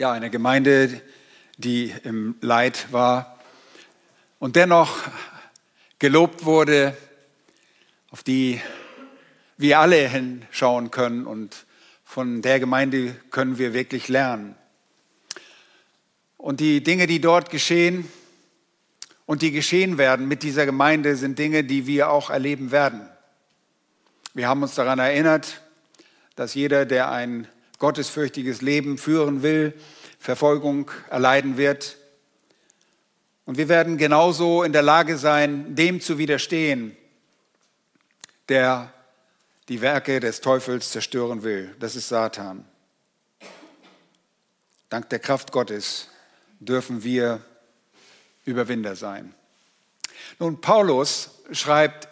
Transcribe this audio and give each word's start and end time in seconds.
Ja, 0.00 0.12
eine 0.12 0.30
Gemeinde, 0.30 1.02
die 1.56 1.92
im 2.04 2.36
Leid 2.40 2.92
war 2.92 3.36
und 4.38 4.54
dennoch 4.54 4.96
gelobt 5.98 6.44
wurde, 6.44 6.96
auf 8.10 8.22
die 8.22 8.60
wir 9.56 9.80
alle 9.80 10.08
hinschauen 10.08 10.92
können 10.92 11.26
und 11.26 11.66
von 12.04 12.42
der 12.42 12.60
Gemeinde 12.60 13.16
können 13.32 13.58
wir 13.58 13.74
wirklich 13.74 14.06
lernen. 14.06 14.54
Und 16.36 16.60
die 16.60 16.80
Dinge, 16.80 17.08
die 17.08 17.20
dort 17.20 17.50
geschehen 17.50 18.08
und 19.26 19.42
die 19.42 19.50
geschehen 19.50 19.98
werden 19.98 20.28
mit 20.28 20.44
dieser 20.44 20.64
Gemeinde, 20.64 21.16
sind 21.16 21.40
Dinge, 21.40 21.64
die 21.64 21.88
wir 21.88 22.10
auch 22.10 22.30
erleben 22.30 22.70
werden. 22.70 23.08
Wir 24.32 24.46
haben 24.46 24.62
uns 24.62 24.76
daran 24.76 25.00
erinnert, 25.00 25.60
dass 26.36 26.54
jeder, 26.54 26.86
der 26.86 27.10
ein 27.10 27.48
gottesfürchtiges 27.78 28.60
Leben 28.60 28.98
führen 28.98 29.42
will, 29.42 29.72
Verfolgung 30.18 30.90
erleiden 31.10 31.56
wird. 31.56 31.96
Und 33.44 33.56
wir 33.56 33.68
werden 33.68 33.96
genauso 33.96 34.62
in 34.62 34.72
der 34.72 34.82
Lage 34.82 35.16
sein, 35.16 35.74
dem 35.74 36.00
zu 36.00 36.18
widerstehen, 36.18 36.96
der 38.48 38.92
die 39.68 39.80
Werke 39.80 40.20
des 40.20 40.40
Teufels 40.40 40.90
zerstören 40.90 41.42
will. 41.42 41.74
Das 41.78 41.94
ist 41.96 42.08
Satan. 42.08 42.64
Dank 44.88 45.08
der 45.10 45.18
Kraft 45.18 45.52
Gottes 45.52 46.08
dürfen 46.60 47.04
wir 47.04 47.40
Überwinder 48.44 48.96
sein. 48.96 49.34
Nun, 50.38 50.60
Paulus 50.60 51.30
schreibt 51.52 52.08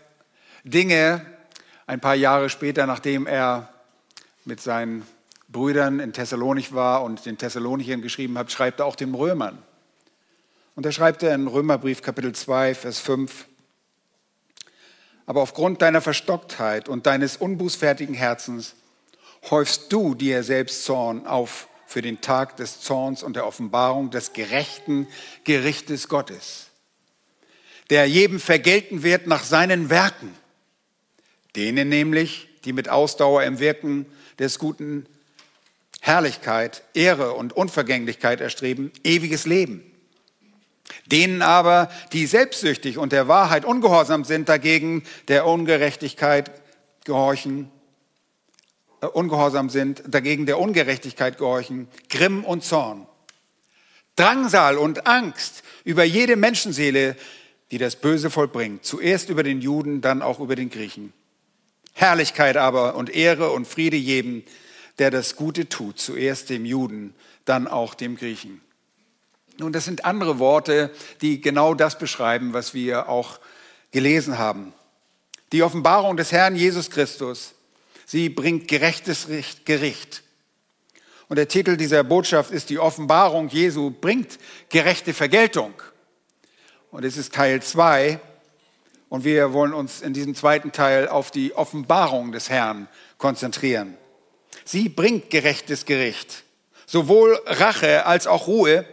Dinge 0.65 1.25
ein 1.87 2.01
paar 2.01 2.15
Jahre 2.15 2.51
später, 2.51 2.87
nachdem 2.87 3.27
er 3.27 3.73
mit 4.45 4.61
seinen 4.61 5.07
Brüdern 5.49 6.01
in 6.01 6.13
Thessalonich 6.13 6.75
war 6.75 7.03
und 7.03 7.25
den 7.27 7.39
Thessalonichern 7.39 8.03
geschrieben 8.03 8.37
hat, 8.39 8.51
schreibt 8.51 8.81
er 8.81 8.87
auch 8.87 8.97
den 8.97 9.15
Römern. 9.15 9.59
Und 10.75 10.85
er 10.85 10.93
schreibt 10.93 11.23
er 11.23 11.35
in 11.35 11.47
Römerbrief 11.47 12.03
Kapitel 12.03 12.35
2, 12.35 12.75
Vers 12.75 12.99
5, 12.99 13.47
aber 15.27 15.43
aufgrund 15.43 15.83
deiner 15.83 16.01
Verstocktheit 16.01 16.89
und 16.89 17.07
deines 17.07 17.37
unbußfertigen 17.37 18.15
Herzens 18.15 18.75
häufst 19.51 19.93
du 19.93 20.15
dir 20.15 20.43
selbst 20.43 20.85
Zorn 20.85 21.27
auf 21.27 21.69
für 21.87 22.03
den 22.03 22.21
Tag 22.21 22.57
des 22.57 22.81
Zorns 22.81 23.23
und 23.23 23.37
der 23.37 23.47
Offenbarung 23.47 24.11
des 24.11 24.33
gerechten 24.33 25.07
Gerichtes 25.45 26.09
Gottes, 26.09 26.69
der 27.91 28.07
jedem 28.07 28.41
vergelten 28.41 29.03
wird 29.03 29.27
nach 29.27 29.45
seinen 29.45 29.91
Werken, 29.91 30.33
denen 31.55 31.89
nämlich, 31.89 32.49
die 32.65 32.73
mit 32.73 32.89
Ausdauer 32.89 33.45
im 33.45 33.59
Wirken 33.59 34.07
des 34.39 34.59
Guten 34.59 35.07
Herrlichkeit, 36.01 36.83
Ehre 36.95 37.33
und 37.33 37.53
Unvergänglichkeit 37.53 38.41
erstreben, 38.41 38.93
ewiges 39.05 39.47
Leben. 39.47 39.83
Denen 41.07 41.43
aber, 41.43 41.91
die 42.13 42.27
selbstsüchtig 42.27 42.99
und 42.99 43.13
der 43.13 43.29
Wahrheit 43.29 43.65
ungehorsam 43.65 44.25
sind, 44.25 44.49
dagegen 44.49 45.03
der 45.29 45.47
Ungerechtigkeit 45.47 46.51
gehorchen, 47.05 47.71
äh, 49.01 49.07
ungehorsam 49.07 49.69
sind, 49.69 50.03
dagegen 50.07 50.47
der 50.47 50.59
Ungerechtigkeit 50.59 51.39
gehorchen, 51.39 51.89
Grimm 52.09 52.45
und 52.45 52.65
Zorn, 52.65 53.07
Drangsal 54.17 54.79
und 54.79 55.07
Angst 55.07 55.63
über 55.85 56.05
jede 56.05 56.37
Menschenseele, 56.37 57.17
die 57.71 57.79
das 57.79 57.97
Böse 57.97 58.31
vollbringt, 58.31 58.85
zuerst 58.85 59.29
über 59.29 59.43
den 59.43 59.61
Juden, 59.61 60.01
dann 60.01 60.23
auch 60.23 60.41
über 60.41 60.57
den 60.57 60.71
Griechen. 60.71 61.13
Herrlichkeit 61.93 62.57
aber 62.57 62.95
und 62.95 63.11
Ehre 63.11 63.51
und 63.51 63.67
Friede 63.67 63.97
jedem, 63.97 64.45
der 64.99 65.11
das 65.11 65.37
Gute 65.37 65.69
tut, 65.69 65.99
zuerst 65.99 66.51
dem 66.51 66.65
Juden, 66.65 67.15
dann 67.45 67.69
auch 67.69 67.95
dem 67.95 68.17
Griechen. 68.17 68.61
Nun, 69.59 69.73
das 69.73 69.85
sind 69.85 70.05
andere 70.05 70.39
Worte, 70.39 70.91
die 71.23 71.41
genau 71.41 71.75
das 71.75 71.99
beschreiben, 71.99 72.53
was 72.53 72.75
wir 72.75 73.09
auch 73.09 73.39
gelesen 73.91 74.39
haben. 74.39 74.73
Die 75.53 75.63
Offenbarung 75.63 76.17
des 76.17 76.33
Herrn 76.33 76.57
Jesus 76.57 76.91
Christus, 76.91 77.55
sie 78.05 78.29
bringt 78.29 78.69
gerechtes 78.69 79.29
Gericht. 79.65 80.23
Und 81.29 81.37
der 81.37 81.49
Titel 81.49 81.77
dieser 81.77 82.05
Botschaft 82.05 82.51
ist 82.51 82.71
die 82.71 82.79
Offenbarung 82.79 83.49
Jesu 83.49 83.91
bringt 83.91 84.39
gerechte 84.69 85.15
Vergeltung. 85.15 85.73
Und 86.91 87.05
es 87.05 87.17
ist 87.17 87.35
Teil 87.35 87.63
2. 87.63 88.21
Und 89.09 89.25
wir 89.25 89.53
wollen 89.53 89.73
uns 89.73 90.03
in 90.03 90.13
diesem 90.13 90.35
zweiten 90.35 90.73
Teil 90.73 91.09
auf 91.09 91.31
die 91.31 91.55
Offenbarung 91.55 92.33
des 92.33 92.51
Herrn 92.51 92.89
konzentrieren. 93.19 93.97
Sie 94.67 94.91
bringt 94.91 95.31
gerechtes 95.31 95.87
Gericht, 95.87 96.45
sowohl 96.85 97.41
Rache 97.47 98.05
als 98.05 98.27
auch 98.27 98.47
Ruhe 98.47 98.85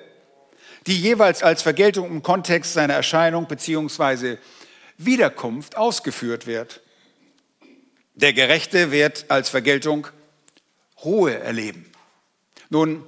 die 0.88 1.00
jeweils 1.00 1.44
als 1.44 1.62
Vergeltung 1.62 2.10
im 2.10 2.24
Kontext 2.24 2.74
seiner 2.74 2.94
Erscheinung 2.94 3.48
bzw. 3.48 4.38
Wiederkunft 4.98 5.78
ausgeführt 5.78 6.46
wird. 6.46 6.82
Der 8.16 8.34
Gerechte 8.34 8.92
wird 8.92 9.26
als 9.30 9.50
Vergeltung 9.50 10.08
Ruhe 11.04 11.40
erleben. 11.40 11.90
Nun, 12.70 13.04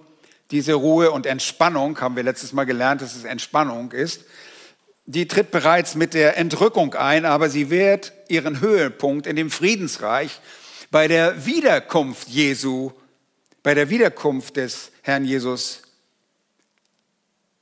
diese 0.51 0.73
Ruhe 0.73 1.11
und 1.11 1.25
Entspannung, 1.25 1.99
haben 1.99 2.15
wir 2.15 2.23
letztes 2.23 2.53
Mal 2.53 2.65
gelernt, 2.65 3.01
dass 3.01 3.15
es 3.15 3.23
Entspannung 3.23 3.91
ist, 3.91 4.25
die 5.05 5.27
tritt 5.27 5.51
bereits 5.51 5.95
mit 5.95 6.13
der 6.13 6.37
Entrückung 6.37 6.95
ein, 6.95 7.25
aber 7.25 7.49
sie 7.49 7.69
wird 7.69 8.13
ihren 8.27 8.59
Höhepunkt 8.59 9.27
in 9.27 9.35
dem 9.35 9.51
Friedensreich 9.51 10.39
bei 10.95 11.09
der 11.09 11.45
Wiederkunft 11.45 12.29
Jesu, 12.29 12.94
bei 13.63 13.73
der 13.73 13.89
Wiederkunft 13.89 14.56
des 14.56 14.94
Herrn 15.01 15.25
Jesus 15.25 15.81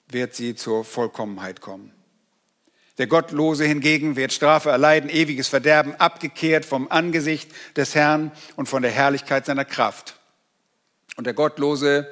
wird 0.08 0.36
sie 0.36 0.54
zur 0.54 0.86
Vollkommenheit 0.86 1.60
kommen. 1.60 1.92
Der 3.00 3.08
Gottlose 3.08 3.66
hingegen 3.66 4.16
wird 4.16 4.34
Strafe 4.34 4.70
erleiden, 4.70 5.10
ewiges 5.10 5.48
Verderben, 5.48 5.96
abgekehrt 5.96 6.64
vom 6.64 6.92
Angesicht 6.92 7.50
des 7.76 7.96
Herrn 7.96 8.32
und 8.56 8.70
von 8.70 8.84
der 8.84 8.92
Herrlichkeit 8.92 9.48
seiner 9.48 9.66
Kraft. 9.66 10.20
Und 11.16 11.26
der 11.26 11.34
Gottlose 11.34 12.08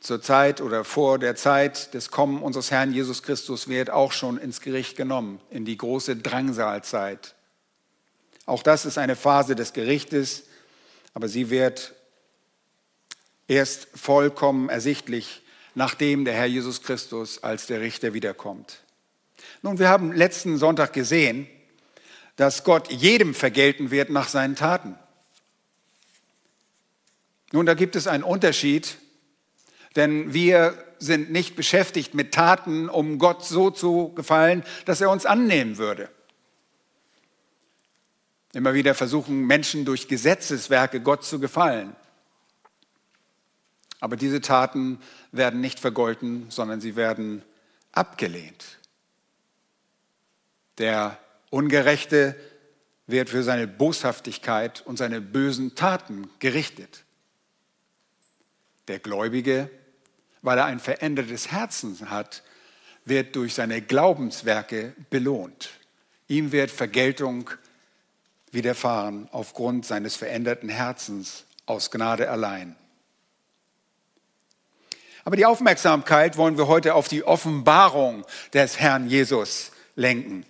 zur 0.00 0.22
Zeit 0.22 0.62
oder 0.62 0.84
vor 0.84 1.18
der 1.18 1.36
Zeit 1.36 1.92
des 1.92 2.10
Kommen 2.10 2.40
unseres 2.40 2.70
Herrn 2.70 2.94
Jesus 2.94 3.22
Christus 3.22 3.68
wird 3.68 3.90
auch 3.90 4.12
schon 4.12 4.38
ins 4.38 4.62
Gericht 4.62 4.96
genommen, 4.96 5.38
in 5.50 5.66
die 5.66 5.76
große 5.76 6.16
Drangsalzeit. 6.16 7.35
Auch 8.46 8.62
das 8.62 8.86
ist 8.86 8.96
eine 8.96 9.16
Phase 9.16 9.54
des 9.54 9.72
Gerichtes, 9.72 10.44
aber 11.12 11.28
sie 11.28 11.50
wird 11.50 11.94
erst 13.48 13.88
vollkommen 13.94 14.68
ersichtlich 14.68 15.42
nachdem 15.76 16.24
der 16.24 16.34
Herr 16.34 16.46
Jesus 16.46 16.82
Christus 16.82 17.42
als 17.42 17.66
der 17.66 17.82
Richter 17.82 18.14
wiederkommt. 18.14 18.80
Nun, 19.60 19.78
wir 19.78 19.90
haben 19.90 20.10
letzten 20.10 20.56
Sonntag 20.56 20.94
gesehen, 20.94 21.46
dass 22.36 22.64
Gott 22.64 22.90
jedem 22.90 23.34
vergelten 23.34 23.90
wird 23.90 24.08
nach 24.08 24.28
seinen 24.28 24.56
Taten. 24.56 24.98
Nun, 27.52 27.66
da 27.66 27.74
gibt 27.74 27.94
es 27.94 28.06
einen 28.06 28.24
Unterschied, 28.24 28.96
denn 29.96 30.32
wir 30.32 30.82
sind 30.98 31.30
nicht 31.30 31.56
beschäftigt 31.56 32.14
mit 32.14 32.32
Taten, 32.32 32.88
um 32.88 33.18
Gott 33.18 33.44
so 33.44 33.70
zu 33.70 34.14
gefallen, 34.14 34.64
dass 34.86 35.02
er 35.02 35.10
uns 35.10 35.26
annehmen 35.26 35.76
würde. 35.76 36.08
Immer 38.56 38.72
wieder 38.72 38.94
versuchen 38.94 39.46
Menschen 39.46 39.84
durch 39.84 40.08
Gesetzeswerke 40.08 41.02
Gott 41.02 41.26
zu 41.26 41.38
gefallen. 41.38 41.94
Aber 44.00 44.16
diese 44.16 44.40
Taten 44.40 44.98
werden 45.30 45.60
nicht 45.60 45.78
vergolten, 45.78 46.46
sondern 46.48 46.80
sie 46.80 46.96
werden 46.96 47.42
abgelehnt. 47.92 48.78
Der 50.78 51.18
Ungerechte 51.50 52.34
wird 53.06 53.28
für 53.28 53.42
seine 53.42 53.66
Boshaftigkeit 53.66 54.80
und 54.86 54.96
seine 54.96 55.20
bösen 55.20 55.74
Taten 55.74 56.30
gerichtet. 56.38 57.04
Der 58.88 59.00
Gläubige, 59.00 59.68
weil 60.40 60.56
er 60.56 60.64
ein 60.64 60.80
verändertes 60.80 61.52
Herzen 61.52 62.08
hat, 62.08 62.42
wird 63.04 63.36
durch 63.36 63.52
seine 63.52 63.82
Glaubenswerke 63.82 64.94
belohnt. 65.10 65.72
Ihm 66.26 66.52
wird 66.52 66.70
Vergeltung 66.70 67.50
widerfahren 68.56 69.28
aufgrund 69.30 69.86
seines 69.86 70.16
veränderten 70.16 70.68
Herzens 70.68 71.44
aus 71.66 71.92
Gnade 71.92 72.28
allein. 72.28 72.74
Aber 75.24 75.36
die 75.36 75.46
Aufmerksamkeit 75.46 76.36
wollen 76.36 76.56
wir 76.56 76.66
heute 76.66 76.94
auf 76.94 77.06
die 77.06 77.22
Offenbarung 77.22 78.24
des 78.52 78.80
Herrn 78.80 79.08
Jesus 79.08 79.70
lenken. 79.94 80.44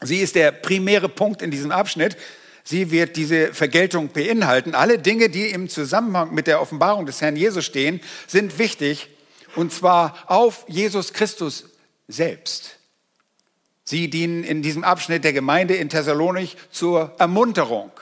Sie 0.00 0.18
ist 0.18 0.34
der 0.34 0.52
primäre 0.52 1.08
Punkt 1.08 1.42
in 1.42 1.50
diesem 1.50 1.70
Abschnitt. 1.70 2.16
Sie 2.64 2.90
wird 2.90 3.16
diese 3.16 3.54
Vergeltung 3.54 4.08
beinhalten. 4.08 4.74
Alle 4.74 4.98
Dinge, 4.98 5.28
die 5.28 5.48
im 5.48 5.68
Zusammenhang 5.68 6.34
mit 6.34 6.46
der 6.46 6.60
Offenbarung 6.60 7.06
des 7.06 7.20
Herrn 7.20 7.36
Jesus 7.36 7.64
stehen, 7.64 8.00
sind 8.26 8.58
wichtig 8.58 9.10
und 9.54 9.72
zwar 9.72 10.24
auf 10.26 10.64
Jesus 10.68 11.12
Christus 11.12 11.70
selbst. 12.08 12.78
Sie 13.84 14.08
dienen 14.08 14.44
in 14.44 14.62
diesem 14.62 14.82
Abschnitt 14.82 15.24
der 15.24 15.34
Gemeinde 15.34 15.74
in 15.74 15.90
Thessalonich 15.90 16.56
zur 16.70 17.14
Ermunterung. 17.18 17.92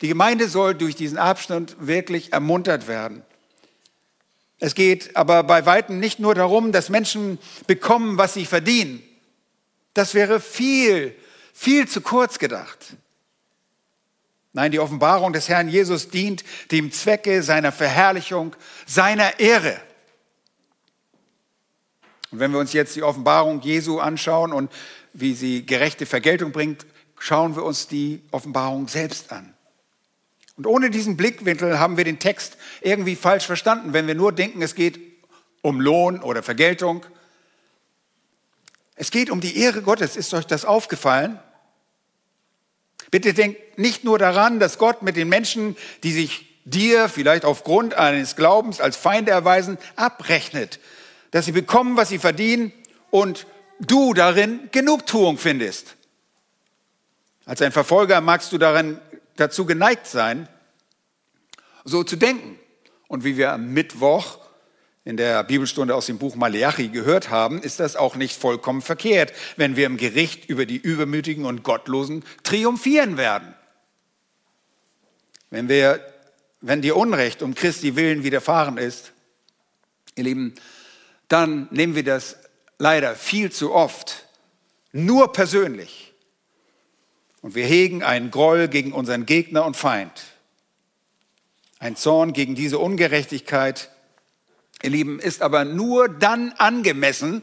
Die 0.00 0.08
Gemeinde 0.08 0.48
soll 0.48 0.74
durch 0.74 0.96
diesen 0.96 1.18
Abschnitt 1.18 1.76
wirklich 1.78 2.32
ermuntert 2.32 2.88
werden. 2.88 3.22
Es 4.60 4.74
geht 4.74 5.16
aber 5.16 5.44
bei 5.44 5.66
weitem 5.66 6.00
nicht 6.00 6.18
nur 6.18 6.34
darum, 6.34 6.72
dass 6.72 6.88
Menschen 6.88 7.38
bekommen, 7.66 8.18
was 8.18 8.34
sie 8.34 8.44
verdienen. 8.44 9.02
Das 9.94 10.14
wäre 10.14 10.40
viel, 10.40 11.14
viel 11.52 11.86
zu 11.86 12.00
kurz 12.00 12.38
gedacht. 12.38 12.96
Nein, 14.52 14.72
die 14.72 14.80
Offenbarung 14.80 15.32
des 15.32 15.48
Herrn 15.48 15.68
Jesus 15.68 16.08
dient 16.08 16.44
dem 16.72 16.90
Zwecke 16.90 17.44
seiner 17.44 17.70
Verherrlichung, 17.70 18.56
seiner 18.86 19.38
Ehre. 19.38 19.80
Und 22.30 22.40
wenn 22.40 22.52
wir 22.52 22.58
uns 22.58 22.72
jetzt 22.72 22.94
die 22.96 23.02
Offenbarung 23.02 23.60
Jesu 23.62 23.98
anschauen 23.98 24.52
und 24.52 24.70
wie 25.12 25.34
sie 25.34 25.64
gerechte 25.64 26.06
Vergeltung 26.06 26.52
bringt, 26.52 26.86
schauen 27.18 27.56
wir 27.56 27.64
uns 27.64 27.88
die 27.88 28.22
Offenbarung 28.30 28.88
selbst 28.88 29.32
an. 29.32 29.54
Und 30.56 30.66
ohne 30.66 30.90
diesen 30.90 31.16
Blickwinkel 31.16 31.78
haben 31.78 31.96
wir 31.96 32.04
den 32.04 32.18
Text 32.18 32.56
irgendwie 32.80 33.16
falsch 33.16 33.46
verstanden, 33.46 33.92
wenn 33.92 34.06
wir 34.06 34.14
nur 34.14 34.32
denken, 34.32 34.60
es 34.60 34.74
geht 34.74 34.98
um 35.62 35.80
Lohn 35.80 36.20
oder 36.20 36.42
Vergeltung. 36.42 37.04
Es 38.96 39.10
geht 39.10 39.30
um 39.30 39.40
die 39.40 39.56
Ehre 39.58 39.82
Gottes. 39.82 40.16
Ist 40.16 40.34
euch 40.34 40.46
das 40.46 40.64
aufgefallen? 40.64 41.38
Bitte 43.10 43.32
denkt 43.32 43.78
nicht 43.78 44.04
nur 44.04 44.18
daran, 44.18 44.58
dass 44.58 44.78
Gott 44.78 45.02
mit 45.02 45.16
den 45.16 45.28
Menschen, 45.28 45.76
die 46.02 46.12
sich 46.12 46.48
dir 46.64 47.08
vielleicht 47.08 47.44
aufgrund 47.44 47.94
eines 47.94 48.36
Glaubens 48.36 48.80
als 48.80 48.96
Feinde 48.96 49.30
erweisen, 49.30 49.78
abrechnet, 49.96 50.80
dass 51.30 51.44
sie 51.44 51.52
bekommen, 51.52 51.96
was 51.96 52.08
sie 52.08 52.18
verdienen 52.18 52.72
und 53.10 53.46
du 53.80 54.14
darin 54.14 54.68
Genugtuung 54.72 55.38
findest. 55.38 55.96
Als 57.44 57.62
ein 57.62 57.72
Verfolger 57.72 58.20
magst 58.20 58.52
du 58.52 58.58
darin 58.58 58.98
dazu 59.36 59.64
geneigt 59.64 60.06
sein, 60.06 60.48
so 61.84 62.04
zu 62.04 62.16
denken. 62.16 62.58
Und 63.06 63.24
wie 63.24 63.36
wir 63.36 63.52
am 63.52 63.72
Mittwoch 63.72 64.38
in 65.04 65.16
der 65.16 65.42
Bibelstunde 65.44 65.94
aus 65.94 66.04
dem 66.04 66.18
Buch 66.18 66.34
Maleachi 66.34 66.88
gehört 66.88 67.30
haben, 67.30 67.62
ist 67.62 67.80
das 67.80 67.96
auch 67.96 68.16
nicht 68.16 68.38
vollkommen 68.38 68.82
verkehrt, 68.82 69.32
wenn 69.56 69.76
wir 69.76 69.86
im 69.86 69.96
Gericht 69.96 70.50
über 70.50 70.66
die 70.66 70.76
Übermütigen 70.76 71.46
und 71.46 71.62
Gottlosen 71.62 72.24
triumphieren 72.42 73.16
werden. 73.16 73.54
Wenn, 75.48 75.70
wir, 75.70 76.04
wenn 76.60 76.82
dir 76.82 76.96
Unrecht 76.96 77.42
um 77.42 77.54
Christi 77.54 77.96
willen 77.96 78.22
widerfahren 78.22 78.76
ist, 78.76 79.12
ihr 80.14 80.24
Lieben, 80.24 80.54
dann 81.28 81.68
nehmen 81.70 81.94
wir 81.94 82.04
das 82.04 82.36
leider 82.78 83.14
viel 83.14 83.52
zu 83.52 83.72
oft 83.72 84.26
nur 84.92 85.32
persönlich. 85.32 86.12
Und 87.40 87.54
wir 87.54 87.66
hegen 87.66 88.02
einen 88.02 88.30
Groll 88.30 88.68
gegen 88.68 88.92
unseren 88.92 89.26
Gegner 89.26 89.64
und 89.64 89.76
Feind. 89.76 90.24
Ein 91.78 91.94
Zorn 91.94 92.32
gegen 92.32 92.54
diese 92.54 92.78
Ungerechtigkeit, 92.78 93.90
ihr 94.82 94.90
Lieben, 94.90 95.20
ist 95.20 95.42
aber 95.42 95.64
nur 95.64 96.08
dann 96.08 96.52
angemessen, 96.52 97.42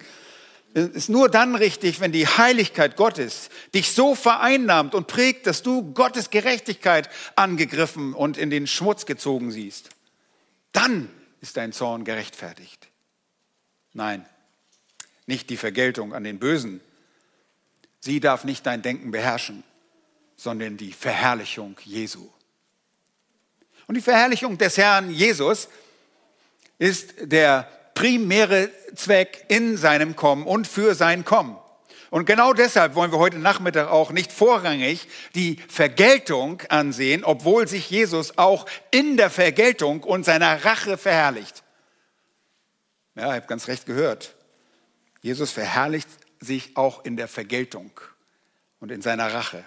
ist 0.73 1.07
nur 1.07 1.29
dann 1.29 1.55
richtig, 1.55 2.01
wenn 2.01 2.11
die 2.11 2.27
Heiligkeit 2.27 2.97
Gottes 2.97 3.49
dich 3.73 3.93
so 3.93 4.13
vereinnahmt 4.13 4.93
und 4.93 5.07
prägt, 5.07 5.47
dass 5.47 5.63
du 5.63 5.93
Gottes 5.93 6.31
Gerechtigkeit 6.31 7.09
angegriffen 7.37 8.13
und 8.13 8.37
in 8.37 8.49
den 8.49 8.67
Schmutz 8.67 9.05
gezogen 9.05 9.51
siehst. 9.51 9.89
Dann 10.73 11.09
ist 11.39 11.55
dein 11.55 11.71
Zorn 11.71 12.03
gerechtfertigt. 12.03 12.89
Nein, 13.95 14.25
nicht 15.25 15.49
die 15.49 15.55
Vergeltung 15.55 16.13
an 16.13 16.25
den 16.25 16.37
Bösen. 16.37 16.81
Sie 18.01 18.19
darf 18.19 18.43
nicht 18.43 18.65
dein 18.65 18.81
Denken 18.81 19.09
beherrschen, 19.09 19.63
sondern 20.35 20.75
die 20.75 20.91
Verherrlichung 20.91 21.77
Jesu. 21.85 22.29
Und 23.87 23.95
die 23.95 24.01
Verherrlichung 24.01 24.57
des 24.57 24.77
Herrn 24.77 25.09
Jesus 25.09 25.69
ist 26.77 27.13
der 27.21 27.69
primäre 27.93 28.69
Zweck 28.95 29.45
in 29.47 29.77
seinem 29.77 30.17
Kommen 30.17 30.45
und 30.45 30.67
für 30.67 30.93
sein 30.93 31.23
Kommen. 31.23 31.57
Und 32.09 32.25
genau 32.25 32.51
deshalb 32.51 32.95
wollen 32.95 33.13
wir 33.13 33.19
heute 33.19 33.39
Nachmittag 33.39 33.89
auch 33.89 34.11
nicht 34.11 34.33
vorrangig 34.33 35.07
die 35.35 35.57
Vergeltung 35.69 36.61
ansehen, 36.67 37.23
obwohl 37.23 37.69
sich 37.69 37.89
Jesus 37.89 38.37
auch 38.37 38.65
in 38.91 39.15
der 39.15 39.29
Vergeltung 39.29 40.03
und 40.03 40.25
seiner 40.25 40.65
Rache 40.65 40.97
verherrlicht. 40.97 41.64
Ja, 43.15 43.29
ich 43.29 43.35
habe 43.35 43.47
ganz 43.47 43.67
recht 43.67 43.85
gehört. 43.85 44.35
Jesus 45.21 45.51
verherrlicht 45.51 46.09
sich 46.39 46.75
auch 46.75 47.05
in 47.05 47.17
der 47.17 47.27
Vergeltung 47.27 47.91
und 48.79 48.91
in 48.91 49.01
seiner 49.01 49.33
Rache. 49.33 49.63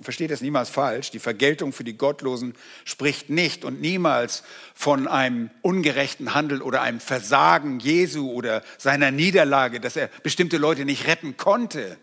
Versteht 0.00 0.30
es 0.30 0.40
niemals 0.40 0.70
falsch. 0.70 1.10
Die 1.10 1.18
Vergeltung 1.18 1.72
für 1.72 1.84
die 1.84 1.96
Gottlosen 1.96 2.54
spricht 2.84 3.30
nicht 3.30 3.64
und 3.64 3.80
niemals 3.80 4.42
von 4.74 5.06
einem 5.06 5.50
ungerechten 5.60 6.34
Handel 6.34 6.62
oder 6.62 6.80
einem 6.82 6.98
Versagen 6.98 7.78
Jesu 7.78 8.32
oder 8.32 8.62
seiner 8.78 9.10
Niederlage, 9.10 9.78
dass 9.78 9.96
er 9.96 10.08
bestimmte 10.22 10.56
Leute 10.56 10.84
nicht 10.84 11.06
retten 11.06 11.36
konnte. 11.36 11.98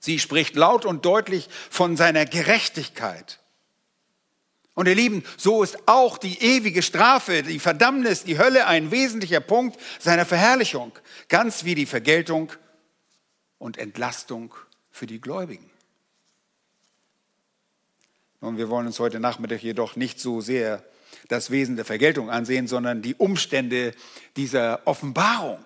Sie 0.00 0.18
spricht 0.18 0.56
laut 0.56 0.84
und 0.84 1.06
deutlich 1.06 1.48
von 1.70 1.96
seiner 1.96 2.26
Gerechtigkeit. 2.26 3.38
Und 4.74 4.88
ihr 4.88 4.94
Lieben, 4.94 5.22
so 5.36 5.62
ist 5.62 5.78
auch 5.86 6.18
die 6.18 6.40
ewige 6.42 6.82
Strafe, 6.82 7.44
die 7.44 7.60
Verdammnis, 7.60 8.24
die 8.24 8.38
Hölle 8.38 8.66
ein 8.66 8.90
wesentlicher 8.90 9.40
Punkt 9.40 9.78
seiner 10.00 10.26
Verherrlichung, 10.26 10.92
ganz 11.28 11.64
wie 11.64 11.76
die 11.76 11.86
Vergeltung 11.86 12.52
und 13.58 13.78
Entlastung 13.78 14.52
für 14.90 15.06
die 15.06 15.20
Gläubigen. 15.20 15.70
Und 18.40 18.58
wir 18.58 18.68
wollen 18.68 18.86
uns 18.86 18.98
heute 18.98 19.20
Nachmittag 19.20 19.62
jedoch 19.62 19.96
nicht 19.96 20.20
so 20.20 20.40
sehr 20.40 20.84
das 21.28 21.50
Wesen 21.50 21.76
der 21.76 21.84
Vergeltung 21.84 22.28
ansehen, 22.28 22.66
sondern 22.66 23.00
die 23.00 23.14
Umstände 23.14 23.94
dieser 24.36 24.86
Offenbarung. 24.86 25.64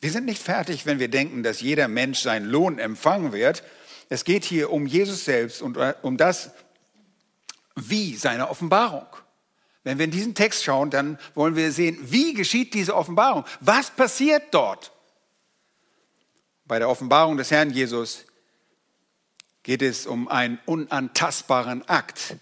Wir 0.00 0.12
sind 0.12 0.24
nicht 0.24 0.42
fertig, 0.42 0.86
wenn 0.86 1.00
wir 1.00 1.08
denken, 1.08 1.42
dass 1.42 1.60
jeder 1.60 1.88
Mensch 1.88 2.20
seinen 2.20 2.46
Lohn 2.46 2.78
empfangen 2.78 3.32
wird, 3.32 3.64
es 4.08 4.24
geht 4.24 4.44
hier 4.44 4.72
um 4.72 4.86
Jesus 4.86 5.24
selbst 5.24 5.62
und 5.62 5.76
äh, 5.76 5.94
um 6.02 6.16
das 6.16 6.50
Wie 7.76 8.16
seiner 8.16 8.50
Offenbarung. 8.50 9.06
Wenn 9.84 9.98
wir 9.98 10.04
in 10.04 10.10
diesen 10.10 10.34
Text 10.34 10.64
schauen, 10.64 10.90
dann 10.90 11.18
wollen 11.34 11.56
wir 11.56 11.72
sehen, 11.72 11.98
wie 12.02 12.34
geschieht 12.34 12.74
diese 12.74 12.94
Offenbarung? 12.94 13.44
Was 13.60 13.90
passiert 13.90 14.44
dort? 14.50 14.92
Bei 16.66 16.78
der 16.78 16.88
Offenbarung 16.88 17.36
des 17.36 17.50
Herrn 17.50 17.70
Jesus 17.70 18.24
geht 19.62 19.82
es 19.82 20.06
um 20.06 20.28
einen 20.28 20.58
unantastbaren 20.66 21.88
Akt, 21.88 22.36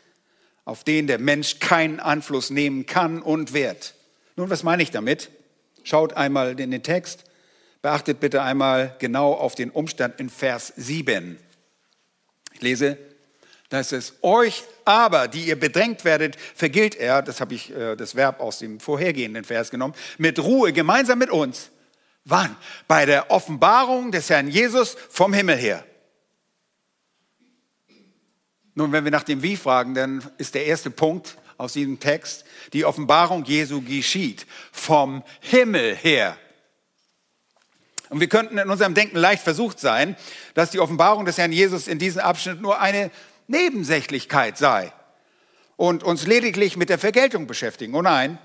auf 0.65 0.83
den 0.83 1.07
der 1.07 1.19
Mensch 1.19 1.59
keinen 1.61 2.01
Einfluss 2.01 2.51
nehmen 2.51 2.87
kann 2.87 3.23
und 3.23 3.53
wird. 3.53 3.95
Nun, 4.37 4.51
was 4.51 4.63
meine 4.63 4.83
ich 4.83 4.91
damit? 4.91 5.31
Schaut 5.85 6.15
einmal 6.15 6.59
in 6.59 6.71
den 6.71 6.83
Text. 6.83 7.25
Beachtet 7.83 8.19
bitte 8.19 8.43
einmal 8.43 8.97
genau 8.99 9.33
auf 9.33 9.55
den 9.55 9.71
Umstand 9.71 10.19
in 10.19 10.29
Vers 10.29 10.73
7. 10.77 11.39
Ich 12.57 12.63
lese, 12.63 12.97
dass 13.69 13.93
es 13.93 14.15
euch 14.23 14.65
aber, 14.87 15.29
die 15.29 15.43
ihr 15.43 15.61
bedrängt 15.61 16.07
werdet, 16.07 16.37
vergilt 16.55 16.95
er, 16.95 17.21
das 17.21 17.43
habe 17.43 17.55
ich 17.55 17.71
äh, 17.71 17.97
das 17.97 18.15
Verb 18.15 18.41
aus 18.41 18.61
dem 18.61 18.81
vorhergehenden 18.81 19.45
Vers 19.45 19.71
genommen, 19.71 19.95
mit 20.17 20.39
Ruhe 20.39 20.73
gemeinsam 20.73 21.19
mit 21.19 21.29
uns. 21.29 21.71
Wann? 22.25 22.57
Bei 22.89 23.05
der 23.05 23.31
Offenbarung 23.31 24.11
des 24.11 24.31
Herrn 24.31 24.49
Jesus 24.49 24.97
vom 25.11 25.35
Himmel 25.35 25.59
her. 25.59 25.85
Nun, 28.75 28.91
wenn 28.91 29.05
wir 29.05 29.11
nach 29.11 29.25
dem 29.25 29.43
Wie 29.43 29.57
fragen, 29.57 29.95
dann 29.95 30.25
ist 30.39 30.55
der 30.55 30.65
erste 30.65 30.91
Punkt 30.91 31.37
aus 31.59 31.75
diesem 31.75 32.01
Text, 32.01 32.47
die 32.73 32.87
Offenbarung 32.87 33.45
Jesu 33.45 33.83
geschieht 33.83 34.47
vom 34.73 35.23
Himmel 35.41 35.95
her. 35.95 36.39
Und 38.09 38.21
wir 38.21 38.29
könnten 38.29 38.59
in 38.59 38.71
unserem 38.71 38.95
Denken 38.95 39.17
leicht 39.17 39.43
versucht 39.43 39.81
sein, 39.81 40.17
dass 40.55 40.71
die 40.71 40.81
Offenbarung 40.81 41.25
des 41.25 41.39
Herrn 41.39 41.53
Jesus 41.53 41.89
in 41.89 41.99
diesem 41.99 42.23
Abschnitt 42.23 42.61
nur 42.61 42.81
eine 42.81 43.11
Nebensächlichkeit 43.49 44.59
sei 44.59 44.93
und 45.77 46.03
uns 46.03 46.27
lediglich 46.27 46.77
mit 46.77 46.89
der 46.89 46.99
Vergeltung 46.99 47.47
beschäftigen. 47.47 47.95
Oh 47.95 48.03
nein, 48.03 48.39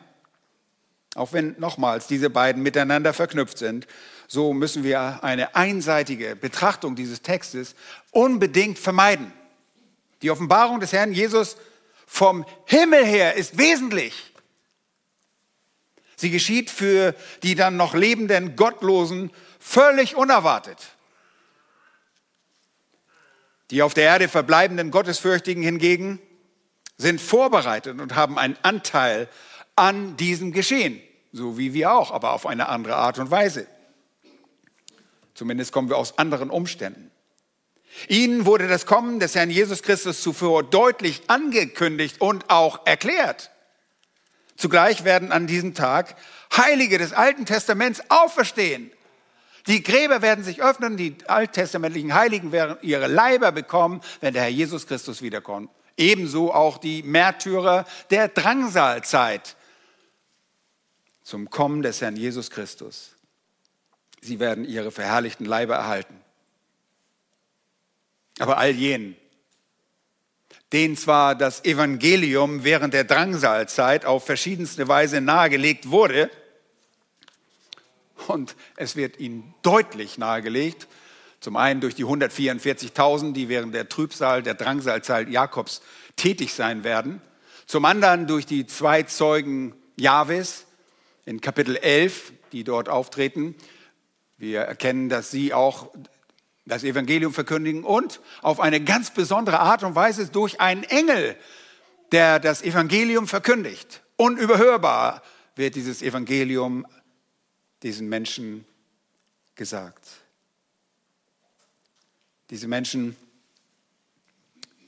auch 1.16 1.34
wenn 1.34 1.56
nochmals 1.60 2.08
diese 2.08 2.30
beiden 2.30 2.64
miteinander 2.64 3.14
verknüpft 3.14 3.58
sind, 3.58 3.88
so 4.28 4.54
müssen 4.54 4.84
wir 4.84 5.24
eine 5.24 5.56
einseitige 5.56 6.36
Betrachtung 6.36 6.96
dieses 6.96 7.22
Textes 7.22 7.76
unbedingt 8.12 8.80
vermeiden. 8.80 9.34
Die 10.22 10.32
Offenbarung 10.32 10.80
des 10.80 10.94
Herrn 10.94 11.12
Jesus 11.12 11.58
vom 12.06 12.46
Himmel 12.66 13.06
her 13.06 13.36
ist 13.36 13.58
wesentlich. 13.58 14.32
Sie 16.16 16.30
geschieht 16.30 16.70
für 16.70 17.16
die 17.42 17.56
dann 17.56 17.78
noch 17.78 17.94
lebenden 17.94 18.56
Gottlosen 18.56 19.32
Völlig 19.62 20.16
unerwartet. 20.16 20.78
Die 23.70 23.84
auf 23.84 23.94
der 23.94 24.06
Erde 24.06 24.28
verbleibenden 24.28 24.90
Gottesfürchtigen 24.90 25.62
hingegen 25.62 26.20
sind 26.98 27.22
vorbereitet 27.22 28.02
und 28.02 28.16
haben 28.16 28.40
einen 28.40 28.58
Anteil 28.64 29.30
an 29.76 30.18
diesem 30.18 30.52
Geschehen, 30.52 31.00
so 31.32 31.60
wie 31.60 31.74
wir 31.74 31.94
auch, 31.94 32.12
aber 32.12 32.34
auf 32.34 32.48
eine 32.48 32.70
andere 32.70 32.96
Art 32.96 33.20
und 33.20 33.30
Weise. 33.30 33.68
Zumindest 35.36 35.72
kommen 35.72 35.90
wir 35.90 35.98
aus 35.98 36.18
anderen 36.18 36.50
Umständen. 36.50 37.12
Ihnen 38.08 38.46
wurde 38.48 38.68
das 38.68 38.88
Kommen 38.88 39.20
des 39.20 39.36
Herrn 39.36 39.52
Jesus 39.52 39.84
Christus 39.84 40.22
zuvor 40.22 40.64
deutlich 40.64 41.22
angekündigt 41.28 42.20
und 42.20 42.50
auch 42.50 42.86
erklärt. 42.86 43.52
Zugleich 44.56 45.04
werden 45.04 45.32
an 45.32 45.46
diesem 45.46 45.76
Tag 45.76 46.16
Heilige 46.56 46.98
des 46.98 47.14
Alten 47.14 47.46
Testaments 47.46 48.02
auferstehen. 48.10 48.92
Die 49.68 49.84
Gräber 49.84 50.22
werden 50.22 50.44
sich 50.44 50.62
öffnen, 50.62 50.98
die 50.98 51.16
alttestamentlichen 51.28 52.14
Heiligen 52.14 52.52
werden 52.52 52.78
ihre 52.82 53.08
Leiber 53.08 53.52
bekommen, 53.52 54.02
wenn 54.20 54.34
der 54.34 54.44
Herr 54.44 54.50
Jesus 54.50 54.88
Christus 54.88 55.22
wiederkommt. 55.22 55.70
Ebenso 55.98 56.54
auch 56.54 56.78
die 56.78 57.04
Märtyrer 57.04 57.86
der 58.10 58.28
Drangsalzeit 58.28 59.56
zum 61.24 61.50
Kommen 61.50 61.82
des 61.82 62.02
Herrn 62.02 62.16
Jesus 62.16 62.50
Christus. 62.50 63.16
Sie 64.22 64.40
werden 64.40 64.66
ihre 64.66 64.92
verherrlichten 64.92 65.46
Leiber 65.46 65.76
erhalten. 65.76 66.20
Aber 68.40 68.58
all 68.58 68.72
jenen, 68.72 69.16
denen 70.74 70.96
zwar 70.96 71.36
das 71.36 71.66
Evangelium 71.66 72.64
während 72.64 72.94
der 72.94 73.04
Drangsalzeit 73.04 74.06
auf 74.06 74.26
verschiedenste 74.26 74.88
Weise 74.88 75.22
nahegelegt 75.22 75.90
wurde, 75.90 76.32
und 78.32 78.56
es 78.76 78.96
wird 78.96 79.20
ihnen 79.20 79.54
deutlich 79.62 80.18
nahegelegt, 80.18 80.88
zum 81.40 81.58
einen 81.58 81.82
durch 81.82 81.96
die 81.96 82.06
144.000, 82.06 83.34
die 83.34 83.50
während 83.50 83.74
der 83.74 83.90
Trübsal, 83.90 84.44
der 84.44 84.54
Drangsalzeit 84.54 85.30
Jakobs 85.30 85.82
tätig 86.16 86.54
sein 86.54 86.84
werden, 86.84 87.22
zum 87.66 87.86
anderen 87.86 88.28
durch 88.28 88.46
die 88.46 88.68
zwei 88.68 89.04
Zeugen 89.04 89.74
Jahwes 89.96 90.66
in 91.26 91.42
Kapitel 91.42 91.78
11, 91.78 92.34
die 92.52 92.64
dort 92.64 92.90
auftreten. 92.90 93.56
Wir 94.38 94.62
erkennen, 94.62 95.10
dass 95.10 95.32
sie 95.32 95.54
auch 95.54 95.90
das 96.66 96.84
Evangelium 96.84 97.34
verkündigen 97.34 97.84
und 97.84 98.20
auf 98.42 98.60
eine 98.60 98.82
ganz 98.82 99.12
besondere 99.12 99.60
Art 99.60 99.84
und 99.84 99.96
Weise 99.96 100.28
durch 100.28 100.60
einen 100.60 100.84
Engel, 100.84 101.36
der 102.12 102.40
das 102.40 102.62
Evangelium 102.62 103.28
verkündigt. 103.28 104.02
Unüberhörbar 104.16 105.22
wird 105.56 105.76
dieses 105.76 106.02
Evangelium 106.02 106.86
diesen 107.84 108.10
Menschen 108.10 108.66
gesagt. 109.56 110.08
Diese 112.50 112.68
Menschen, 112.68 113.16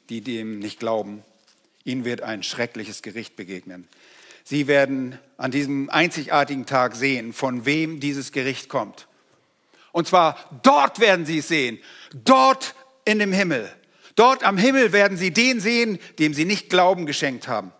die 0.09 0.21
dem 0.21 0.59
nicht 0.59 0.79
glauben, 0.79 1.23
ihnen 1.83 2.05
wird 2.05 2.21
ein 2.21 2.43
schreckliches 2.43 3.01
Gericht 3.01 3.35
begegnen. 3.35 3.87
Sie 4.43 4.67
werden 4.67 5.17
an 5.37 5.51
diesem 5.51 5.89
einzigartigen 5.89 6.65
Tag 6.65 6.95
sehen, 6.95 7.31
von 7.31 7.65
wem 7.65 7.99
dieses 7.99 8.31
Gericht 8.31 8.67
kommt. 8.67 9.07
Und 9.93 10.07
zwar 10.07 10.37
dort 10.63 10.99
werden 10.99 11.25
sie 11.25 11.37
es 11.37 11.47
sehen, 11.47 11.79
dort 12.25 12.75
in 13.05 13.19
dem 13.19 13.31
Himmel. 13.31 13.71
Dort 14.15 14.43
am 14.43 14.57
Himmel 14.57 14.91
werden 14.91 15.17
sie 15.17 15.31
den 15.31 15.59
sehen, 15.59 15.99
dem 16.19 16.33
sie 16.33 16.45
nicht 16.45 16.69
Glauben 16.69 17.05
geschenkt 17.05 17.47
haben. 17.47 17.71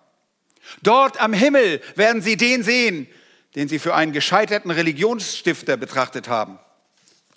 Dort 0.81 1.19
am 1.19 1.33
Himmel 1.33 1.81
werden 1.95 2.21
sie 2.21 2.37
den 2.37 2.63
sehen, 2.63 3.07
den 3.55 3.67
sie 3.67 3.79
für 3.79 3.95
einen 3.95 4.13
gescheiterten 4.13 4.71
Religionsstifter 4.71 5.77
betrachtet 5.77 6.27
haben. 6.27 6.59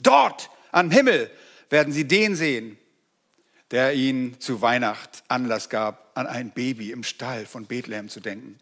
Dort 0.03 0.51
am 0.73 0.91
Himmel 0.91 1.31
werden 1.71 1.93
sie 1.93 2.07
den 2.07 2.37
sehen, 2.37 2.79
der 3.71 3.95
ihnen 3.95 4.41
zu 4.41 4.63
Weihnacht 4.63 5.25
Anlass 5.29 5.69
gab, 5.69 6.13
an 6.15 6.27
ein 6.27 6.51
Baby 6.51 6.93
im 6.93 7.03
Stall 7.03 7.47
von 7.47 7.67
Bethlehem 7.67 8.09
zu 8.09 8.21
denken. 8.21 8.59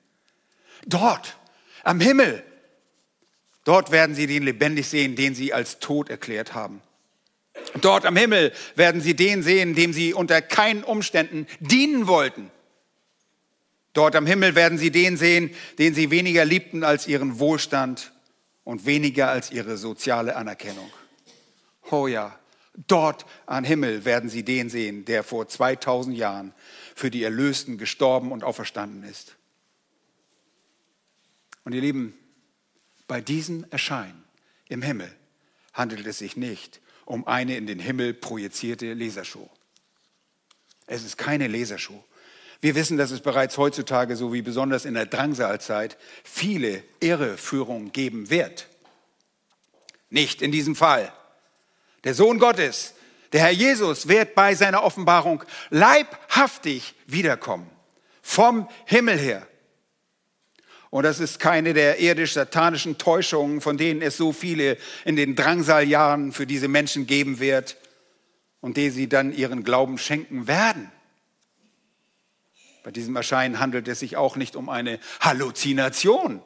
Dort 0.87 1.37
am 1.83 2.01
Himmel 2.01 2.43
Dort 3.65 3.91
werden 3.91 4.15
sie 4.15 4.27
den 4.27 4.43
lebendig 4.43 4.87
sehen, 4.87 5.17
den 5.17 5.35
sie 5.35 5.53
als 5.53 5.79
tot 5.79 6.11
erklärt 6.11 6.55
haben. 6.55 6.83
Dort 7.81 8.05
am 8.05 8.17
Himmel 8.17 8.53
werden 8.77 9.01
sie 9.01 9.17
den 9.17 9.43
sehen, 9.43 9.75
dem 9.75 9.93
sie 9.93 10.13
unter 10.13 10.43
keinen 10.43 10.85
Umständen 10.85 11.47
dienen 11.61 12.07
wollten. 12.07 12.51
Dort 13.95 14.17
am 14.17 14.27
Himmel 14.27 14.55
werden 14.55 14.77
sie 14.77 14.91
den 14.91 15.17
sehen, 15.17 15.55
den 15.79 15.95
sie 15.95 16.11
weniger 16.11 16.45
liebten 16.45 16.85
als 16.85 17.07
ihren 17.07 17.39
Wohlstand 17.39 18.13
und 18.65 18.87
weniger 18.87 19.31
als 19.31 19.51
ihre 19.51 19.77
soziale 19.77 20.37
Anerkennung. 20.37 20.91
Oh 21.91 22.07
ja, 22.07 22.39
dort 22.87 23.25
am 23.47 23.65
Himmel 23.65 24.05
werden 24.05 24.29
sie 24.29 24.43
den 24.43 24.69
sehen, 24.69 25.05
der 25.05 25.23
vor 25.23 25.49
2000 25.49 26.17
Jahren 26.17 26.53
für 26.95 27.11
die 27.11 27.23
Erlösten 27.23 27.79
gestorben 27.79 28.33
und 28.33 28.45
auferstanden 28.45 29.05
ist. 29.05 29.37
Und 31.65 31.73
ihr 31.73 31.81
Lieben, 31.81 32.15
bei 33.07 33.21
diesem 33.21 33.65
Erscheinen 33.71 34.25
im 34.69 34.83
Himmel 34.83 35.15
handelt 35.73 36.07
es 36.07 36.19
sich 36.19 36.37
nicht 36.37 36.81
um 37.05 37.27
eine 37.27 37.57
in 37.57 37.67
den 37.67 37.79
Himmel 37.79 38.15
projizierte 38.15 38.95
Lasershow. 38.95 39.51
Es 40.87 41.05
ist 41.05 41.19
keine 41.19 41.49
Lasershow. 41.49 42.03
Wir 42.65 42.75
wissen, 42.75 42.97
dass 42.97 43.11
es 43.11 43.21
bereits 43.21 43.59
heutzutage, 43.59 44.17
so 44.17 44.33
wie 44.33 44.41
besonders 44.41 44.87
in 44.87 44.95
der 44.95 45.05
Drangsalzeit, 45.05 45.99
viele 46.23 46.83
Irreführungen 46.99 47.93
geben 47.93 48.31
wird. 48.31 48.69
Nicht 50.09 50.41
in 50.41 50.51
diesem 50.51 50.75
Fall. 50.75 51.13
Der 52.05 52.15
Sohn 52.15 52.39
Gottes, 52.39 52.95
der 53.35 53.43
Herr 53.43 53.51
Jesus, 53.51 54.09
wird 54.09 54.35
bei 54.35 54.55
seiner 54.55 54.83
Offenbarung 54.83 55.45
leibhaftig 55.69 56.95
wiederkommen. 57.07 57.69
Vom 58.23 58.67
Himmel 58.87 59.19
her. 59.19 59.47
Und 60.89 61.03
das 61.03 61.21
ist 61.21 61.41
keine 61.41 61.75
der 61.75 62.01
irdisch-satanischen 62.01 62.97
Täuschungen, 62.97 63.61
von 63.61 63.77
denen 63.77 64.01
es 64.01 64.17
so 64.17 64.33
viele 64.33 64.79
in 65.05 65.17
den 65.17 65.37
Drangsaljahren 65.37 66.33
für 66.33 66.47
diese 66.47 66.69
Menschen 66.69 67.07
geben 67.07 67.41
wird 67.41 67.77
und 68.63 68.79
die 68.79 68.89
sie 68.89 69.07
dann 69.07 69.35
ihren 69.35 69.65
Glauben 69.65 69.99
schenken 69.99 70.47
werden. 70.47 70.91
Bei 72.85 72.91
diesem 72.91 73.17
Erscheinen 73.17 73.61
handelt 73.61 73.89
es 73.89 74.01
sich 74.01 74.19
auch 74.19 74.37
nicht 74.37 74.57
um 74.57 74.69
eine 74.69 75.01
Halluzination, 75.21 76.43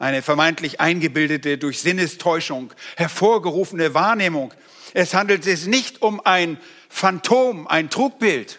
eine 0.00 0.22
vermeintlich 0.22 0.80
eingebildete, 0.80 1.56
durch 1.56 1.80
Sinnestäuschung 1.80 2.74
hervorgerufene 2.96 3.94
Wahrnehmung. 3.94 4.52
Es 4.92 5.14
handelt 5.14 5.44
sich 5.44 5.66
nicht 5.66 6.02
um 6.02 6.20
ein 6.20 6.58
Phantom, 6.88 7.68
ein 7.68 7.90
Trugbild. 7.90 8.58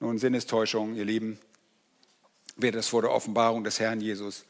Nun, 0.00 0.18
Sinnestäuschung, 0.18 0.94
ihr 0.94 1.04
Lieben, 1.04 1.38
wird 2.56 2.74
es 2.74 2.88
vor 2.88 3.02
der 3.02 3.10
Offenbarung 3.10 3.64
des 3.64 3.78
Herrn 3.78 4.00
Jesus 4.00 4.46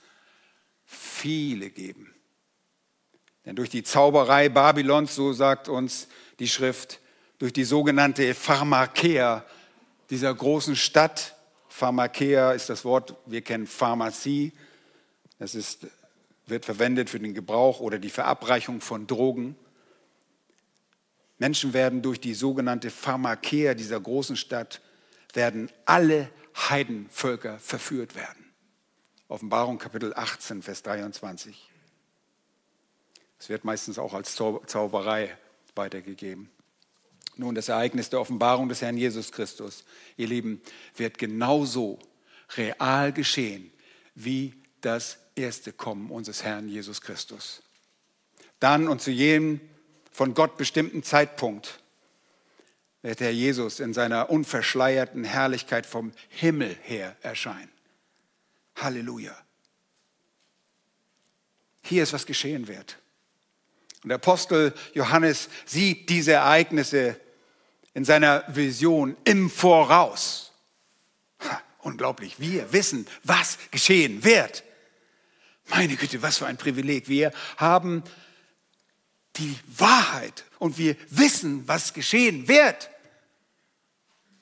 viele 0.84 1.70
geben. 1.70 2.14
Denn 3.44 3.56
durch 3.56 3.68
die 3.68 3.82
Zauberei 3.82 4.48
Babylons, 4.48 5.16
so 5.16 5.32
sagt 5.32 5.68
uns 5.68 6.06
die 6.38 6.48
Schrift, 6.48 7.00
durch 7.38 7.52
die 7.52 7.64
sogenannte 7.64 8.32
Pharmakeia 8.32 9.44
dieser 10.10 10.34
großen 10.34 10.76
Stadt, 10.76 11.36
Pharmakeia 11.68 12.52
ist 12.52 12.68
das 12.70 12.84
Wort, 12.84 13.16
wir 13.26 13.42
kennen 13.42 13.66
Pharmazie, 13.66 14.52
das 15.38 15.54
ist, 15.54 15.86
wird 16.46 16.64
verwendet 16.64 17.10
für 17.10 17.18
den 17.18 17.34
Gebrauch 17.34 17.80
oder 17.80 17.98
die 17.98 18.10
Verabreichung 18.10 18.80
von 18.80 19.06
Drogen. 19.06 19.56
Menschen 21.38 21.72
werden 21.72 22.02
durch 22.02 22.20
die 22.20 22.34
sogenannte 22.34 22.90
Pharmakeia 22.90 23.74
dieser 23.74 24.00
großen 24.00 24.36
Stadt, 24.36 24.80
werden 25.32 25.70
alle 25.84 26.30
Heidenvölker 26.56 27.58
verführt 27.58 28.14
werden. 28.14 28.52
Offenbarung 29.28 29.78
Kapitel 29.78 30.14
18, 30.14 30.62
Vers 30.62 30.82
23. 30.82 31.70
Es 33.38 33.48
wird 33.48 33.64
meistens 33.64 33.98
auch 33.98 34.14
als 34.14 34.36
Zauberei 34.36 35.36
weitergegeben. 35.74 36.50
Nun, 37.36 37.54
das 37.54 37.68
Ereignis 37.68 38.10
der 38.10 38.20
Offenbarung 38.20 38.68
des 38.68 38.82
Herrn 38.82 38.96
Jesus 38.96 39.32
Christus, 39.32 39.84
ihr 40.16 40.28
Lieben, 40.28 40.62
wird 40.96 41.18
genauso 41.18 41.98
real 42.56 43.12
geschehen 43.12 43.72
wie 44.14 44.54
das 44.80 45.18
erste 45.34 45.72
Kommen 45.72 46.10
unseres 46.10 46.44
Herrn 46.44 46.68
Jesus 46.68 47.00
Christus. 47.00 47.62
Dann 48.60 48.88
und 48.88 49.00
zu 49.00 49.10
jedem 49.10 49.60
von 50.12 50.34
Gott 50.34 50.56
bestimmten 50.56 51.02
Zeitpunkt 51.02 51.80
wird 53.02 53.20
der 53.20 53.34
Jesus 53.34 53.80
in 53.80 53.92
seiner 53.92 54.30
unverschleierten 54.30 55.24
Herrlichkeit 55.24 55.84
vom 55.84 56.12
Himmel 56.28 56.76
her 56.82 57.16
erscheinen. 57.20 57.70
Halleluja. 58.76 59.36
Hier 61.82 62.02
ist, 62.02 62.14
was 62.14 62.24
geschehen 62.24 62.66
wird. 62.66 62.98
Und 64.02 64.08
der 64.08 64.16
Apostel 64.16 64.72
Johannes 64.94 65.48
sieht 65.66 66.08
diese 66.08 66.32
Ereignisse 66.32 67.20
in 67.94 68.04
seiner 68.04 68.44
Vision 68.48 69.16
im 69.24 69.48
Voraus. 69.48 70.52
Unglaublich. 71.78 72.40
Wir 72.40 72.72
wissen, 72.72 73.06
was 73.22 73.58
geschehen 73.70 74.24
wird. 74.24 74.64
Meine 75.68 75.96
Güte, 75.96 76.20
was 76.22 76.38
für 76.38 76.46
ein 76.46 76.56
Privileg. 76.56 77.08
Wir 77.08 77.32
haben 77.56 78.02
die 79.36 79.56
Wahrheit 79.78 80.44
und 80.58 80.78
wir 80.78 80.96
wissen, 81.10 81.66
was 81.66 81.94
geschehen 81.94 82.48
wird. 82.48 82.90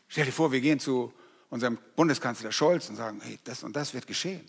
Stell 0.09 0.27
dir 0.27 0.33
vor, 0.33 0.53
wir 0.53 0.61
gehen 0.61 0.79
zu 0.79 1.13
unserem 1.49 1.79
Bundeskanzler 1.97 2.53
Scholz 2.53 2.89
und 2.89 2.97
sagen, 2.97 3.21
hey, 3.23 3.39
das 3.45 3.63
und 3.63 3.77
das 3.77 3.93
wird 3.95 4.07
geschehen. 4.07 4.43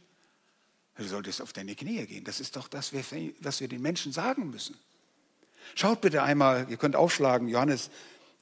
Du 0.96 1.04
solltest 1.06 1.42
auf 1.42 1.54
deine 1.54 1.76
Knie 1.76 2.06
gehen. 2.06 2.24
Das 2.24 2.40
ist 2.40 2.56
doch 2.56 2.68
das, 2.68 2.94
was 2.94 3.60
wir 3.60 3.68
den 3.68 3.82
Menschen 3.82 4.12
sagen 4.12 4.50
müssen. 4.50 4.78
Schaut 5.76 6.02
bitte 6.02 6.22
einmal, 6.22 6.68
ihr 6.70 6.78
könnt 6.78 6.96
aufschlagen, 6.96 7.48
Johannes 7.48 7.90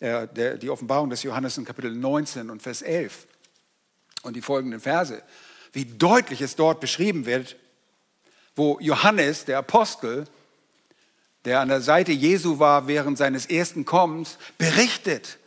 äh, 0.01 0.27
der, 0.27 0.57
die 0.57 0.69
Offenbarung 0.71 1.11
des 1.11 1.21
Johannes 1.21 1.57
in 1.59 1.65
Kapitel 1.65 1.93
19 1.93 2.49
und 2.49 2.61
Vers 2.61 2.81
11 2.81 3.27
und 4.23 4.35
die 4.35 4.41
folgenden 4.41 4.79
Verse, 4.79 5.21
wie 5.73 5.85
deutlich 5.85 6.41
es 6.41 6.55
dort 6.55 6.79
beschrieben 6.79 7.27
wird, 7.27 7.55
wo 8.55 8.79
Johannes, 8.81 9.45
der 9.45 9.59
Apostel, 9.59 10.25
der 11.45 11.59
an 11.59 11.69
der 11.69 11.81
Seite 11.81 12.11
Jesu 12.11 12.57
war 12.57 12.87
während 12.87 13.19
seines 13.19 13.45
ersten 13.45 13.85
Kommens, 13.85 14.39
berichtet. 14.57 15.37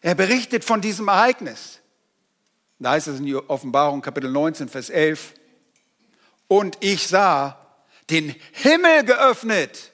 Er 0.00 0.14
berichtet 0.14 0.64
von 0.64 0.80
diesem 0.80 1.08
Ereignis. 1.08 1.80
Da 2.78 2.92
heißt 2.92 3.08
es 3.08 3.20
in 3.20 3.36
Offenbarung 3.36 4.00
Kapitel 4.00 4.30
19, 4.30 4.70
Vers 4.70 4.88
11, 4.88 5.34
und 6.48 6.78
ich 6.80 7.06
sah 7.06 7.58
den 8.08 8.34
Himmel 8.52 9.04
geöffnet. 9.04 9.92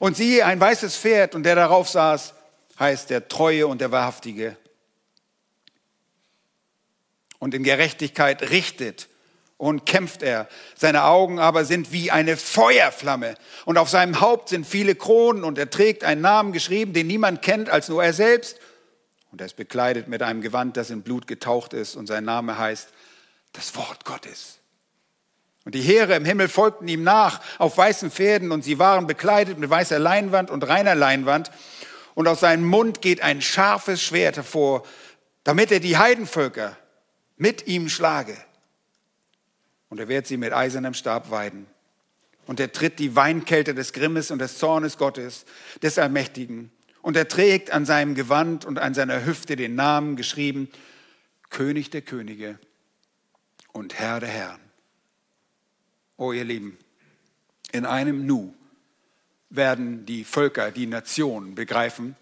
Und 0.00 0.16
siehe, 0.16 0.44
ein 0.44 0.58
weißes 0.58 0.96
Pferd, 0.96 1.36
und 1.36 1.44
der 1.44 1.54
darauf 1.54 1.88
saß, 1.88 2.34
heißt 2.78 3.10
der 3.10 3.28
Treue 3.28 3.66
und 3.66 3.80
der 3.80 3.90
Wahrhaftige. 3.92 4.56
Und 7.38 7.54
in 7.54 7.62
Gerechtigkeit 7.62 8.50
richtet 8.50 9.08
und 9.56 9.86
kämpft 9.86 10.22
er. 10.22 10.48
Seine 10.76 11.04
Augen 11.04 11.38
aber 11.38 11.64
sind 11.64 11.92
wie 11.92 12.10
eine 12.10 12.36
Feuerflamme. 12.36 13.34
Und 13.64 13.76
auf 13.76 13.88
seinem 13.88 14.20
Haupt 14.20 14.48
sind 14.48 14.66
viele 14.66 14.94
Kronen 14.94 15.44
und 15.44 15.58
er 15.58 15.68
trägt 15.68 16.04
einen 16.04 16.20
Namen 16.20 16.52
geschrieben, 16.52 16.92
den 16.92 17.06
niemand 17.06 17.42
kennt 17.42 17.68
als 17.68 17.88
nur 17.88 18.02
er 18.02 18.12
selbst. 18.12 18.58
Und 19.30 19.40
er 19.40 19.46
ist 19.46 19.56
bekleidet 19.56 20.08
mit 20.08 20.22
einem 20.22 20.40
Gewand, 20.40 20.76
das 20.76 20.90
in 20.90 21.02
Blut 21.02 21.26
getaucht 21.26 21.74
ist. 21.74 21.96
Und 21.96 22.06
sein 22.06 22.24
Name 22.24 22.56
heißt 22.56 22.88
das 23.52 23.74
Wort 23.76 24.04
Gottes. 24.04 24.58
Und 25.64 25.74
die 25.74 25.82
Heere 25.82 26.14
im 26.14 26.24
Himmel 26.24 26.48
folgten 26.48 26.88
ihm 26.88 27.02
nach 27.02 27.40
auf 27.58 27.76
weißen 27.76 28.10
Pferden 28.10 28.52
und 28.52 28.62
sie 28.62 28.78
waren 28.78 29.06
bekleidet 29.06 29.58
mit 29.58 29.68
weißer 29.68 29.98
Leinwand 29.98 30.50
und 30.50 30.66
reiner 30.66 30.94
Leinwand. 30.94 31.50
Und 32.18 32.26
aus 32.26 32.40
seinem 32.40 32.64
Mund 32.64 33.00
geht 33.00 33.20
ein 33.20 33.40
scharfes 33.40 34.02
Schwert 34.02 34.34
hervor, 34.34 34.84
damit 35.44 35.70
er 35.70 35.78
die 35.78 35.98
Heidenvölker 35.98 36.76
mit 37.36 37.68
ihm 37.68 37.88
schlage 37.88 38.36
und 39.88 40.00
er 40.00 40.08
wird 40.08 40.26
sie 40.26 40.36
mit 40.36 40.52
eisernem 40.52 40.94
Stab 40.94 41.30
weiden. 41.30 41.68
Und 42.48 42.58
er 42.58 42.72
tritt 42.72 42.98
die 42.98 43.14
Weinkälte 43.14 43.72
des 43.72 43.92
Grimmes 43.92 44.32
und 44.32 44.40
des 44.40 44.58
Zornes 44.58 44.98
Gottes, 44.98 45.44
des 45.80 45.96
Allmächtigen. 45.96 46.72
Und 47.02 47.16
er 47.16 47.28
trägt 47.28 47.70
an 47.70 47.86
seinem 47.86 48.16
Gewand 48.16 48.64
und 48.64 48.80
an 48.80 48.94
seiner 48.94 49.24
Hüfte 49.24 49.54
den 49.54 49.76
Namen 49.76 50.16
geschrieben, 50.16 50.68
König 51.50 51.90
der 51.90 52.02
Könige 52.02 52.58
und 53.70 53.94
Herr 53.94 54.18
der 54.18 54.28
Herren. 54.28 54.60
Oh 56.16 56.32
ihr 56.32 56.42
Lieben, 56.42 56.78
in 57.70 57.86
einem 57.86 58.26
Nu 58.26 58.57
werden 59.50 60.04
die 60.06 60.24
Völker, 60.24 60.70
die 60.70 60.86
Nationen 60.86 61.54
begreifen, 61.54 62.16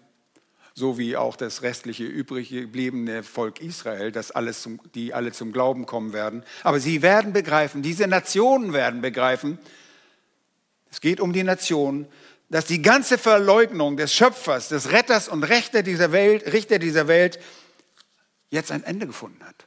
so 0.73 0.97
wie 0.97 1.17
auch 1.17 1.35
das 1.35 1.63
restliche 1.63 2.03
übrig 2.03 2.49
gebliebene 2.49 3.23
Volk 3.23 3.61
Israel, 3.61 4.11
das 4.11 4.31
alles 4.31 4.61
zum, 4.61 4.79
die 4.93 5.13
alle 5.13 5.31
zum 5.31 5.51
Glauben 5.51 5.85
kommen 5.85 6.13
werden. 6.13 6.43
Aber 6.63 6.79
sie 6.79 7.01
werden 7.01 7.33
begreifen, 7.33 7.81
diese 7.81 8.07
Nationen 8.07 8.73
werden 8.73 9.01
begreifen, 9.01 9.57
es 10.89 11.01
geht 11.01 11.19
um 11.19 11.33
die 11.33 11.43
Nationen, 11.43 12.07
dass 12.49 12.65
die 12.65 12.81
ganze 12.81 13.17
Verleugnung 13.17 13.97
des 13.97 14.13
Schöpfers, 14.13 14.69
des 14.69 14.91
Retters 14.91 15.27
und 15.27 15.43
Richter 15.43 15.83
dieser 15.83 16.11
Welt, 16.11 16.51
Richter 16.53 16.79
dieser 16.79 17.07
Welt 17.07 17.39
jetzt 18.49 18.71
ein 18.71 18.83
Ende 18.83 19.05
gefunden 19.05 19.43
hat. 19.43 19.65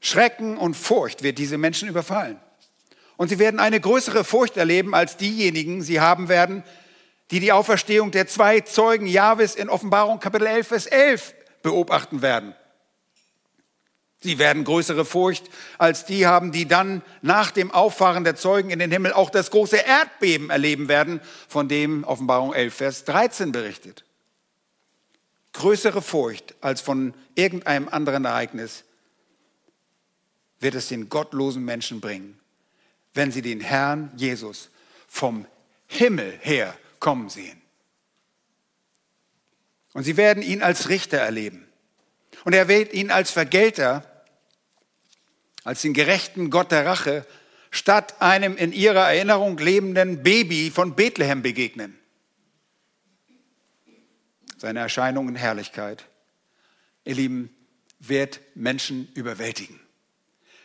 Schrecken 0.00 0.56
und 0.56 0.74
Furcht 0.74 1.22
wird 1.22 1.38
diese 1.38 1.58
Menschen 1.58 1.88
überfallen. 1.88 2.40
Und 3.20 3.28
sie 3.28 3.38
werden 3.38 3.60
eine 3.60 3.78
größere 3.78 4.24
Furcht 4.24 4.56
erleben 4.56 4.94
als 4.94 5.18
diejenigen 5.18 5.82
sie 5.82 6.00
haben 6.00 6.30
werden, 6.30 6.64
die 7.30 7.38
die 7.38 7.52
Auferstehung 7.52 8.12
der 8.12 8.26
zwei 8.26 8.60
Zeugen 8.60 9.06
Jahwes 9.06 9.56
in 9.56 9.68
Offenbarung 9.68 10.20
Kapitel 10.20 10.46
11, 10.46 10.66
Vers 10.66 10.86
11 10.86 11.34
beobachten 11.62 12.22
werden. 12.22 12.54
Sie 14.22 14.38
werden 14.38 14.64
größere 14.64 15.04
Furcht 15.04 15.50
als 15.76 16.06
die 16.06 16.26
haben, 16.26 16.50
die 16.50 16.66
dann 16.66 17.02
nach 17.20 17.50
dem 17.50 17.70
Auffahren 17.70 18.24
der 18.24 18.36
Zeugen 18.36 18.70
in 18.70 18.78
den 18.78 18.90
Himmel 18.90 19.12
auch 19.12 19.28
das 19.28 19.50
große 19.50 19.76
Erdbeben 19.76 20.48
erleben 20.48 20.88
werden, 20.88 21.20
von 21.46 21.68
dem 21.68 22.04
Offenbarung 22.04 22.54
11, 22.54 22.74
Vers 22.74 23.04
13 23.04 23.52
berichtet. 23.52 24.02
Größere 25.52 26.00
Furcht 26.00 26.54
als 26.62 26.80
von 26.80 27.12
irgendeinem 27.34 27.90
anderen 27.90 28.24
Ereignis 28.24 28.84
wird 30.58 30.74
es 30.74 30.88
den 30.88 31.10
gottlosen 31.10 31.66
Menschen 31.66 32.00
bringen, 32.00 32.39
wenn 33.14 33.32
sie 33.32 33.42
den 33.42 33.60
Herrn 33.60 34.12
Jesus 34.16 34.70
vom 35.08 35.46
Himmel 35.86 36.38
her 36.40 36.76
kommen 36.98 37.28
sehen. 37.28 37.60
Und 39.92 40.04
sie 40.04 40.16
werden 40.16 40.42
ihn 40.42 40.62
als 40.62 40.88
Richter 40.88 41.18
erleben. 41.18 41.66
Und 42.44 42.54
er 42.54 42.68
wird 42.68 42.92
ihn 42.92 43.10
als 43.10 43.32
Vergelter, 43.32 44.24
als 45.64 45.82
den 45.82 45.94
gerechten 45.94 46.50
Gott 46.50 46.70
der 46.70 46.86
Rache, 46.86 47.26
statt 47.70 48.20
einem 48.22 48.56
in 48.56 48.72
ihrer 48.72 49.12
Erinnerung 49.12 49.58
lebenden 49.58 50.22
Baby 50.22 50.70
von 50.70 50.94
Bethlehem 50.94 51.42
begegnen. 51.42 51.98
Seine 54.58 54.80
Erscheinung 54.80 55.28
in 55.28 55.36
Herrlichkeit, 55.36 56.06
ihr 57.04 57.14
Lieben, 57.14 57.54
wird 57.98 58.40
Menschen 58.54 59.10
überwältigen 59.14 59.79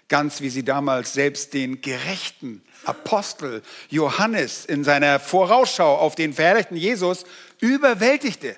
ganz 0.07 0.41
wie 0.41 0.49
sie 0.49 0.63
damals 0.63 1.13
selbst 1.13 1.53
den 1.53 1.81
gerechten 1.81 2.63
Apostel 2.85 3.63
Johannes 3.89 4.65
in 4.65 4.83
seiner 4.83 5.19
Vorausschau 5.19 5.97
auf 5.97 6.15
den 6.15 6.33
verherrlichten 6.33 6.77
Jesus 6.77 7.25
überwältigte. 7.59 8.55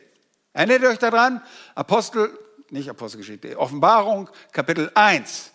Erinnert 0.54 0.82
ihr 0.82 0.90
euch 0.90 1.00
daran? 1.00 1.42
Apostel, 1.76 2.38
nicht 2.70 2.90
Apostelgeschichte, 2.90 3.58
Offenbarung, 3.58 4.30
Kapitel 4.52 4.92
1, 4.94 5.52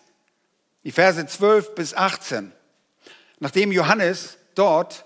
die 0.83 0.91
Verse 0.91 1.25
12 1.25 1.75
bis 1.75 1.93
18. 1.93 2.51
Nachdem 3.39 3.71
Johannes 3.71 4.37
dort 4.55 5.05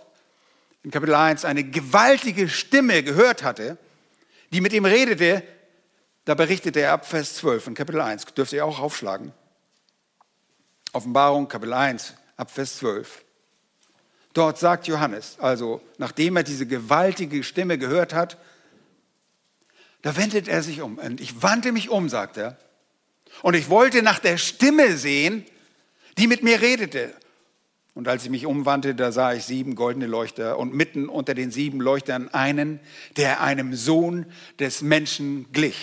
in 0.84 0.92
Kapitel 0.92 1.16
1 1.16 1.44
eine 1.44 1.64
gewaltige 1.64 2.48
Stimme 2.48 3.04
gehört 3.04 3.44
hatte, 3.44 3.78
die 4.52 4.62
mit 4.62 4.72
ihm 4.72 4.86
redete, 4.86 5.44
da 6.24 6.36
berichtete 6.36 6.80
er 6.82 6.94
ab 6.94 7.06
Vers 7.06 7.36
12 7.36 7.68
in 7.68 7.74
Kapitel 7.74 8.00
1. 8.00 8.26
Dürft 8.26 8.54
ihr 8.54 8.66
auch 8.66 8.80
aufschlagen. 8.80 9.34
Offenbarung 10.98 11.48
Kapitel 11.48 11.74
1 11.74 12.16
ab 12.38 12.50
Vers 12.50 12.78
12. 12.78 13.24
Dort 14.34 14.58
sagt 14.58 14.88
Johannes, 14.88 15.38
also 15.40 15.80
nachdem 16.00 16.38
er 16.38 16.42
diese 16.42 16.66
gewaltige 16.66 17.44
Stimme 17.44 17.78
gehört 17.78 18.16
hat, 18.16 18.40
da 20.02 20.18
wendet 20.18 20.48
er 20.48 20.64
sich 20.64 20.82
um. 20.82 20.98
Und 20.98 21.22
ich 21.22 21.44
wandte 21.44 21.72
mich 21.72 21.92
um, 21.92 22.10
sagt 22.10 22.38
er. 22.38 22.58
Und 23.44 23.54
ich 23.54 23.70
wollte 23.70 24.02
nach 24.02 24.18
der 24.18 24.40
Stimme 24.40 24.98
sehen, 24.98 25.46
die 26.18 26.26
mit 26.26 26.42
mir 26.42 26.62
redete. 26.62 27.14
Und 27.94 28.08
als 28.08 28.24
ich 28.24 28.32
mich 28.32 28.48
umwandte, 28.48 28.96
da 28.96 29.12
sah 29.12 29.34
ich 29.34 29.44
sieben 29.44 29.76
goldene 29.76 30.08
Leuchter 30.08 30.58
und 30.58 30.74
mitten 30.74 31.10
unter 31.10 31.36
den 31.36 31.52
sieben 31.52 31.80
Leuchtern 31.80 32.30
einen, 32.30 32.80
der 33.18 33.42
einem 33.42 33.76
Sohn 33.76 34.26
des 34.58 34.82
Menschen 34.82 35.52
glich. 35.52 35.78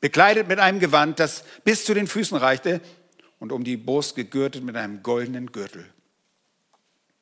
Bekleidet 0.00 0.48
mit 0.48 0.58
einem 0.58 0.80
Gewand, 0.80 1.20
das 1.20 1.44
bis 1.62 1.84
zu 1.84 1.94
den 1.94 2.08
Füßen 2.08 2.36
reichte 2.36 2.80
und 3.46 3.52
um 3.52 3.62
die 3.62 3.76
Brust 3.76 4.16
gegürtet 4.16 4.64
mit 4.64 4.76
einem 4.76 5.04
goldenen 5.04 5.52
Gürtel. 5.52 5.86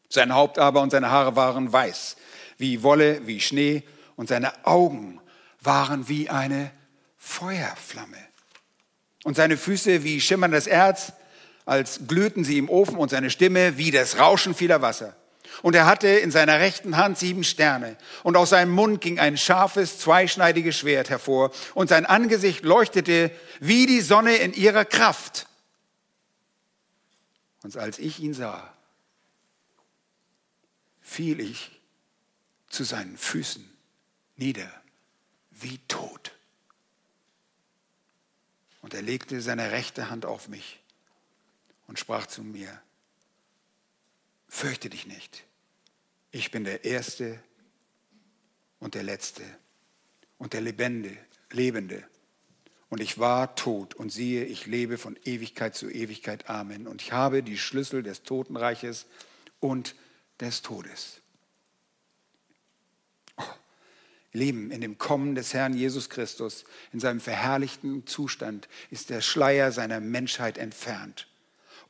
Sein 0.09 0.33
Haupt 0.33 0.59
aber 0.59 0.81
und 0.81 0.89
seine 0.89 1.11
Haare 1.11 1.37
waren 1.37 1.71
weiß, 1.71 2.17
wie 2.57 2.83
Wolle, 2.83 3.27
wie 3.27 3.41
Schnee, 3.41 3.83
und 4.17 4.31
seine 4.31 4.65
Augen 4.65 5.21
waren 5.61 6.09
wie 6.09 6.31
eine 6.31 6.71
Feuerflamme. 7.19 8.17
Und 9.25 9.37
seine 9.37 9.59
Füße 9.59 10.03
wie 10.03 10.19
schimmerndes 10.19 10.67
Erz, 10.67 11.13
als 11.67 12.01
glühten 12.09 12.43
sie 12.43 12.57
im 12.57 12.71
Ofen, 12.71 12.97
und 12.97 13.11
seine 13.11 13.29
Stimme 13.29 13.77
wie 13.77 13.91
das 13.91 14.19
Rauschen 14.19 14.55
vieler 14.55 14.81
Wasser. 14.81 15.15
Und 15.61 15.75
er 15.75 15.85
hatte 15.85 16.09
in 16.09 16.31
seiner 16.31 16.59
rechten 16.59 16.97
Hand 16.97 17.19
sieben 17.19 17.45
Sterne, 17.45 17.97
und 18.23 18.39
aus 18.39 18.51
seinem 18.51 18.73
Mund 18.73 19.03
ging 19.03 19.19
ein 19.19 19.37
scharfes, 19.37 19.99
zweischneidiges 19.99 20.79
Schwert 20.79 21.11
hervor, 21.11 21.51
und 21.75 21.89
sein 21.89 22.07
Angesicht 22.07 22.65
leuchtete 22.65 23.31
wie 23.61 23.85
die 23.85 24.01
Sonne 24.01 24.37
in 24.37 24.55
ihrer 24.55 24.87
Kraft. 24.87 25.49
Und 27.65 27.79
als 27.79 27.99
ich 27.99 28.21
ihn 28.21 28.35
sah, 28.35 28.77
fiel 31.01 31.41
ich 31.41 31.81
zu 32.69 32.85
seinen 32.85 33.17
Füßen 33.17 33.67
nieder 34.37 34.71
wie 35.51 35.79
tot. 35.89 36.33
Und 38.83 38.93
er 38.93 39.01
legte 39.01 39.41
seine 39.41 39.73
rechte 39.73 40.11
Hand 40.11 40.27
auf 40.27 40.49
mich 40.49 40.79
und 41.87 41.99
sprach 41.99 42.27
zu 42.27 42.43
mir, 42.43 42.83
fürchte 44.47 44.91
dich 44.91 45.07
nicht, 45.07 45.45
ich 46.33 46.51
bin 46.51 46.65
der 46.65 46.85
Erste 46.85 47.43
und 48.79 48.95
der 48.95 49.05
Letzte 49.05 49.43
und 50.37 50.53
der 50.53 50.61
Lebende, 50.61 51.17
Lebende. 51.51 52.07
Und 52.95 53.01
ich 53.01 53.19
war 53.19 53.57
tot 53.57 53.95
und 53.95 54.13
siehe, 54.13 54.45
ich 54.45 54.67
lebe 54.67 54.99
von 54.99 55.19
Ewigkeit 55.25 55.75
zu 55.75 55.91
Ewigkeit. 55.91 56.49
Amen. 56.49 56.87
Und 56.87 57.03
ich 57.03 57.11
habe 57.11 57.43
die 57.43 57.59
Schlüssel 57.59 58.05
des 58.05 58.23
Totenreiches 58.23 59.07
und 59.59 59.97
des 60.39 60.63
Todes. 60.63 61.21
Oh, 63.37 63.43
Lieben, 64.33 64.71
in 64.71 64.81
dem 64.81 64.97
Kommen 64.97 65.35
des 65.35 65.53
Herrn 65.55 65.75
Jesus 65.75 66.09
Christus, 66.09 66.67
in 66.93 67.01
seinem 67.01 67.19
verherrlichten 67.19 68.07
Zustand, 68.07 68.69
ist 68.93 69.11
der 69.11 69.23
Schleier 69.23 69.73
seiner 69.73 69.99
Menschheit 69.99 70.57
entfernt. 70.57 71.27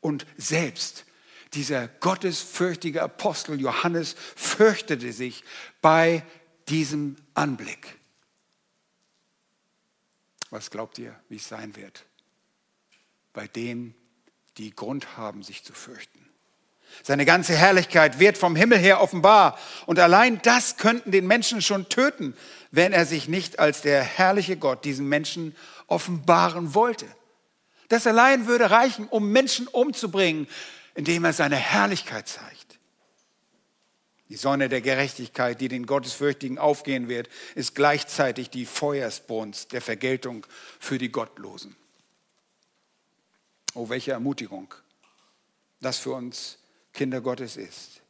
Und 0.00 0.24
selbst 0.38 1.04
dieser 1.52 1.86
gottesfürchtige 1.86 3.02
Apostel 3.02 3.60
Johannes 3.60 4.16
fürchtete 4.36 5.12
sich 5.12 5.44
bei 5.82 6.24
diesem 6.70 7.16
Anblick. 7.34 7.98
Was 10.54 10.70
glaubt 10.70 11.00
ihr, 11.00 11.12
wie 11.28 11.34
es 11.34 11.48
sein 11.48 11.74
wird? 11.74 12.04
Bei 13.32 13.48
denen, 13.48 13.92
die 14.56 14.70
Grund 14.70 15.16
haben, 15.16 15.42
sich 15.42 15.64
zu 15.64 15.72
fürchten. 15.72 16.24
Seine 17.02 17.24
ganze 17.24 17.56
Herrlichkeit 17.56 18.20
wird 18.20 18.38
vom 18.38 18.54
Himmel 18.54 18.78
her 18.78 19.00
offenbar. 19.00 19.58
Und 19.86 19.98
allein 19.98 20.40
das 20.42 20.76
könnten 20.76 21.10
den 21.10 21.26
Menschen 21.26 21.60
schon 21.60 21.88
töten, 21.88 22.36
wenn 22.70 22.92
er 22.92 23.04
sich 23.04 23.26
nicht 23.26 23.58
als 23.58 23.82
der 23.82 24.04
herrliche 24.04 24.56
Gott 24.56 24.84
diesen 24.84 25.08
Menschen 25.08 25.56
offenbaren 25.88 26.72
wollte. 26.72 27.06
Das 27.88 28.06
allein 28.06 28.46
würde 28.46 28.70
reichen, 28.70 29.08
um 29.08 29.32
Menschen 29.32 29.66
umzubringen, 29.66 30.46
indem 30.94 31.24
er 31.24 31.32
seine 31.32 31.56
Herrlichkeit 31.56 32.28
zeigt. 32.28 32.63
Die 34.28 34.36
Sonne 34.36 34.68
der 34.68 34.80
Gerechtigkeit, 34.80 35.60
die 35.60 35.68
den 35.68 35.86
Gottesfürchtigen 35.86 36.58
aufgehen 36.58 37.08
wird, 37.08 37.28
ist 37.54 37.74
gleichzeitig 37.74 38.50
die 38.50 38.64
Feuersbrunst 38.64 39.72
der 39.72 39.82
Vergeltung 39.82 40.46
für 40.80 40.98
die 40.98 41.10
Gottlosen. 41.10 41.76
Oh, 43.74 43.88
welche 43.88 44.12
Ermutigung 44.12 44.74
das 45.80 45.98
für 45.98 46.12
uns 46.12 46.58
Kinder 46.94 47.20
Gottes 47.20 47.56
ist. 47.56 48.00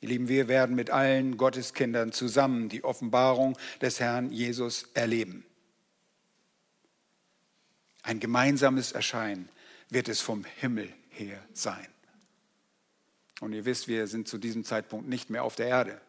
Ihr 0.00 0.10
Lieben, 0.10 0.28
wir 0.28 0.46
werden 0.46 0.76
mit 0.76 0.90
allen 0.90 1.36
Gotteskindern 1.36 2.12
zusammen 2.12 2.68
die 2.68 2.84
Offenbarung 2.84 3.58
des 3.80 3.98
Herrn 3.98 4.30
Jesus 4.30 4.84
erleben. 4.94 5.44
Ein 8.02 8.20
gemeinsames 8.20 8.92
Erscheinen 8.92 9.48
wird 9.90 10.08
es 10.08 10.20
vom 10.20 10.44
Himmel 10.44 10.92
her 11.10 11.42
sein. 11.52 11.88
Und 13.40 13.52
ihr 13.52 13.64
wisst, 13.64 13.88
wir 13.88 14.06
sind 14.06 14.28
zu 14.28 14.38
diesem 14.38 14.64
Zeitpunkt 14.64 15.08
nicht 15.08 15.30
mehr 15.30 15.44
auf 15.44 15.54
der 15.54 15.68
Erde. 15.68 16.00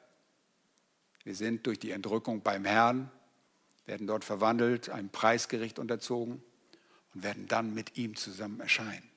Wir 1.24 1.36
sind 1.36 1.68
durch 1.68 1.80
die 1.80 1.92
Entrückung 1.92 2.42
beim 2.42 2.66
Herrn, 2.66 3.12
werden 3.86 4.08
dort 4.08 4.24
verwandelt, 4.24 4.90
einem 4.90 5.10
Preisgericht 5.10 5.80
unterzogen 5.80 6.42
und 7.14 7.24
werden 7.24 7.48
dann 7.48 7.74
mit 7.74 7.98
ihm 7.98 8.16
zusammen 8.16 8.60
erscheinen. 8.60 9.10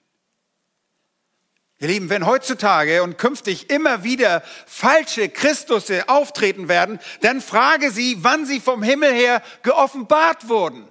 Ihr 1.78 1.88
Lieben, 1.88 2.10
wenn 2.10 2.26
heutzutage 2.26 3.02
und 3.02 3.18
künftig 3.18 3.68
immer 3.68 4.04
wieder 4.04 4.42
falsche 4.66 5.28
Christusse 5.28 6.08
auftreten 6.08 6.68
werden, 6.68 7.00
dann 7.22 7.40
frage 7.40 7.90
sie, 7.90 8.22
wann 8.22 8.46
sie 8.46 8.60
vom 8.60 8.84
Himmel 8.84 9.12
her 9.12 9.42
geoffenbart 9.62 10.48
wurden. 10.48 10.88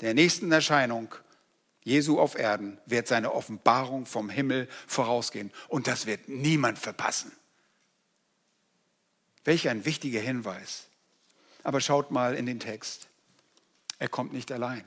Der 0.00 0.14
nächsten 0.14 0.50
Erscheinung 0.50 1.14
Jesu 1.82 2.20
auf 2.20 2.38
Erden 2.38 2.78
wird 2.86 3.08
seine 3.08 3.32
Offenbarung 3.32 4.06
vom 4.06 4.28
Himmel 4.28 4.68
vorausgehen 4.86 5.50
und 5.68 5.86
das 5.86 6.06
wird 6.06 6.28
niemand 6.28 6.78
verpassen. 6.78 7.32
Welch 9.44 9.68
ein 9.68 9.84
wichtiger 9.84 10.20
Hinweis. 10.20 10.88
Aber 11.62 11.80
schaut 11.80 12.10
mal 12.10 12.34
in 12.34 12.46
den 12.46 12.60
Text. 12.60 13.08
Er 13.98 14.08
kommt 14.08 14.32
nicht 14.32 14.52
allein. 14.52 14.84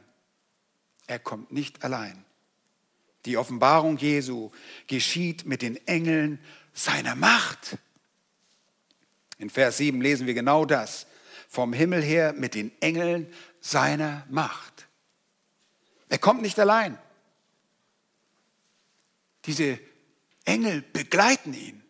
Er 1.08 1.20
kommt 1.20 1.52
nicht 1.52 1.84
allein. 1.84 2.24
Die 3.26 3.38
Offenbarung 3.38 3.98
Jesu 3.98 4.52
geschieht 4.88 5.46
mit 5.46 5.62
den 5.62 5.76
Engeln 5.88 6.40
seiner 6.74 7.16
Macht. 7.16 7.78
In 9.38 9.50
Vers 9.50 9.78
7 9.78 10.02
lesen 10.02 10.28
wir 10.28 10.34
genau 10.34 10.66
das. 10.66 11.08
Vom 11.48 11.74
Himmel 11.74 12.02
her 12.02 12.34
mit 12.34 12.56
den 12.56 12.72
Engeln 12.82 13.32
seiner 13.62 14.26
Macht. 14.30 14.88
Er 16.14 16.20
kommt 16.20 16.44
nicht 16.44 16.60
allein. 16.60 17.00
Diese 19.46 19.80
Engel 20.46 20.84
begleiten 20.94 21.56
ihn. 21.56 21.82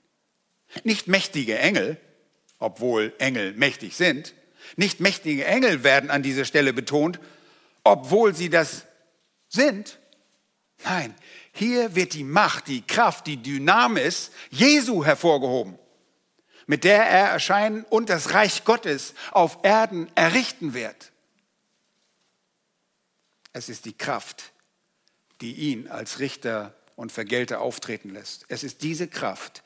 Nicht 0.86 1.10
mächtige 1.10 1.60
Engel, 1.60 2.00
obwohl 2.58 3.14
Engel 3.18 3.52
mächtig 3.52 3.98
sind. 3.98 4.34
Nicht 4.78 5.02
mächtige 5.02 5.44
Engel 5.44 5.84
werden 5.84 6.10
an 6.10 6.24
dieser 6.24 6.46
Stelle 6.46 6.72
betont, 6.72 7.20
obwohl 7.84 8.34
sie 8.34 8.50
das 8.50 8.86
sind. 9.50 10.00
Nein, 10.86 11.14
hier 11.52 11.94
wird 11.94 12.14
die 12.14 12.24
Macht, 12.24 12.70
die 12.70 12.82
Kraft, 12.82 13.28
die 13.28 13.44
Dynamis 13.44 14.32
Jesu 14.50 15.04
hervorgehoben, 15.04 15.78
mit 16.66 16.86
der 16.86 17.06
er 17.06 17.28
erscheinen 17.32 17.84
und 17.90 18.08
das 18.08 18.34
Reich 18.34 18.64
Gottes 18.64 19.16
auf 19.32 19.60
Erden 19.64 20.10
errichten 20.16 20.74
wird. 20.74 21.12
Es 23.54 23.70
ist 23.70 23.86
die 23.86 23.94
Kraft, 23.94 24.52
die 25.42 25.54
ihn 25.54 25.88
als 25.88 26.20
Richter 26.20 26.76
und 26.96 27.12
Vergelter 27.12 27.62
auftreten 27.62 28.10
lässt. 28.10 28.46
Es 28.50 28.64
ist 28.64 28.84
diese 28.84 29.08
Kraft, 29.08 29.64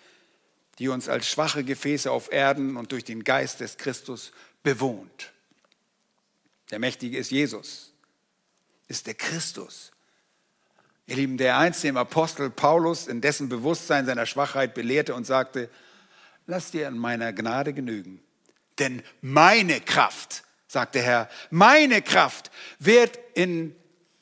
die 0.80 0.90
uns 0.90 1.10
als 1.10 1.28
schwache 1.28 1.64
Gefäße 1.64 2.12
auf 2.12 2.32
Erden 2.32 2.78
und 2.78 2.92
durch 2.92 3.04
den 3.04 3.24
Geist 3.24 3.60
des 3.62 3.78
Christus 3.78 4.32
bewohnt. 4.64 5.32
Der 6.70 6.80
Mächtige 6.80 7.18
ist 7.18 7.32
Jesus, 7.32 7.94
ist 8.88 9.08
der 9.08 9.16
Christus, 9.16 9.92
Ihr 11.10 11.16
Lieben, 11.16 11.38
der 11.38 11.58
einst 11.58 11.86
dem 11.86 11.96
Apostel 11.96 12.50
Paulus 12.50 13.08
in 13.08 13.22
dessen 13.22 13.48
Bewusstsein 13.48 14.06
seiner 14.06 14.26
Schwachheit 14.26 14.74
belehrte 14.74 15.16
und 15.16 15.26
sagte, 15.26 15.70
lass 16.48 16.72
dir 16.72 16.90
an 16.90 16.98
meiner 16.98 17.32
Gnade 17.32 17.74
genügen. 17.74 18.20
Denn 18.78 19.02
meine 19.22 19.80
Kraft, 19.80 20.44
sagt 20.68 20.96
der 20.96 21.04
Herr, 21.04 21.30
meine 21.50 22.02
Kraft 22.02 22.52
wird 22.80 23.18
in 23.34 23.76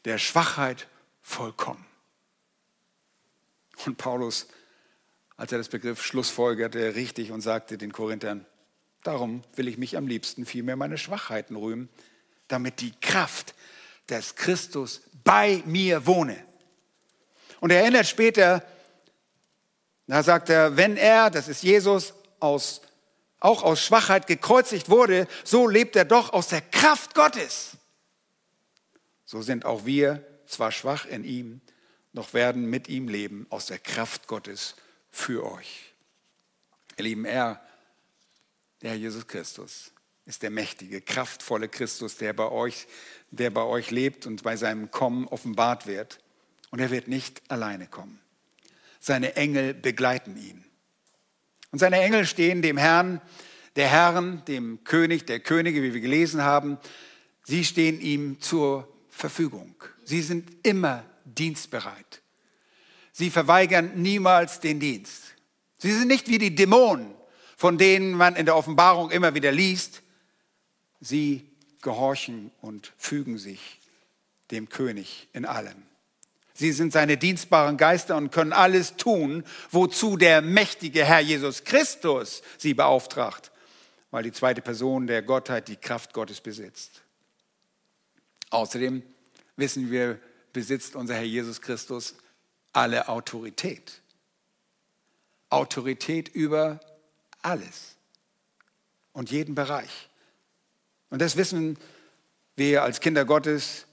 der 0.05 0.17
Schwachheit 0.17 0.87
vollkommen. 1.21 1.85
Und 3.85 3.97
Paulus, 3.97 4.47
als 5.35 5.51
er 5.51 5.57
das 5.57 5.69
Begriff 5.69 6.03
schlussfolgerte, 6.03 6.95
richtig 6.95 7.31
und 7.31 7.41
sagte 7.41 7.77
den 7.77 7.91
Korinthern, 7.91 8.45
darum 9.03 9.43
will 9.55 9.67
ich 9.67 9.77
mich 9.77 9.97
am 9.97 10.07
liebsten 10.07 10.45
vielmehr 10.45 10.75
meine 10.75 10.97
Schwachheiten 10.97 11.55
rühmen, 11.55 11.89
damit 12.47 12.79
die 12.79 12.93
Kraft 13.01 13.53
des 14.09 14.35
Christus 14.35 15.01
bei 15.23 15.63
mir 15.65 16.05
wohne. 16.05 16.37
Und 17.59 17.71
er 17.71 17.81
erinnert 17.81 18.07
später, 18.07 18.63
da 20.07 20.21
sagt 20.21 20.49
er, 20.49 20.77
wenn 20.77 20.97
er, 20.97 21.31
das 21.31 21.47
ist 21.47 21.63
Jesus, 21.63 22.13
aus, 22.39 22.81
auch 23.39 23.63
aus 23.63 23.81
Schwachheit 23.81 24.27
gekreuzigt 24.27 24.89
wurde, 24.89 25.27
so 25.43 25.67
lebt 25.67 25.95
er 25.95 26.05
doch 26.05 26.33
aus 26.33 26.47
der 26.47 26.61
Kraft 26.61 27.15
Gottes. 27.15 27.77
So 29.25 29.41
sind 29.41 29.65
auch 29.65 29.85
wir 29.85 30.25
zwar 30.47 30.71
schwach 30.71 31.05
in 31.05 31.23
ihm, 31.23 31.61
doch 32.13 32.33
werden 32.33 32.65
mit 32.69 32.87
ihm 32.87 33.07
leben 33.07 33.45
aus 33.49 33.65
der 33.65 33.79
Kraft 33.79 34.27
Gottes 34.27 34.75
für 35.11 35.49
euch. 35.51 35.93
Ihr 36.97 37.03
Lieben, 37.03 37.25
er, 37.25 37.61
der 38.81 38.91
Herr 38.91 38.97
Jesus 38.97 39.27
Christus, 39.27 39.91
ist 40.25 40.41
der 40.41 40.49
mächtige, 40.49 41.01
kraftvolle 41.01 41.69
Christus, 41.69 42.17
der 42.17 42.33
bei 42.33 42.49
euch, 42.49 42.87
der 43.31 43.49
bei 43.51 43.63
euch 43.63 43.91
lebt 43.91 44.25
und 44.25 44.43
bei 44.43 44.55
seinem 44.55 44.91
Kommen 44.91 45.27
offenbart 45.27 45.87
wird. 45.87 46.19
Und 46.71 46.79
er 46.79 46.89
wird 46.89 47.07
nicht 47.07 47.41
alleine 47.49 47.87
kommen. 47.87 48.19
Seine 48.99 49.35
Engel 49.35 49.73
begleiten 49.73 50.35
ihn. 50.35 50.64
Und 51.75 51.79
seine 51.79 51.99
Engel 51.99 52.25
stehen 52.25 52.61
dem 52.61 52.77
Herrn, 52.77 53.19
der 53.75 53.89
Herren, 53.89 54.41
dem 54.47 54.85
König, 54.85 55.27
der 55.27 55.41
Könige, 55.41 55.83
wie 55.83 55.93
wir 55.93 55.99
gelesen 55.99 56.41
haben, 56.41 56.77
sie 57.43 57.65
stehen 57.65 57.99
ihm 57.99 58.39
zur 58.39 58.87
Verfügung. 59.09 59.75
Sie 60.05 60.21
sind 60.21 60.65
immer 60.65 61.03
dienstbereit. 61.25 62.21
Sie 63.11 63.29
verweigern 63.29 63.91
niemals 63.95 64.61
den 64.61 64.79
Dienst. 64.79 65.35
Sie 65.77 65.91
sind 65.91 66.07
nicht 66.07 66.29
wie 66.29 66.37
die 66.37 66.55
Dämonen, 66.55 67.13
von 67.57 67.77
denen 67.77 68.13
man 68.13 68.37
in 68.37 68.45
der 68.45 68.55
Offenbarung 68.55 69.11
immer 69.11 69.35
wieder 69.35 69.51
liest. 69.51 70.01
Sie 71.01 71.45
gehorchen 71.81 72.51
und 72.61 72.93
fügen 72.97 73.37
sich 73.37 73.81
dem 74.49 74.69
König 74.69 75.27
in 75.33 75.43
allem. 75.43 75.83
Sie 76.57 76.71
sind 76.71 76.93
seine 76.93 77.17
dienstbaren 77.17 77.75
Geister 77.75 78.15
und 78.15 78.31
können 78.31 78.53
alles 78.53 78.95
tun, 78.95 79.43
wozu 79.71 80.15
der 80.15 80.41
mächtige 80.41 81.03
Herr 81.03 81.19
Jesus 81.19 81.65
Christus 81.65 82.41
sie 82.57 82.73
beauftragt, 82.73 83.51
weil 84.09 84.23
die 84.23 84.31
zweite 84.31 84.61
Person 84.61 85.05
der 85.05 85.21
Gottheit 85.21 85.67
die 85.67 85.75
Kraft 85.75 86.13
Gottes 86.13 86.39
besitzt. 86.39 87.01
Außerdem 88.51 89.03
wissen 89.57 89.91
wir, 89.91 90.17
besitzt 90.53 90.95
unser 90.95 91.15
Herr 91.15 91.23
Jesus 91.23 91.61
Christus 91.61 92.15
alle 92.71 93.09
Autorität. 93.09 94.01
Autorität 95.49 96.29
über 96.29 96.79
alles 97.41 97.97
und 99.11 99.29
jeden 99.29 99.55
Bereich. 99.55 100.09
Und 101.09 101.21
das 101.21 101.35
wissen 101.35 101.77
wir 102.55 102.83
als 102.83 103.01
Kinder 103.01 103.25
Gottes 103.25 103.87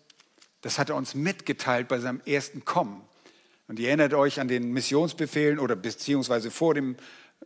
das 0.62 0.78
hat 0.78 0.88
er 0.88 0.96
uns 0.96 1.14
mitgeteilt 1.14 1.88
bei 1.88 1.98
seinem 1.98 2.20
ersten 2.24 2.64
Kommen. 2.64 3.02
Und 3.68 3.78
ihr 3.78 3.88
erinnert 3.88 4.14
euch 4.14 4.40
an 4.40 4.48
den 4.48 4.72
Missionsbefehlen 4.72 5.58
oder 5.58 5.76
beziehungsweise 5.76 6.50
vor 6.50 6.74
dem 6.74 6.96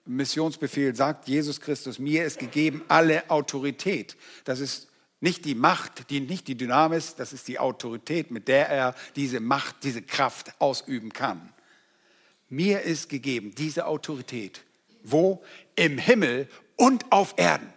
Missionsbefehl 0.05 0.95
sagt 0.95 1.29
Jesus 1.29 1.61
Christus, 1.61 1.99
mir 1.99 2.25
ist 2.25 2.39
gegeben 2.39 2.83
alle 2.89 3.29
Autorität. 3.31 4.17
Das 4.45 4.61
ist 4.61 4.89
nicht 5.21 5.45
die 5.45 5.55
Macht, 5.55 6.11
die, 6.11 6.21
nicht 6.21 6.47
die 6.49 6.57
Dynamis, 6.57 7.15
das 7.15 7.33
ist 7.33 7.49
die 7.49 7.59
Autorität, 7.59 8.31
mit 8.31 8.49
der 8.49 8.69
er 8.69 8.95
diese 9.17 9.41
Macht, 9.41 9.77
diese 9.83 10.03
Kraft 10.03 10.53
ausüben 10.61 11.13
kann. 11.13 11.53
Mir 12.49 12.83
ist 12.83 13.09
gegeben 13.09 13.55
diese 13.57 13.87
Autorität. 13.87 14.63
Wo? 15.03 15.43
Im 15.75 15.99
Himmel 15.99 16.49
und 16.77 17.11
auf 17.11 17.35
Erden. 17.37 17.73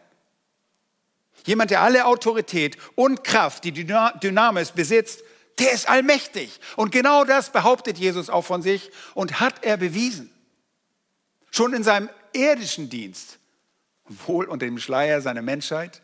Jemand, 1.46 1.72
der 1.72 1.82
alle 1.82 2.06
Autorität 2.06 2.78
und 2.96 3.24
Kraft, 3.24 3.64
die 3.64 3.72
Dynamis 3.72 4.72
besitzt, 4.72 5.24
der 5.60 5.72
ist 5.72 5.90
allmächtig. 5.90 6.60
Und 6.76 6.92
genau 6.92 7.26
das 7.26 7.52
behauptet 7.52 7.98
Jesus 7.98 8.30
auch 8.30 8.44
von 8.44 8.62
sich 8.62 8.92
und 9.14 9.40
hat 9.40 9.64
er 9.64 9.78
bewiesen. 9.78 10.32
Schon 11.52 11.74
in 11.74 11.84
seinem 11.84 12.10
irdischen 12.34 12.90
Dienst, 12.90 13.40
wohl 14.06 14.46
unter 14.46 14.66
dem 14.66 14.80
Schleier 14.80 15.22
seiner 15.22 15.42
Menschheit, 15.42 16.02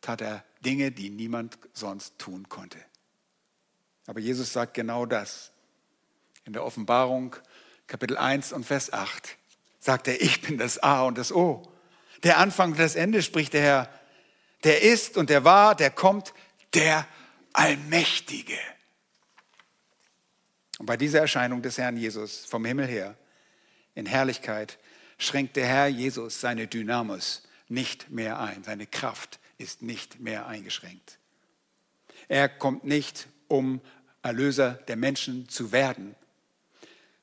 tat 0.00 0.20
er 0.20 0.44
Dinge, 0.64 0.90
die 0.90 1.10
niemand 1.10 1.58
sonst 1.72 2.18
tun 2.18 2.48
konnte. 2.48 2.78
Aber 4.06 4.20
Jesus 4.20 4.52
sagt 4.52 4.74
genau 4.74 5.06
das. 5.06 5.52
In 6.44 6.52
der 6.52 6.64
Offenbarung, 6.64 7.36
Kapitel 7.86 8.16
1 8.16 8.52
und 8.52 8.64
Vers 8.64 8.92
8, 8.92 9.36
sagt 9.78 10.08
er, 10.08 10.20
ich 10.20 10.40
bin 10.42 10.58
das 10.58 10.78
A 10.82 11.02
und 11.02 11.18
das 11.18 11.32
O. 11.32 11.62
Der 12.24 12.38
Anfang 12.38 12.72
und 12.72 12.80
das 12.80 12.96
Ende 12.96 13.22
spricht 13.22 13.52
der 13.52 13.62
Herr. 13.62 13.88
Der 14.64 14.82
ist 14.82 15.16
und 15.16 15.30
der 15.30 15.44
war, 15.44 15.74
der 15.74 15.90
kommt, 15.90 16.32
der 16.74 17.06
Allmächtige. 17.52 18.58
Und 20.78 20.86
bei 20.86 20.96
dieser 20.96 21.20
Erscheinung 21.20 21.62
des 21.62 21.78
Herrn 21.78 21.96
Jesus 21.96 22.44
vom 22.44 22.64
Himmel 22.64 22.86
her 22.86 23.16
in 23.94 24.06
Herrlichkeit 24.06 24.78
schränkt 25.18 25.56
der 25.56 25.66
Herr 25.66 25.86
Jesus 25.86 26.40
seine 26.40 26.66
Dynamos 26.66 27.42
nicht 27.68 28.10
mehr 28.10 28.40
ein. 28.40 28.64
Seine 28.64 28.86
Kraft 28.86 29.38
ist 29.58 29.82
nicht 29.82 30.20
mehr 30.20 30.46
eingeschränkt. 30.46 31.18
Er 32.28 32.48
kommt 32.48 32.84
nicht, 32.84 33.28
um 33.48 33.80
Erlöser 34.22 34.72
der 34.88 34.96
Menschen 34.96 35.48
zu 35.48 35.72
werden. 35.72 36.14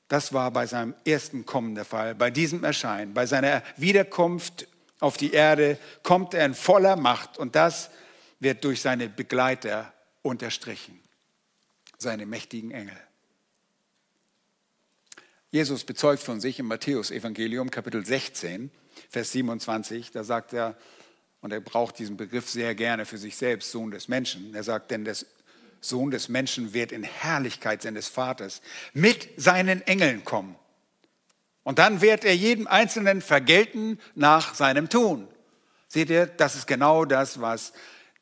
Das 0.08 0.32
war 0.32 0.50
bei 0.50 0.66
seinem 0.66 0.94
ersten 1.04 1.46
Kommen 1.46 1.74
der 1.74 1.84
Fall. 1.84 2.14
Bei 2.14 2.30
diesem 2.30 2.64
Erscheinen, 2.64 3.14
bei 3.14 3.26
seiner 3.26 3.62
Wiederkunft 3.76 4.66
auf 5.00 5.16
die 5.16 5.32
Erde 5.32 5.78
kommt 6.02 6.34
er 6.34 6.46
in 6.46 6.54
voller 6.54 6.96
Macht 6.96 7.38
und 7.38 7.56
das 7.56 7.90
wird 8.38 8.64
durch 8.64 8.80
seine 8.80 9.08
Begleiter 9.08 9.92
unterstrichen, 10.22 11.00
seine 11.98 12.26
mächtigen 12.26 12.70
Engel. 12.70 12.96
Jesus 15.50 15.84
bezeugt 15.84 16.22
von 16.22 16.40
sich 16.40 16.58
im 16.60 16.66
Matthäus-Evangelium, 16.66 17.70
Kapitel 17.70 18.06
16, 18.06 18.70
Vers 19.08 19.32
27. 19.32 20.12
Da 20.12 20.22
sagt 20.22 20.52
er, 20.52 20.76
und 21.40 21.52
er 21.52 21.60
braucht 21.60 21.98
diesen 21.98 22.16
Begriff 22.16 22.48
sehr 22.48 22.74
gerne 22.74 23.06
für 23.06 23.18
sich 23.18 23.36
selbst, 23.36 23.72
Sohn 23.72 23.90
des 23.90 24.08
Menschen. 24.08 24.54
Er 24.54 24.62
sagt, 24.62 24.90
denn 24.90 25.04
der 25.04 25.16
Sohn 25.80 26.10
des 26.10 26.28
Menschen 26.28 26.74
wird 26.74 26.92
in 26.92 27.02
Herrlichkeit 27.02 27.82
seines 27.82 28.08
Vaters 28.08 28.60
mit 28.92 29.28
seinen 29.36 29.82
Engeln 29.82 30.24
kommen. 30.24 30.56
Und 31.62 31.78
dann 31.78 32.00
wird 32.00 32.24
er 32.24 32.34
jedem 32.34 32.66
Einzelnen 32.66 33.20
vergelten 33.22 33.98
nach 34.14 34.54
seinem 34.54 34.88
Tun. 34.88 35.28
Seht 35.88 36.10
ihr, 36.10 36.26
das 36.26 36.54
ist 36.54 36.66
genau 36.66 37.04
das, 37.04 37.40
was 37.40 37.72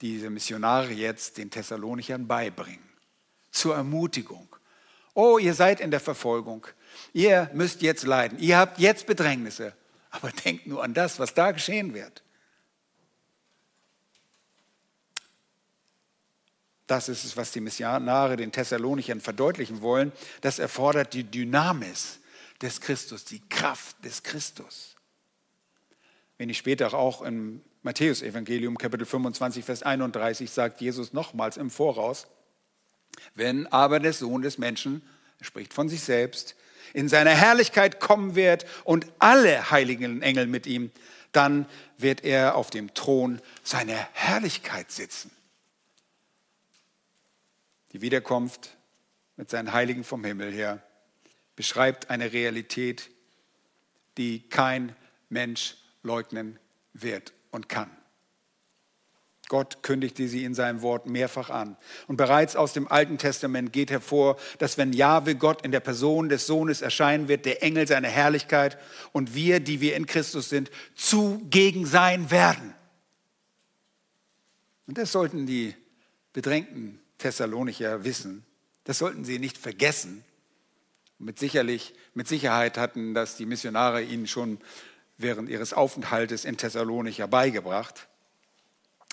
diese 0.01 0.31
Missionare 0.31 0.92
jetzt 0.92 1.38
den 1.38 1.51
Thessalonichern 1.51 2.27
beibringen. 2.27 2.83
Zur 3.51 3.74
Ermutigung. 3.74 4.48
Oh, 5.14 5.38
ihr 5.38 5.55
seid 5.55 5.81
in 5.81 5.90
der 5.90 6.01
Verfolgung. 6.01 6.66
Ihr 7.12 7.51
müsst 7.53 7.83
jetzt 7.83 8.05
leiden. 8.05 8.38
Ihr 8.38 8.57
habt 8.57 8.79
jetzt 8.79 9.07
Bedrängnisse. 9.07 9.74
Aber 10.11 10.31
denkt 10.31 10.66
nur 10.66 10.83
an 10.83 10.94
das, 10.94 11.18
was 11.18 11.35
da 11.35 11.53
geschehen 11.53 11.94
wird. 11.94 12.22
Das 16.87 17.11
ist 17.11 17.24
es, 17.24 17.37
was 17.37 17.53
die 17.53 17.61
Missionare 17.61 18.37
den 18.37 18.51
Thessalonichern 18.51 19.20
verdeutlichen 19.20 19.83
wollen. 19.83 20.12
Das 20.40 20.59
erfordert 20.59 21.12
die 21.12 21.24
Dynamis 21.24 22.18
des 22.62 22.81
Christus, 22.81 23.25
die 23.25 23.40
Kraft 23.49 24.05
des 24.05 24.23
Christus. 24.23 24.97
Wenn 26.37 26.49
ich 26.49 26.59
später 26.59 26.94
auch 26.94 27.23
im 27.23 27.62
Matthäus-Evangelium, 27.83 28.79
Kapitel 28.79 29.07
25, 29.07 29.64
Vers 29.64 29.83
31, 29.83 30.51
sagt 30.51 30.81
Jesus 30.81 31.12
nochmals 31.12 31.57
im 31.57 31.71
Voraus, 31.71 32.27
wenn 33.35 33.66
aber 33.68 34.01
der 34.01 34.12
Sohn 34.12 34.42
des 34.42 34.59
Menschen, 34.59 35.03
er 35.38 35.44
spricht 35.44 35.75
von 35.75 35.88
sich 35.88 36.03
selbst, 36.03 36.57
in 36.94 37.09
seiner 37.09 37.31
Herrlichkeit 37.31 38.01
kommen 38.01 38.35
wird 38.35 38.66
und 38.85 39.07
alle 39.18 39.71
heiligen 39.71 40.23
Engel 40.23 40.47
mit 40.47 40.66
ihm, 40.66 40.90
dann 41.33 41.66
wird 41.99 42.25
er 42.25 42.55
auf 42.55 42.71
dem 42.71 42.94
Thron 42.94 43.40
seiner 43.62 44.09
Herrlichkeit 44.12 44.90
sitzen. 44.90 45.31
Die 47.92 48.01
Wiederkunft 48.01 48.77
mit 49.37 49.51
seinen 49.51 49.73
Heiligen 49.73 50.05
vom 50.05 50.25
Himmel 50.25 50.53
her 50.53 50.83
beschreibt 51.59 52.09
eine 52.09 52.33
Realität, 52.33 53.11
die 54.16 54.49
kein 54.49 54.94
Mensch 55.29 55.75
leugnen 56.05 56.57
wird 56.92 57.33
und 57.51 57.68
kann. 57.68 57.90
Gott 59.49 59.83
kündigte 59.83 60.29
sie 60.29 60.44
in 60.44 60.55
seinem 60.55 60.83
Wort 60.83 61.07
mehrfach 61.07 61.51
an. 61.51 61.77
Und 62.07 62.16
bereits 62.16 62.55
aus 62.55 62.75
dem 62.75 62.87
Alten 62.87 63.18
Testament 63.18 63.73
geht 63.73 63.90
hervor, 63.90 64.37
dass 64.59 64.79
wenn 64.79 64.92
Jahwe 64.92 65.35
Gott 65.35 65.62
in 65.62 65.73
der 65.73 65.81
Person 65.81 66.29
des 66.29 66.47
Sohnes 66.47 66.81
erscheinen 66.81 67.27
wird, 67.27 67.44
der 67.44 67.61
Engel 67.61 67.88
seiner 67.88 68.07
Herrlichkeit 68.07 68.79
und 69.11 69.35
wir, 69.35 69.59
die 69.59 69.81
wir 69.81 69.97
in 69.97 70.07
Christus 70.07 70.51
sind, 70.51 70.71
zugegen 70.94 71.87
sein 71.87 72.31
werden. 72.31 72.73
Und 74.87 74.97
das 74.97 75.11
sollten 75.11 75.44
die 75.44 75.75
bedrängten 76.33 77.01
Thessalonicher 77.18 78.05
wissen. 78.05 78.44
Das 78.85 78.99
sollten 78.99 79.25
sie 79.25 79.40
nicht 79.40 79.59
vergessen. 79.59 80.23
Mit, 81.18 81.38
sicherlich, 81.38 81.94
mit 82.14 82.28
Sicherheit 82.28 82.78
hatten 82.78 83.12
das 83.12 83.37
die 83.37 83.46
Missionare 83.46 84.02
ihnen 84.02 84.26
schon 84.26 84.59
während 85.16 85.48
ihres 85.48 85.72
Aufenthaltes 85.72 86.44
in 86.44 86.57
Thessalonicher 86.57 87.26
beigebracht. 87.26 88.07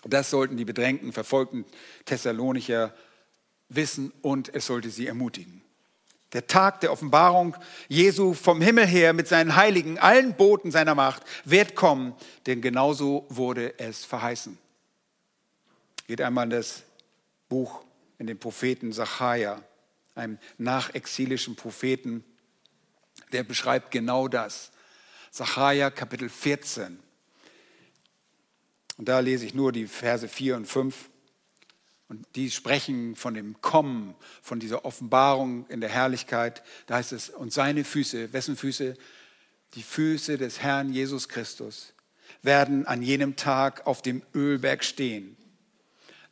Das 0.04 0.30
sollten 0.30 0.56
die 0.56 0.66
bedrängten, 0.66 1.14
verfolgten 1.14 1.66
Thessalonicher 2.06 2.94
wissen 3.70 4.14
und 4.22 4.54
es 4.54 4.68
sollte 4.68 4.92
sie 4.92 5.08
ermutigen. 5.08 5.64
Der 6.34 6.46
Tag 6.46 6.82
der 6.82 6.92
Offenbarung 6.92 7.56
Jesu 7.88 8.34
vom 8.34 8.62
Himmel 8.62 8.86
her 8.86 9.14
mit 9.14 9.28
seinen 9.28 9.56
Heiligen, 9.56 9.98
allen 9.98 10.36
Boten 10.36 10.70
seiner 10.70 10.94
Macht, 10.94 11.24
wird 11.44 11.76
kommen, 11.76 12.14
denn 12.46 12.62
genauso 12.62 13.26
wurde 13.30 13.80
es 13.80 14.06
verheißen. 14.06 14.58
Geht 16.08 16.22
einmal 16.22 16.44
in 16.44 16.50
das 16.52 16.84
Buch, 17.50 17.84
in 18.20 18.28
den 18.28 18.38
Propheten 18.38 18.92
Sacharja, 18.92 19.64
einem 20.16 20.40
nachexilischen 20.58 21.56
Propheten, 21.56 22.24
der 23.32 23.44
beschreibt 23.44 23.92
genau 23.92 24.28
das. 24.28 24.72
Sacharja 25.32 25.90
Kapitel 25.90 26.30
14, 26.30 27.00
und 28.98 29.10
da 29.10 29.20
lese 29.20 29.46
ich 29.46 29.54
nur 29.54 29.72
die 29.72 29.88
Verse 29.88 30.28
4 30.28 30.56
und 30.56 30.66
5. 30.66 31.10
Und 32.08 32.26
die 32.36 32.52
sprechen 32.52 33.16
von 33.16 33.34
dem 33.34 33.60
Kommen, 33.62 34.16
von 34.42 34.60
dieser 34.60 34.86
Offenbarung 34.86 35.68
in 35.70 35.82
der 35.82 35.90
Herrlichkeit. 35.90 36.64
Da 36.86 36.96
heißt 36.96 37.12
es, 37.14 37.30
und 37.30 37.52
seine 37.52 37.84
Füße, 37.84 38.32
wessen 38.32 38.56
Füße? 38.56 38.96
Die 39.74 39.84
Füße 39.84 40.38
des 40.38 40.62
Herrn 40.62 40.94
Jesus 40.94 41.28
Christus 41.28 41.94
werden 42.44 42.86
an 42.86 43.02
jenem 43.02 43.36
Tag 43.36 43.88
auf 43.88 44.02
dem 44.02 44.22
Ölberg 44.36 44.84
stehen, 44.84 45.36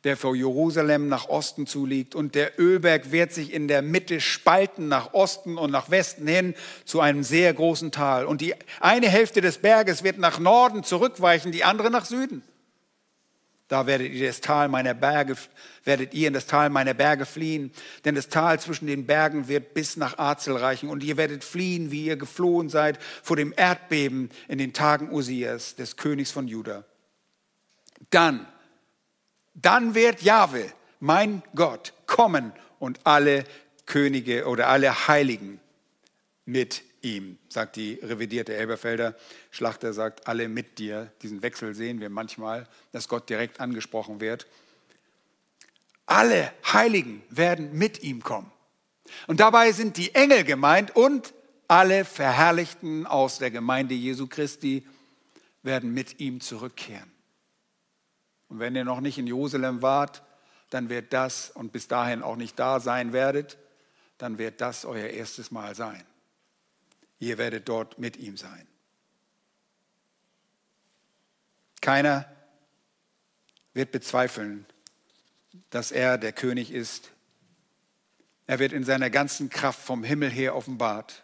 der 0.04 0.16
vor 0.16 0.36
Jerusalem 0.36 1.08
nach 1.08 1.28
Osten 1.28 1.66
zuliegt. 1.66 2.14
Und 2.14 2.34
der 2.34 2.58
Ölberg 2.60 3.10
wird 3.10 3.32
sich 3.32 3.52
in 3.52 3.68
der 3.68 3.82
Mitte 3.82 4.20
spalten 4.20 4.88
nach 4.88 5.14
Osten 5.14 5.58
und 5.58 5.70
nach 5.70 5.90
Westen 5.90 6.26
hin 6.26 6.54
zu 6.84 7.00
einem 7.00 7.22
sehr 7.22 7.52
großen 7.52 7.90
Tal. 7.90 8.26
Und 8.26 8.40
die 8.40 8.54
eine 8.80 9.08
Hälfte 9.08 9.40
des 9.40 9.58
Berges 9.58 10.04
wird 10.04 10.18
nach 10.18 10.38
Norden 10.38 10.84
zurückweichen, 10.84 11.52
die 11.52 11.64
andere 11.64 11.90
nach 11.90 12.04
Süden. 12.04 12.42
Da 13.68 13.86
werdet 13.86 14.12
ihr 14.12 14.26
das 14.26 14.42
Tal 14.42 14.68
meiner 14.68 14.92
Berge, 14.92 15.36
werdet 15.84 16.12
ihr 16.12 16.28
in 16.28 16.34
das 16.34 16.46
Tal 16.46 16.68
meiner 16.68 16.92
Berge 16.92 17.24
fliehen, 17.24 17.72
denn 18.04 18.14
das 18.14 18.28
Tal 18.28 18.60
zwischen 18.60 18.86
den 18.86 19.06
Bergen 19.06 19.48
wird 19.48 19.72
bis 19.72 19.96
nach 19.96 20.18
Azel 20.18 20.56
reichen 20.56 20.90
und 20.90 21.02
ihr 21.02 21.16
werdet 21.16 21.42
fliehen, 21.42 21.90
wie 21.90 22.04
ihr 22.04 22.16
geflohen 22.16 22.68
seid 22.68 22.98
vor 23.22 23.36
dem 23.36 23.54
Erdbeben 23.56 24.30
in 24.48 24.58
den 24.58 24.74
Tagen 24.74 25.10
Usias, 25.10 25.76
des 25.76 25.96
Königs 25.96 26.30
von 26.30 26.46
Juda. 26.46 26.84
Dann, 28.10 28.46
dann 29.54 29.94
wird 29.94 30.22
Jahwe, 30.22 30.72
mein 31.00 31.42
Gott, 31.54 31.92
kommen 32.06 32.52
und 32.78 33.00
alle 33.04 33.44
Könige 33.86 34.46
oder 34.46 34.68
alle 34.68 35.08
Heiligen 35.08 35.60
mit 36.44 36.82
ihm, 37.02 37.38
sagt 37.48 37.76
die 37.76 37.94
revidierte 38.02 38.54
Elberfelder. 38.54 39.14
Schlachter 39.50 39.92
sagt, 39.92 40.26
alle 40.26 40.48
mit 40.48 40.78
dir. 40.78 41.12
Diesen 41.22 41.42
Wechsel 41.42 41.74
sehen 41.74 42.00
wir 42.00 42.10
manchmal, 42.10 42.66
dass 42.92 43.08
Gott 43.08 43.28
direkt 43.28 43.60
angesprochen 43.60 44.20
wird. 44.20 44.46
Alle 46.06 46.52
Heiligen 46.72 47.22
werden 47.30 47.72
mit 47.72 48.02
ihm 48.02 48.22
kommen. 48.22 48.50
Und 49.26 49.40
dabei 49.40 49.72
sind 49.72 49.96
die 49.96 50.14
Engel 50.14 50.44
gemeint 50.44 50.96
und 50.96 51.34
alle 51.68 52.04
Verherrlichten 52.04 53.06
aus 53.06 53.38
der 53.38 53.50
Gemeinde 53.50 53.94
Jesu 53.94 54.26
Christi 54.26 54.86
werden 55.62 55.94
mit 55.94 56.20
ihm 56.20 56.40
zurückkehren. 56.40 57.13
Und 58.48 58.58
wenn 58.58 58.76
ihr 58.76 58.84
noch 58.84 59.00
nicht 59.00 59.18
in 59.18 59.26
Jerusalem 59.26 59.82
wart, 59.82 60.22
dann 60.70 60.88
wird 60.88 61.12
das 61.12 61.50
und 61.50 61.72
bis 61.72 61.88
dahin 61.88 62.22
auch 62.22 62.36
nicht 62.36 62.58
da 62.58 62.80
sein 62.80 63.12
werdet, 63.12 63.58
dann 64.18 64.38
wird 64.38 64.60
das 64.60 64.84
euer 64.84 65.08
erstes 65.08 65.50
Mal 65.50 65.74
sein. 65.74 66.04
Ihr 67.18 67.38
werdet 67.38 67.68
dort 67.68 67.98
mit 67.98 68.16
ihm 68.16 68.36
sein. 68.36 68.66
Keiner 71.80 72.24
wird 73.72 73.92
bezweifeln, 73.92 74.66
dass 75.70 75.92
er 75.92 76.16
der 76.16 76.32
König 76.32 76.70
ist. 76.70 77.10
Er 78.46 78.58
wird 78.58 78.72
in 78.72 78.84
seiner 78.84 79.10
ganzen 79.10 79.50
Kraft 79.50 79.80
vom 79.80 80.04
Himmel 80.04 80.30
her 80.30 80.54
offenbart. 80.54 81.23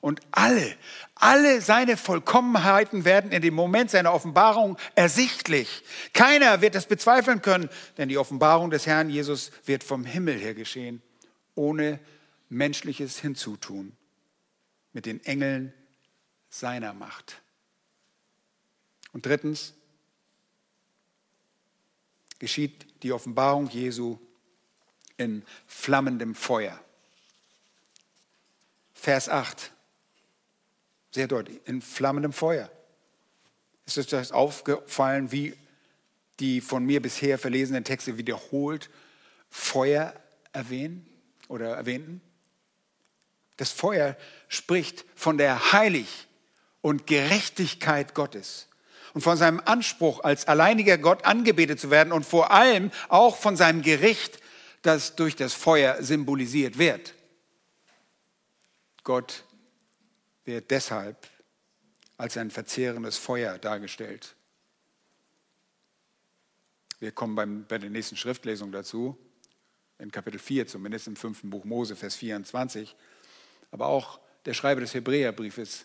Und 0.00 0.20
alle, 0.30 0.76
alle 1.14 1.60
seine 1.60 1.96
Vollkommenheiten 1.96 3.04
werden 3.04 3.32
in 3.32 3.42
dem 3.42 3.54
Moment 3.54 3.90
seiner 3.90 4.12
Offenbarung 4.12 4.76
ersichtlich. 4.94 5.82
Keiner 6.12 6.60
wird 6.60 6.74
es 6.74 6.86
bezweifeln 6.86 7.42
können, 7.42 7.68
denn 7.96 8.08
die 8.08 8.18
Offenbarung 8.18 8.70
des 8.70 8.86
Herrn 8.86 9.10
Jesus 9.10 9.50
wird 9.64 9.82
vom 9.82 10.04
Himmel 10.04 10.38
her 10.38 10.54
geschehen, 10.54 11.02
ohne 11.54 11.98
menschliches 12.48 13.18
Hinzutun, 13.18 13.96
mit 14.92 15.06
den 15.06 15.24
Engeln 15.24 15.72
seiner 16.48 16.94
Macht. 16.94 17.42
Und 19.12 19.26
drittens 19.26 19.74
geschieht 22.38 22.86
die 23.02 23.12
Offenbarung 23.12 23.68
Jesu 23.68 24.18
in 25.16 25.44
flammendem 25.66 26.34
Feuer. 26.34 26.80
Vers 28.94 29.28
8. 29.28 29.72
Sehr 31.10 31.26
deutlich, 31.26 31.60
in 31.64 31.80
flammendem 31.80 32.32
Feuer. 32.32 32.70
Ist 33.86 33.98
euch 33.98 34.06
das 34.06 34.32
aufgefallen, 34.32 35.32
wie 35.32 35.54
die 36.40 36.60
von 36.60 36.84
mir 36.84 37.00
bisher 37.00 37.38
verlesenen 37.38 37.84
Texte 37.84 38.18
wiederholt 38.18 38.90
Feuer 39.50 40.12
erwähnen 40.52 41.06
oder 41.48 41.74
erwähnten? 41.74 42.20
Das 43.56 43.72
Feuer 43.72 44.16
spricht 44.48 45.04
von 45.14 45.38
der 45.38 45.72
Heilig 45.72 46.28
und 46.80 47.06
Gerechtigkeit 47.06 48.14
Gottes 48.14 48.68
und 49.14 49.22
von 49.22 49.36
seinem 49.36 49.60
Anspruch, 49.64 50.22
als 50.22 50.46
alleiniger 50.46 50.96
Gott 50.98 51.24
angebetet 51.24 51.80
zu 51.80 51.90
werden 51.90 52.12
und 52.12 52.24
vor 52.24 52.52
allem 52.52 52.90
auch 53.08 53.36
von 53.36 53.56
seinem 53.56 53.82
Gericht, 53.82 54.40
das 54.82 55.16
durch 55.16 55.34
das 55.34 55.54
Feuer 55.54 56.02
symbolisiert 56.02 56.78
wird. 56.78 57.14
Gott 59.02 59.44
wird 60.48 60.70
deshalb 60.70 61.28
als 62.16 62.36
ein 62.36 62.50
verzehrendes 62.50 63.16
Feuer 63.18 63.58
dargestellt. 63.58 64.34
Wir 66.98 67.12
kommen 67.12 67.36
beim, 67.36 67.64
bei 67.66 67.78
der 67.78 67.90
nächsten 67.90 68.16
Schriftlesung 68.16 68.72
dazu, 68.72 69.16
in 69.98 70.10
Kapitel 70.10 70.40
4, 70.40 70.66
zumindest 70.66 71.06
im 71.06 71.16
fünften 71.16 71.50
Buch 71.50 71.64
Mose, 71.64 71.94
Vers 71.94 72.16
24. 72.16 72.96
Aber 73.70 73.86
auch 73.86 74.20
der 74.46 74.54
Schreiber 74.54 74.80
des 74.80 74.94
Hebräerbriefes 74.94 75.84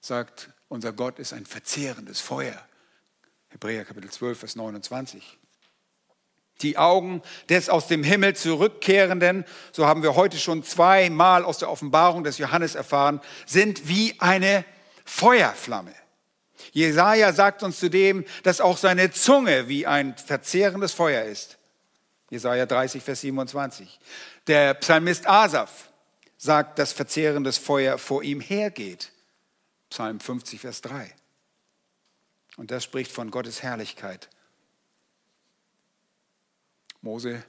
sagt, 0.00 0.50
unser 0.68 0.92
Gott 0.92 1.18
ist 1.18 1.32
ein 1.32 1.44
verzehrendes 1.44 2.20
Feuer. 2.20 2.66
Hebräer 3.50 3.84
Kapitel 3.84 4.10
12, 4.10 4.38
Vers 4.38 4.56
29. 4.56 5.38
Die 6.60 6.78
Augen 6.78 7.22
des 7.48 7.68
aus 7.68 7.88
dem 7.88 8.04
Himmel 8.04 8.36
zurückkehrenden, 8.36 9.44
so 9.72 9.86
haben 9.86 10.02
wir 10.02 10.14
heute 10.14 10.38
schon 10.38 10.62
zweimal 10.62 11.44
aus 11.44 11.58
der 11.58 11.70
Offenbarung 11.70 12.22
des 12.24 12.38
Johannes 12.38 12.74
erfahren, 12.74 13.20
sind 13.46 13.88
wie 13.88 14.14
eine 14.20 14.64
Feuerflamme. 15.04 15.94
Jesaja 16.70 17.32
sagt 17.32 17.62
uns 17.62 17.80
zudem, 17.80 18.24
dass 18.44 18.60
auch 18.60 18.76
seine 18.76 19.10
Zunge 19.10 19.68
wie 19.68 19.86
ein 19.86 20.16
verzehrendes 20.16 20.92
Feuer 20.92 21.24
ist. 21.24 21.58
Jesaja 22.30 22.64
30, 22.64 23.02
Vers 23.02 23.20
27. 23.22 23.98
Der 24.46 24.74
Psalmist 24.74 25.26
Asaph 25.26 25.90
sagt, 26.38 26.78
dass 26.78 26.92
verzehrendes 26.92 27.58
Feuer 27.58 27.98
vor 27.98 28.22
ihm 28.22 28.40
hergeht. 28.40 29.10
Psalm 29.90 30.18
50, 30.18 30.60
Vers 30.60 30.80
3. 30.80 31.12
Und 32.56 32.70
das 32.70 32.84
spricht 32.84 33.12
von 33.12 33.30
Gottes 33.30 33.62
Herrlichkeit 33.62 34.28
Mose 37.02 37.42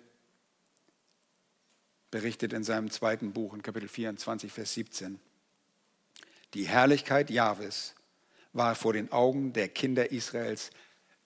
berichtet 2.10 2.54
in 2.54 2.64
seinem 2.64 2.90
zweiten 2.90 3.34
Buch 3.34 3.54
in 3.54 3.62
Kapitel 3.62 3.88
24, 3.88 4.52
Vers 4.52 4.74
17. 4.74 5.20
Die 6.56 6.68
Herrlichkeit 6.68 7.30
Jahwes 7.30 7.94
war 8.52 8.74
vor 8.74 8.94
den 8.94 9.12
Augen 9.12 9.54
der 9.54 9.70
Kinder 9.70 10.12
Israels 10.12 10.72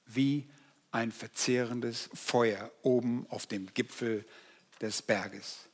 wie 0.06 0.46
ein 0.92 1.14
verzehrendes 1.14 2.10
Feuer 2.14 2.70
oben 2.82 3.26
auf 3.30 3.48
dem 3.48 3.74
Gipfel 3.74 4.26
des 4.82 5.02
Berges. 5.02 5.68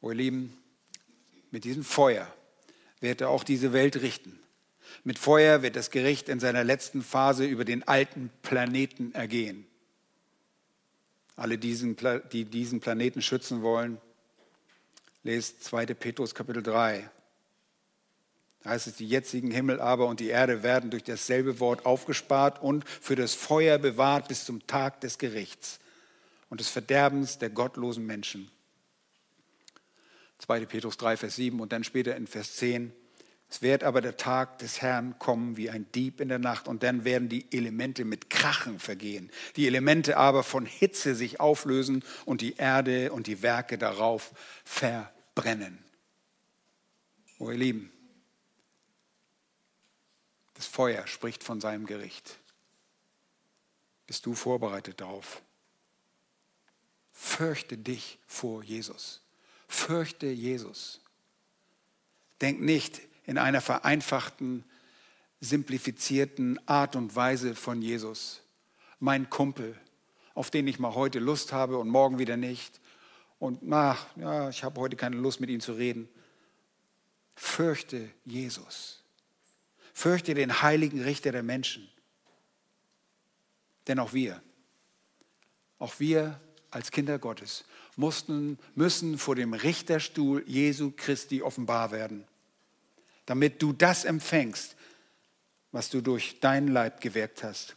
Oh 0.00 0.10
ihr 0.10 0.16
Lieben, 0.16 0.56
mit 1.50 1.64
diesem 1.64 1.84
Feuer 1.84 2.34
wird 3.00 3.20
er 3.20 3.28
auch 3.28 3.44
diese 3.44 3.74
Welt 3.74 3.96
richten. 3.96 4.38
Mit 5.02 5.18
Feuer 5.18 5.60
wird 5.60 5.76
das 5.76 5.90
Gericht 5.90 6.30
in 6.30 6.40
seiner 6.40 6.64
letzten 6.64 7.02
Phase 7.02 7.44
über 7.44 7.66
den 7.66 7.86
alten 7.86 8.30
Planeten 8.42 9.14
ergehen 9.14 9.66
alle 11.36 11.58
diesen, 11.58 11.96
die 12.32 12.44
diesen 12.44 12.80
Planeten 12.80 13.22
schützen 13.22 13.62
wollen, 13.62 13.98
lest 15.22 15.64
2. 15.64 15.86
Petrus 15.86 16.34
Kapitel 16.34 16.62
3. 16.62 17.10
Da 18.62 18.70
heißt 18.70 18.86
es, 18.86 18.96
die 18.96 19.08
jetzigen 19.08 19.50
Himmel 19.50 19.80
aber 19.80 20.06
und 20.06 20.20
die 20.20 20.28
Erde 20.28 20.62
werden 20.62 20.90
durch 20.90 21.04
dasselbe 21.04 21.60
Wort 21.60 21.84
aufgespart 21.84 22.62
und 22.62 22.88
für 22.88 23.14
das 23.16 23.34
Feuer 23.34 23.78
bewahrt 23.78 24.28
bis 24.28 24.44
zum 24.44 24.66
Tag 24.66 25.00
des 25.00 25.18
Gerichts 25.18 25.80
und 26.48 26.60
des 26.60 26.68
Verderbens 26.68 27.38
der 27.38 27.50
gottlosen 27.50 28.06
Menschen. 28.06 28.50
2. 30.38 30.66
Petrus 30.66 30.96
3, 30.96 31.16
Vers 31.16 31.36
7 31.36 31.60
und 31.60 31.72
dann 31.72 31.84
später 31.84 32.16
in 32.16 32.26
Vers 32.26 32.56
10. 32.56 32.92
Es 33.54 33.62
wird 33.62 33.84
aber 33.84 34.00
der 34.00 34.16
Tag 34.16 34.58
des 34.58 34.82
Herrn 34.82 35.16
kommen 35.20 35.56
wie 35.56 35.70
ein 35.70 35.86
Dieb 35.92 36.20
in 36.20 36.28
der 36.28 36.40
Nacht 36.40 36.66
und 36.66 36.82
dann 36.82 37.04
werden 37.04 37.28
die 37.28 37.46
Elemente 37.56 38.04
mit 38.04 38.28
Krachen 38.28 38.80
vergehen. 38.80 39.30
Die 39.54 39.68
Elemente 39.68 40.16
aber 40.16 40.42
von 40.42 40.66
Hitze 40.66 41.14
sich 41.14 41.38
auflösen 41.38 42.02
und 42.24 42.40
die 42.40 42.56
Erde 42.56 43.12
und 43.12 43.28
die 43.28 43.42
Werke 43.42 43.78
darauf 43.78 44.32
verbrennen. 44.64 45.78
Oh 47.38 47.48
ihr 47.48 47.56
Lieben, 47.56 47.92
das 50.54 50.66
Feuer 50.66 51.06
spricht 51.06 51.44
von 51.44 51.60
seinem 51.60 51.86
Gericht. 51.86 52.40
Bist 54.08 54.26
du 54.26 54.34
vorbereitet 54.34 55.00
darauf? 55.00 55.42
Fürchte 57.12 57.78
dich 57.78 58.18
vor 58.26 58.64
Jesus. 58.64 59.22
Fürchte 59.68 60.26
Jesus. 60.26 61.00
Denk 62.40 62.60
nicht, 62.60 63.00
in 63.26 63.38
einer 63.38 63.60
vereinfachten, 63.60 64.64
simplifizierten 65.40 66.58
Art 66.68 66.96
und 66.96 67.14
Weise 67.16 67.54
von 67.54 67.82
Jesus. 67.82 68.42
Mein 68.98 69.28
Kumpel, 69.30 69.78
auf 70.34 70.50
den 70.50 70.66
ich 70.66 70.78
mal 70.78 70.94
heute 70.94 71.18
Lust 71.18 71.52
habe 71.52 71.78
und 71.78 71.88
morgen 71.88 72.18
wieder 72.18 72.36
nicht. 72.36 72.80
Und 73.38 73.60
na, 73.62 73.96
ja, 74.16 74.48
ich 74.48 74.64
habe 74.64 74.80
heute 74.80 74.96
keine 74.96 75.16
Lust 75.16 75.40
mit 75.40 75.50
ihm 75.50 75.60
zu 75.60 75.72
reden. 75.72 76.08
Fürchte 77.34 78.10
Jesus. 78.24 79.02
Fürchte 79.92 80.34
den 80.34 80.62
heiligen 80.62 81.02
Richter 81.02 81.32
der 81.32 81.42
Menschen. 81.42 81.88
Denn 83.86 83.98
auch 83.98 84.12
wir, 84.12 84.42
auch 85.78 86.00
wir 86.00 86.40
als 86.70 86.90
Kinder 86.90 87.18
Gottes 87.18 87.64
mussten, 87.96 88.58
müssen 88.74 89.18
vor 89.18 89.36
dem 89.36 89.52
Richterstuhl 89.52 90.42
Jesu 90.46 90.92
Christi 90.96 91.42
offenbar 91.42 91.90
werden 91.90 92.26
damit 93.26 93.62
du 93.62 93.72
das 93.72 94.04
empfängst, 94.04 94.76
was 95.72 95.90
du 95.90 96.00
durch 96.00 96.40
deinen 96.40 96.68
Leib 96.68 97.00
gewirkt 97.00 97.42
hast. 97.42 97.76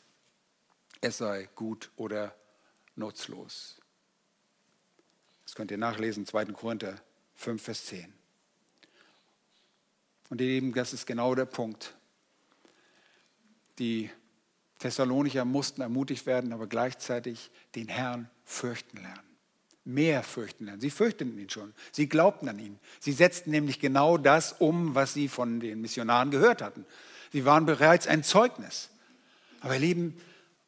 Es 1.02 1.18
sei 1.18 1.50
gut 1.56 1.92
oder 1.96 2.36
nutzlos. 2.96 3.82
Das 5.46 5.56
könnt 5.56 5.72
ihr 5.72 5.78
nachlesen, 5.78 6.26
2. 6.26 6.46
Korinther 6.46 7.02
5, 7.36 7.62
Vers 7.62 7.86
10. 7.86 8.14
Und 10.30 10.42
ihr 10.42 10.48
Lieben, 10.48 10.74
das 10.74 10.94
ist 10.94 11.06
genau 11.06 11.36
der 11.36 11.46
Punkt. 11.46 11.96
Die 13.80 14.10
Thessalonicher 14.80 15.46
mussten 15.46 15.82
ermutigt 15.82 16.26
werden, 16.26 16.52
aber 16.52 16.68
gleichzeitig 16.68 17.50
den 17.76 17.88
Herrn 17.88 18.30
fürchten 18.44 18.98
lernen 18.98 19.27
mehr 19.88 20.22
fürchten 20.22 20.66
lernen. 20.66 20.82
Sie 20.82 20.92
fürchteten 20.92 21.38
ihn 21.40 21.50
schon. 21.50 21.74
Sie 21.92 22.10
glaubten 22.10 22.50
an 22.50 22.60
ihn. 22.60 22.78
Sie 23.00 23.14
setzten 23.14 23.52
nämlich 23.52 23.80
genau 23.80 24.18
das 24.18 24.54
um, 24.54 24.96
was 24.96 25.14
sie 25.14 25.30
von 25.30 25.60
den 25.60 25.82
Missionaren 25.82 26.30
gehört 26.30 26.62
hatten. 26.62 26.86
Sie 27.32 27.46
waren 27.46 27.66
bereits 27.66 28.06
ein 28.06 28.24
Zeugnis. 28.24 28.90
Aber 29.62 29.76
ihr 29.76 29.80
Lieben, 29.80 30.22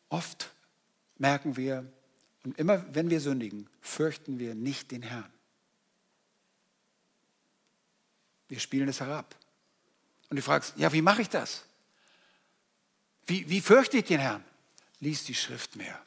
oft 0.07 0.51
merken 1.17 1.57
wir, 1.57 1.85
und 2.43 2.57
immer 2.57 2.83
wenn 2.93 3.09
wir 3.09 3.19
sündigen, 3.19 3.69
fürchten 3.81 4.39
wir 4.39 4.55
nicht 4.55 4.91
den 4.91 5.01
Herrn. 5.01 5.31
Wir 8.47 8.59
spielen 8.59 8.87
es 8.87 9.01
herab. 9.01 9.35
Und 10.29 10.37
du 10.37 10.41
fragst, 10.41 10.73
ja, 10.77 10.91
wie 10.93 11.01
mache 11.01 11.21
ich 11.21 11.29
das? 11.29 11.65
Wie, 13.25 13.47
wie 13.49 13.61
fürchte 13.61 13.97
ich 13.97 14.05
den 14.05 14.19
Herrn? 14.19 14.43
Lies 15.01 15.25
die 15.25 15.35
Schrift 15.35 15.75
mehr. 15.75 16.01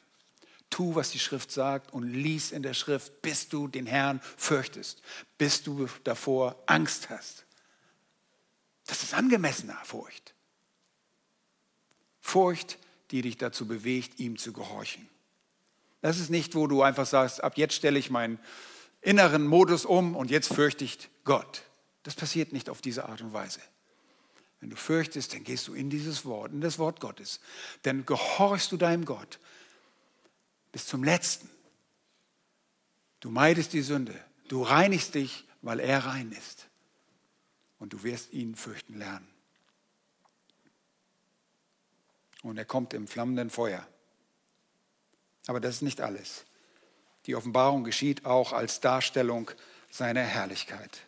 Tu, 0.73 0.95
was 0.95 1.11
die 1.11 1.19
Schrift 1.19 1.51
sagt 1.51 1.93
und 1.93 2.01
lies 2.01 2.51
in 2.51 2.63
der 2.63 2.73
Schrift, 2.73 3.21
bis 3.21 3.47
du 3.47 3.67
den 3.67 3.85
Herrn 3.85 4.19
fürchtest, 4.37 5.03
bis 5.37 5.61
du 5.61 5.87
davor 6.03 6.55
Angst 6.65 7.11
hast. 7.11 7.45
Das 8.87 9.03
ist 9.03 9.13
angemessener 9.13 9.77
Furcht. 9.83 10.33
Furcht, 12.21 12.79
die 13.11 13.21
dich 13.21 13.37
dazu 13.37 13.67
bewegt, 13.67 14.19
ihm 14.19 14.39
zu 14.39 14.51
gehorchen. 14.51 15.07
Das 16.01 16.17
ist 16.17 16.31
nicht, 16.31 16.55
wo 16.55 16.65
du 16.65 16.81
einfach 16.81 17.05
sagst, 17.05 17.43
ab 17.43 17.55
jetzt 17.55 17.75
stelle 17.75 17.99
ich 17.99 18.09
meinen 18.09 18.39
inneren 19.01 19.45
Modus 19.45 19.85
um 19.85 20.15
und 20.15 20.31
jetzt 20.31 20.51
fürchte 20.51 20.85
ich 20.85 21.07
Gott. 21.23 21.61
Das 22.01 22.15
passiert 22.15 22.51
nicht 22.51 22.67
auf 22.67 22.81
diese 22.81 23.07
Art 23.07 23.21
und 23.21 23.31
Weise. 23.31 23.59
Wenn 24.59 24.71
du 24.71 24.75
fürchtest, 24.75 25.35
dann 25.35 25.43
gehst 25.43 25.67
du 25.67 25.75
in 25.75 25.91
dieses 25.91 26.25
Wort, 26.25 26.51
in 26.51 26.61
das 26.61 26.79
Wort 26.79 26.99
Gottes. 26.99 27.41
Dann 27.83 28.07
gehorchst 28.07 28.71
du 28.71 28.77
deinem 28.77 29.05
Gott 29.05 29.37
bis 30.73 30.87
zum 30.87 31.05
Letzten. 31.05 31.49
Du 33.21 33.29
meidest 33.29 33.71
die 33.71 33.81
Sünde. 33.81 34.13
Du 34.49 34.63
reinigst 34.63 35.15
dich, 35.15 35.47
weil 35.61 35.79
er 35.79 36.05
rein 36.05 36.33
ist. 36.33 36.67
Und 37.79 37.93
du 37.93 38.03
wirst 38.03 38.33
ihn 38.33 38.55
fürchten 38.55 38.97
lernen. 38.97 39.27
Und 42.41 42.57
er 42.57 42.65
kommt 42.65 42.93
im 42.93 43.07
flammenden 43.07 43.49
Feuer. 43.49 43.87
Aber 45.47 45.61
das 45.61 45.75
ist 45.75 45.81
nicht 45.83 46.01
alles. 46.01 46.43
Die 47.25 47.35
Offenbarung 47.35 47.85
geschieht 47.85 48.25
auch 48.25 48.51
als 48.51 48.81
Darstellung 48.81 49.51
seiner 49.89 50.23
Herrlichkeit. 50.23 51.03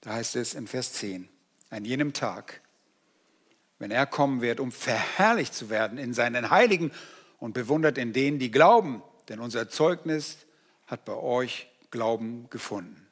Da 0.00 0.14
heißt 0.14 0.36
es 0.36 0.54
in 0.54 0.66
Vers 0.66 0.94
10, 0.94 1.28
an 1.70 1.84
jenem 1.84 2.12
Tag, 2.12 2.60
wenn 3.78 3.90
er 3.90 4.06
kommen 4.06 4.40
wird, 4.40 4.58
um 4.58 4.72
verherrlicht 4.72 5.54
zu 5.54 5.70
werden 5.70 5.98
in 5.98 6.14
seinen 6.14 6.50
Heiligen 6.50 6.90
und 7.38 7.52
bewundert 7.52 7.98
in 7.98 8.12
denen, 8.12 8.38
die 8.38 8.50
glauben, 8.50 9.02
denn 9.28 9.40
unser 9.40 9.68
Zeugnis 9.68 10.38
hat 10.86 11.04
bei 11.04 11.14
euch 11.14 11.68
Glauben 11.90 12.50
gefunden. 12.50 13.06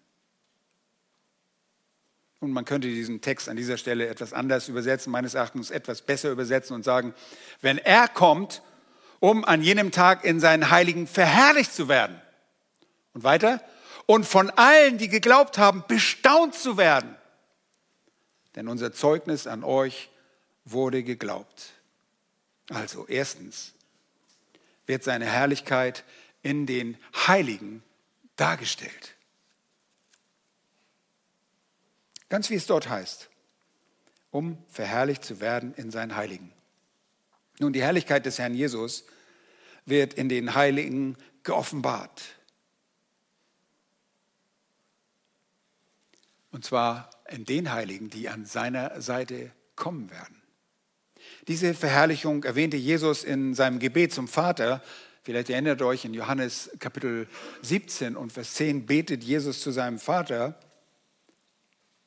Und 2.40 2.52
man 2.52 2.64
könnte 2.64 2.88
diesen 2.88 3.22
Text 3.22 3.48
an 3.48 3.56
dieser 3.56 3.78
Stelle 3.78 4.06
etwas 4.08 4.32
anders 4.32 4.68
übersetzen, 4.68 5.10
meines 5.10 5.34
Erachtens 5.34 5.70
etwas 5.70 6.02
besser 6.02 6.30
übersetzen 6.30 6.76
und 6.76 6.84
sagen, 6.84 7.14
wenn 7.62 7.78
er 7.78 8.08
kommt, 8.08 8.62
um 9.20 9.44
an 9.44 9.62
jenem 9.62 9.90
Tag 9.90 10.24
in 10.24 10.40
seinen 10.40 10.70
Heiligen 10.70 11.06
verherrlicht 11.06 11.72
zu 11.72 11.88
werden. 11.88 12.20
Und 13.14 13.24
weiter, 13.24 13.62
und 14.04 14.26
von 14.26 14.50
allen, 14.50 14.98
die 14.98 15.08
geglaubt 15.08 15.58
haben, 15.58 15.84
bestaunt 15.88 16.54
zu 16.54 16.76
werden. 16.76 17.16
Denn 18.54 18.68
unser 18.68 18.92
Zeugnis 18.92 19.46
an 19.46 19.64
euch 19.64 20.10
wurde 20.64 21.02
geglaubt. 21.02 21.72
Also 22.68 23.06
erstens, 23.06 23.72
wird 24.86 25.04
seine 25.04 25.26
Herrlichkeit 25.26 26.04
in 26.42 26.66
den 26.66 26.96
Heiligen 27.26 27.82
dargestellt. 28.36 29.14
Ganz 32.28 32.50
wie 32.50 32.54
es 32.54 32.66
dort 32.66 32.88
heißt, 32.88 33.28
um 34.30 34.58
verherrlicht 34.68 35.24
zu 35.24 35.40
werden 35.40 35.74
in 35.74 35.90
seinen 35.90 36.16
Heiligen. 36.16 36.52
Nun, 37.58 37.72
die 37.72 37.82
Herrlichkeit 37.82 38.26
des 38.26 38.38
Herrn 38.38 38.54
Jesus 38.54 39.04
wird 39.86 40.14
in 40.14 40.28
den 40.28 40.54
Heiligen 40.54 41.16
geoffenbart. 41.42 42.22
Und 46.50 46.64
zwar 46.64 47.10
in 47.28 47.44
den 47.44 47.72
Heiligen, 47.72 48.10
die 48.10 48.28
an 48.28 48.44
seiner 48.44 49.00
Seite 49.00 49.52
kommen 49.74 50.10
werden. 50.10 50.42
Diese 51.48 51.74
Verherrlichung 51.74 52.42
erwähnte 52.42 52.76
Jesus 52.76 53.22
in 53.22 53.54
seinem 53.54 53.78
Gebet 53.78 54.12
zum 54.12 54.26
Vater. 54.26 54.82
Vielleicht 55.22 55.48
erinnert 55.48 55.80
euch, 55.80 56.04
in 56.04 56.12
Johannes 56.12 56.70
Kapitel 56.80 57.28
17 57.62 58.16
und 58.16 58.32
Vers 58.32 58.54
10 58.54 58.86
betet 58.86 59.22
Jesus 59.22 59.60
zu 59.60 59.70
seinem 59.70 60.00
Vater 60.00 60.58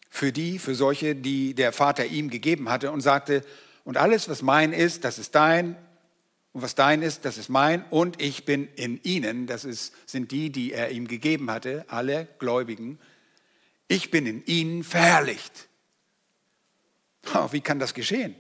für 0.10 0.34
die, 0.34 0.60
für 0.60 0.76
solche, 0.76 1.16
die 1.16 1.54
der 1.54 1.72
Vater 1.72 2.06
ihm 2.06 2.30
gegeben 2.30 2.68
hatte 2.68 2.92
und 2.92 3.00
sagte, 3.00 3.46
und 3.86 3.96
alles, 3.96 4.28
was 4.28 4.42
mein 4.42 4.74
ist, 4.74 5.06
das 5.06 5.20
ist 5.20 5.36
dein, 5.36 5.78
und 6.52 6.62
was 6.62 6.76
dein 6.76 7.02
ist, 7.02 7.24
das 7.24 7.38
ist 7.38 7.48
mein, 7.48 7.86
und 7.92 8.22
ich 8.22 8.44
bin 8.44 8.68
in 8.76 9.02
ihnen, 9.04 9.48
das 9.48 9.64
ist, 9.64 9.94
sind 10.06 10.32
die, 10.32 10.50
die 10.50 10.74
er 10.74 10.92
ihm 10.92 11.08
gegeben 11.08 11.50
hatte, 11.50 11.86
alle 11.88 12.28
Gläubigen. 12.40 13.00
Ich 13.88 14.12
bin 14.12 14.26
in 14.26 14.46
ihnen 14.46 14.84
verherrlicht. 14.84 15.70
Oh, 17.34 17.48
wie 17.54 17.62
kann 17.62 17.80
das 17.80 17.94
geschehen? 17.94 18.36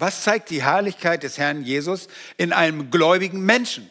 Was 0.00 0.22
zeigt 0.22 0.48
die 0.48 0.62
Herrlichkeit 0.62 1.22
des 1.24 1.36
Herrn 1.36 1.62
Jesus 1.62 2.08
in 2.38 2.54
einem 2.54 2.90
gläubigen 2.90 3.44
Menschen? 3.44 3.90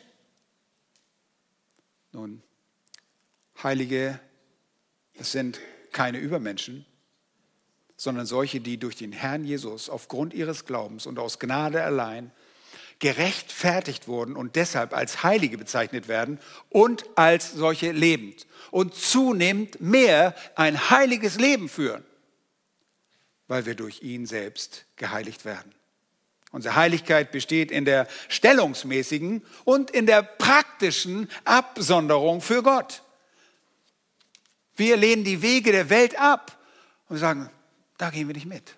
Nun, 2.12 2.42
Heilige, 3.62 4.20
es 5.14 5.32
sind 5.32 5.60
keine 5.92 6.18
Übermenschen, 6.18 6.88
sondern 7.96 8.26
solche, 8.26 8.60
die 8.60 8.80
durch 8.80 8.96
den 8.96 9.12
Herrn 9.12 9.46
Jesus 9.46 9.88
aufgrund 9.88 10.34
ihres 10.34 10.66
Glaubens 10.66 11.06
und 11.06 11.20
aus 11.20 11.38
Gnade 11.38 11.84
allein 11.84 12.32
gerechtfertigt 12.98 14.08
wurden 14.08 14.36
und 14.36 14.56
deshalb 14.56 14.96
als 14.96 15.22
Heilige 15.22 15.60
bezeichnet 15.60 16.08
werden 16.08 16.40
und 16.70 17.06
als 17.18 17.52
solche 17.52 17.92
lebend 17.92 18.48
und 18.72 18.96
zunehmend 18.96 19.80
mehr 19.80 20.34
ein 20.56 20.90
heiliges 20.90 21.38
Leben 21.38 21.70
führen, 21.70 22.04
weil 23.48 23.68
wir 23.68 23.76
durch 23.76 24.02
ihn 24.02 24.26
selbst 24.26 24.86
geheiligt 24.96 25.46
werden. 25.46 25.76
Unsere 26.52 26.76
Heiligkeit 26.76 27.32
besteht 27.32 27.72
in 27.72 27.86
der 27.86 28.08
stellungsmäßigen 28.28 29.46
und 29.66 29.92
in 29.92 30.06
der 30.06 30.24
praktischen 30.24 31.30
Absonderung 31.46 32.42
für 32.42 32.64
Gott. 32.64 33.04
Wir 34.76 34.98
lehnen 34.98 35.24
die 35.24 35.42
Wege 35.42 35.72
der 35.72 35.90
Welt 35.90 36.20
ab 36.20 36.58
und 37.08 37.18
sagen, 37.18 37.50
da 37.98 38.10
gehen 38.10 38.28
wir 38.28 38.34
nicht 38.34 38.48
mit. 38.48 38.76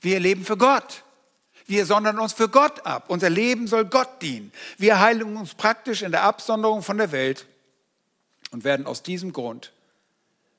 Wir 0.00 0.20
leben 0.20 0.44
für 0.44 0.56
Gott. 0.56 1.02
Wir 1.66 1.84
sondern 1.84 2.18
uns 2.18 2.32
für 2.32 2.48
Gott 2.48 2.86
ab. 2.86 3.06
Unser 3.08 3.30
Leben 3.30 3.66
soll 3.66 3.84
Gott 3.84 4.22
dienen. 4.22 4.52
Wir 4.78 5.00
heilen 5.00 5.36
uns 5.36 5.54
praktisch 5.54 6.02
in 6.02 6.12
der 6.12 6.22
Absonderung 6.22 6.82
von 6.82 6.98
der 6.98 7.12
Welt 7.12 7.46
und 8.52 8.64
werden 8.64 8.86
aus 8.86 9.02
diesem 9.02 9.32
Grund, 9.32 9.72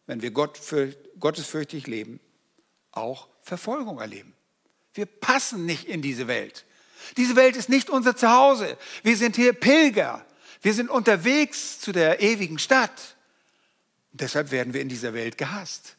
wenn 0.06 0.22
wir 0.22 0.32
Gott 0.32 0.58
für, 0.58 0.96
gottesfürchtig 1.20 1.88
leben, 1.88 2.20
auch 2.92 3.28
Verfolgung 3.42 4.00
erleben. 4.00 4.36
Wir 5.00 5.06
passen 5.06 5.66
nicht 5.66 5.86
in 5.86 6.02
diese 6.02 6.28
Welt. 6.28 6.66
Diese 7.16 7.38
Welt 7.38 7.56
ist 7.56 7.70
nicht 7.70 7.90
unser 7.90 8.18
Zuhause. 8.18 8.78
Wir 9.02 9.16
sind 9.16 9.38
hier 9.38 9.54
Pilger. 9.54 10.26
Wir 10.62 10.74
sind 10.74 10.90
unterwegs 10.90 11.80
zu 11.80 11.94
der 11.94 12.22
ewigen 12.22 12.60
Stadt. 12.60 13.16
Und 14.12 14.20
deshalb 14.20 14.52
werden 14.52 14.74
wir 14.74 14.82
in 14.82 14.90
dieser 14.90 15.14
Welt 15.14 15.38
gehasst. 15.38 15.96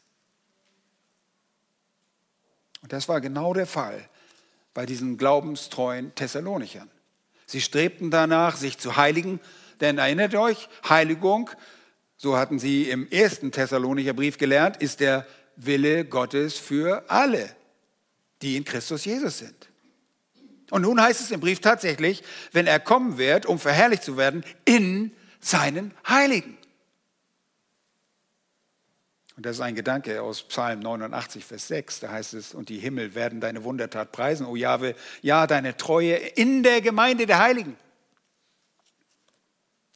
Und 2.83 2.93
das 2.93 3.09
war 3.09 3.21
genau 3.21 3.55
der 3.55 3.65
Fall 3.65 4.07
bei 4.75 4.85
diesen 4.85 5.17
glaubenstreuen 5.17 6.13
Thessalonichern. 6.13 6.91
Sie 7.47 7.59
strebten 7.59 8.11
danach, 8.11 8.55
sich 8.55 8.77
zu 8.77 8.97
heiligen, 8.97 9.39
denn 9.79 9.97
erinnert 9.97 10.35
euch, 10.35 10.69
Heiligung, 10.87 11.49
so 12.17 12.37
hatten 12.37 12.59
sie 12.59 12.87
im 12.87 13.09
ersten 13.09 13.51
Thessalonicher 13.51 14.13
Brief 14.13 14.37
gelernt, 14.37 14.77
ist 14.77 14.99
der 14.99 15.25
Wille 15.55 16.05
Gottes 16.05 16.59
für 16.59 17.09
alle 17.09 17.49
die 18.41 18.57
in 18.57 18.65
Christus 18.65 19.05
Jesus 19.05 19.39
sind. 19.39 19.69
Und 20.71 20.83
nun 20.83 21.01
heißt 21.01 21.19
es 21.19 21.31
im 21.31 21.41
Brief 21.41 21.59
tatsächlich, 21.59 22.23
wenn 22.53 22.65
er 22.65 22.79
kommen 22.79 23.17
wird, 23.17 23.45
um 23.45 23.59
verherrlicht 23.59 24.03
zu 24.03 24.17
werden, 24.17 24.43
in 24.65 25.11
seinen 25.41 25.93
Heiligen. 26.07 26.57
Und 29.35 29.45
das 29.45 29.57
ist 29.57 29.61
ein 29.61 29.75
Gedanke 29.75 30.21
aus 30.21 30.43
Psalm 30.43 30.79
89, 30.81 31.43
Vers 31.43 31.67
6. 31.67 32.01
Da 32.01 32.11
heißt 32.11 32.35
es, 32.35 32.53
und 32.53 32.69
die 32.69 32.77
Himmel 32.77 33.15
werden 33.15 33.41
deine 33.41 33.63
Wundertat 33.63 34.11
preisen, 34.11 34.45
o 34.45 34.55
Jahwe, 34.55 34.95
ja, 35.21 35.47
deine 35.47 35.75
Treue 35.77 36.15
in 36.15 36.63
der 36.63 36.81
Gemeinde 36.81 37.25
der 37.25 37.39
Heiligen. 37.39 37.75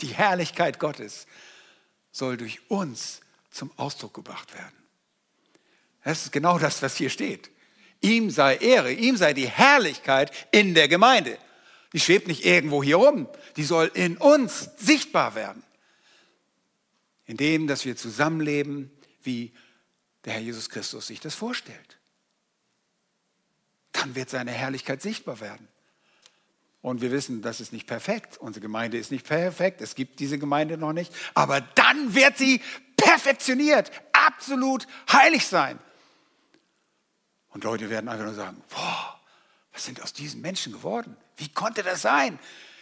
Die 0.02 0.08
Herrlichkeit 0.08 0.80
Gottes 0.80 1.26
soll 2.12 2.38
durch 2.38 2.70
uns 2.70 3.22
zum 3.52 3.72
Ausdruck 3.78 4.14
gebracht 4.14 4.54
werden. 4.54 4.76
Das 6.04 6.24
ist 6.24 6.32
genau 6.32 6.60
das, 6.60 6.82
was 6.82 6.98
hier 6.98 7.10
steht. 7.10 7.50
Ihm 8.06 8.30
sei 8.30 8.58
Ehre, 8.58 8.92
ihm 8.92 9.18
sei 9.18 9.34
die 9.34 9.50
Herrlichkeit 9.50 10.32
in 10.52 10.76
der 10.76 10.88
Gemeinde. 10.88 11.40
Die 11.92 12.00
schwebt 12.00 12.28
nicht 12.28 12.46
irgendwo 12.46 12.84
hier 12.84 12.98
rum, 12.98 13.28
die 13.56 13.64
soll 13.64 13.90
in 13.96 14.18
uns 14.18 14.70
sichtbar 14.78 15.34
werden. 15.34 15.64
Indem, 17.26 17.66
dass 17.66 17.84
wir 17.84 17.96
zusammenleben, 17.96 18.92
wie 19.24 19.54
der 20.24 20.34
Herr 20.34 20.42
Jesus 20.42 20.70
Christus 20.70 21.08
sich 21.08 21.20
das 21.20 21.34
vorstellt. 21.34 21.98
Dann 23.94 24.14
wird 24.14 24.30
seine 24.30 24.52
Herrlichkeit 24.52 25.02
sichtbar 25.02 25.40
werden. 25.40 25.68
Und 26.84 27.02
wir 27.02 27.10
wissen, 27.10 27.42
das 27.42 27.60
ist 27.60 27.74
nicht 27.74 27.88
perfekt. 27.88 28.38
Unsere 28.38 28.62
Gemeinde 28.62 29.00
ist 29.00 29.10
nicht 29.10 29.26
perfekt. 29.26 29.82
Es 29.82 29.96
gibt 29.96 30.20
diese 30.20 30.38
Gemeinde 30.38 30.78
noch 30.78 30.94
nicht. 30.94 31.12
Aber 31.34 31.60
dann 31.60 32.14
wird 32.14 32.38
sie 32.38 32.62
perfektioniert, 32.98 33.90
absolut 34.14 34.86
heilig 35.12 35.48
sein. 35.48 35.80
Und 37.56 37.64
Leute 37.64 37.90
werden 37.90 38.10
einfach 38.10 38.26
nur 38.26 38.34
sagen, 38.34 38.62
boah, 38.70 39.18
was 39.72 39.86
sind 39.86 40.04
aus 40.04 40.12
diesen 40.12 40.42
Menschen 40.42 40.74
geworden? 40.74 41.16
Wie 41.38 41.48
konnte 41.48 41.84
das 41.84 42.02
sein? 42.02 42.38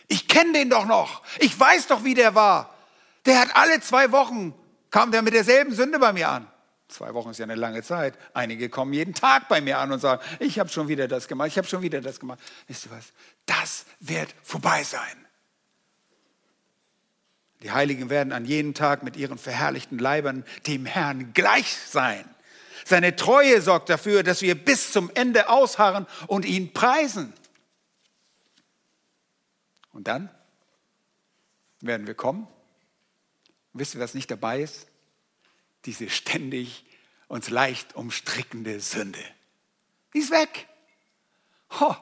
Ich 0.07 0.27
kenne 0.27 0.53
den 0.53 0.71
doch 0.71 0.85
noch. 0.85 1.21
Ich 1.37 1.57
weiß 1.59 1.85
doch, 1.85 2.03
wie 2.03 2.15
der 2.15 2.33
war. 2.33 2.73
Der 3.27 3.39
hat 3.39 3.55
alle 3.55 3.81
zwei 3.81 4.11
Wochen, 4.11 4.51
kam 4.89 5.11
der 5.11 5.21
mit 5.21 5.35
derselben 5.35 5.75
Sünde 5.75 5.99
bei 5.99 6.11
mir 6.11 6.27
an. 6.27 6.47
Zwei 6.87 7.13
Wochen 7.13 7.29
ist 7.29 7.37
ja 7.37 7.43
eine 7.43 7.53
lange 7.53 7.83
Zeit. 7.83 8.17
Einige 8.33 8.67
kommen 8.67 8.93
jeden 8.93 9.13
Tag 9.13 9.47
bei 9.47 9.61
mir 9.61 9.77
an 9.77 9.91
und 9.91 9.99
sagen, 9.99 10.23
ich 10.39 10.57
habe 10.57 10.69
schon 10.69 10.87
wieder 10.87 11.07
das 11.07 11.27
gemacht, 11.27 11.49
ich 11.49 11.57
habe 11.59 11.67
schon 11.67 11.83
wieder 11.83 12.01
das 12.01 12.19
gemacht. 12.19 12.39
Wisst 12.65 12.87
ihr 12.87 12.91
was? 12.93 13.05
Das 13.45 13.85
wird 13.99 14.33
vorbei 14.41 14.83
sein. 14.83 15.27
Die 17.61 17.71
Heiligen 17.71 18.09
werden 18.09 18.33
an 18.33 18.45
jenem 18.45 18.73
Tag 18.73 19.03
mit 19.03 19.17
ihren 19.17 19.37
verherrlichten 19.37 19.99
Leibern 19.99 20.43
dem 20.65 20.87
Herrn 20.87 21.31
gleich 21.33 21.77
sein. 21.77 22.25
Seine 22.85 23.15
Treue 23.15 23.61
sorgt 23.61 23.89
dafür, 23.89 24.23
dass 24.23 24.41
wir 24.41 24.55
bis 24.55 24.91
zum 24.91 25.11
Ende 25.13 25.49
ausharren 25.49 26.07
und 26.27 26.45
ihn 26.45 26.73
preisen. 26.73 27.33
Und 29.91 30.07
dann 30.07 30.29
werden 31.81 32.07
wir 32.07 32.15
kommen. 32.15 32.47
Wisst 33.73 33.95
ihr, 33.95 34.01
was 34.01 34.13
nicht 34.13 34.29
dabei 34.29 34.61
ist? 34.61 34.87
Diese 35.85 36.09
ständig 36.09 36.85
uns 37.27 37.49
leicht 37.49 37.95
umstrickende 37.95 38.79
Sünde. 38.79 39.23
Die 40.13 40.19
ist 40.19 40.31
weg. 40.31 40.67
Oh, 41.79 41.95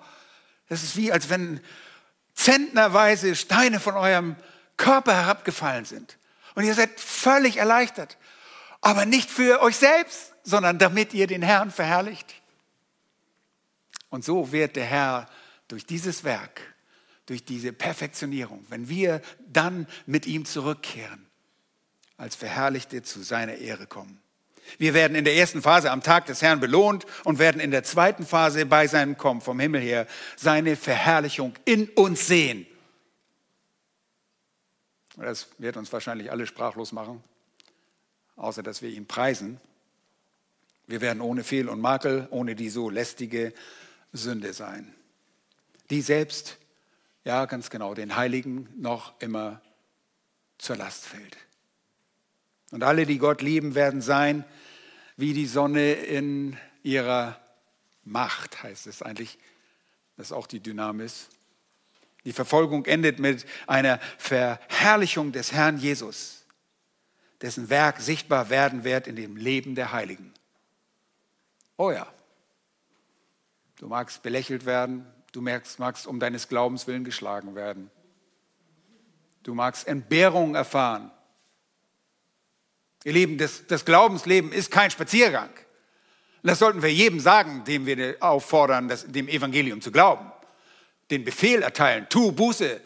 das 0.67 0.83
ist 0.83 0.97
wie, 0.97 1.11
als 1.11 1.29
wenn 1.29 1.61
zentnerweise 2.33 3.35
Steine 3.35 3.79
von 3.79 3.95
eurem 3.95 4.35
Körper 4.77 5.13
herabgefallen 5.13 5.85
sind. 5.85 6.17
Und 6.55 6.65
ihr 6.65 6.73
seid 6.73 6.99
völlig 6.99 7.57
erleichtert. 7.57 8.17
Aber 8.81 9.05
nicht 9.05 9.29
für 9.29 9.61
euch 9.61 9.77
selbst, 9.77 10.33
sondern 10.43 10.79
damit 10.79 11.13
ihr 11.13 11.27
den 11.27 11.43
Herrn 11.43 11.71
verherrlicht. 11.71 12.33
Und 14.09 14.25
so 14.25 14.51
wird 14.51 14.75
der 14.75 14.85
Herr 14.85 15.29
durch 15.67 15.85
dieses 15.85 16.23
Werk, 16.23 16.61
durch 17.27 17.45
diese 17.45 17.71
Perfektionierung, 17.71 18.65
wenn 18.69 18.89
wir 18.89 19.21
dann 19.47 19.87
mit 20.05 20.25
ihm 20.25 20.45
zurückkehren, 20.45 21.27
als 22.17 22.35
Verherrlichte 22.35 23.03
zu 23.03 23.21
seiner 23.21 23.55
Ehre 23.55 23.87
kommen. 23.87 24.21
Wir 24.77 24.93
werden 24.93 25.15
in 25.15 25.25
der 25.25 25.35
ersten 25.35 25.61
Phase 25.61 25.91
am 25.91 26.03
Tag 26.03 26.25
des 26.25 26.41
Herrn 26.41 26.59
belohnt 26.59 27.05
und 27.23 27.39
werden 27.39 27.61
in 27.61 27.71
der 27.71 27.83
zweiten 27.83 28.25
Phase 28.25 28.65
bei 28.65 28.87
seinem 28.87 29.17
Kommen 29.17 29.41
vom 29.41 29.59
Himmel 29.59 29.81
her 29.81 30.07
seine 30.37 30.75
Verherrlichung 30.75 31.53
in 31.65 31.89
uns 31.89 32.27
sehen. 32.27 32.65
Das 35.17 35.47
wird 35.57 35.77
uns 35.77 35.91
wahrscheinlich 35.91 36.31
alle 36.31 36.47
sprachlos 36.47 36.91
machen, 36.91 37.23
außer 38.41 38.63
dass 38.63 38.81
wir 38.81 38.89
ihn 38.89 39.05
preisen. 39.05 39.61
Wir 40.87 40.99
werden 40.99 41.21
ohne 41.21 41.43
Fehl 41.43 41.69
und 41.69 41.79
Makel, 41.79 42.27
ohne 42.31 42.55
die 42.55 42.69
so 42.69 42.89
lästige 42.89 43.53
Sünde 44.11 44.53
sein, 44.53 44.93
die 45.89 46.01
selbst, 46.01 46.57
ja 47.23 47.45
ganz 47.45 47.69
genau, 47.69 47.93
den 47.93 48.15
Heiligen 48.15 48.67
noch 48.75 49.13
immer 49.21 49.61
zur 50.57 50.75
Last 50.75 51.05
fällt. 51.05 51.37
Und 52.71 52.83
alle, 52.83 53.05
die 53.05 53.19
Gott 53.19 53.41
lieben, 53.41 53.75
werden 53.75 54.01
sein 54.01 54.43
wie 55.17 55.33
die 55.33 55.45
Sonne 55.45 55.93
in 55.93 56.57
ihrer 56.83 57.39
Macht, 58.03 58.63
heißt 58.63 58.87
es 58.87 59.03
eigentlich. 59.03 59.37
Das 60.17 60.27
ist 60.27 60.31
auch 60.31 60.47
die 60.47 60.59
Dynamis. 60.59 61.29
Die 62.25 62.33
Verfolgung 62.33 62.85
endet 62.85 63.19
mit 63.19 63.45
einer 63.67 63.99
Verherrlichung 64.17 65.31
des 65.31 65.51
Herrn 65.51 65.77
Jesus, 65.77 66.40
dessen 67.41 67.69
Werk 67.69 67.99
sichtbar 67.99 68.49
werden 68.49 68.83
wird 68.83 69.07
in 69.07 69.15
dem 69.15 69.35
Leben 69.35 69.75
der 69.75 69.91
Heiligen. 69.91 70.33
Oh 71.77 71.91
ja, 71.91 72.07
du 73.77 73.87
magst 73.87 74.21
belächelt 74.21 74.65
werden, 74.65 75.05
du 75.31 75.41
magst, 75.41 75.79
magst 75.79 76.07
um 76.07 76.19
deines 76.19 76.47
Glaubens 76.47 76.87
willen 76.87 77.03
geschlagen 77.03 77.55
werden. 77.55 77.89
Du 79.43 79.55
magst 79.55 79.87
Entbehrung 79.87 80.53
erfahren. 80.53 81.11
Ihr 83.03 83.13
Lieben, 83.13 83.39
das, 83.39 83.65
das 83.65 83.85
Glaubensleben 83.85 84.51
ist 84.51 84.69
kein 84.69 84.91
Spaziergang. 84.91 85.49
das 86.43 86.59
sollten 86.59 86.83
wir 86.83 86.93
jedem 86.93 87.19
sagen, 87.19 87.63
dem 87.63 87.87
wir 87.87 88.17
auffordern, 88.19 88.87
das, 88.87 89.07
dem 89.07 89.27
Evangelium 89.27 89.81
zu 89.81 89.91
glauben 89.91 90.31
den 91.11 91.25
Befehl 91.25 91.61
erteilen, 91.61 92.07
tu 92.09 92.31
Buße, 92.31 92.81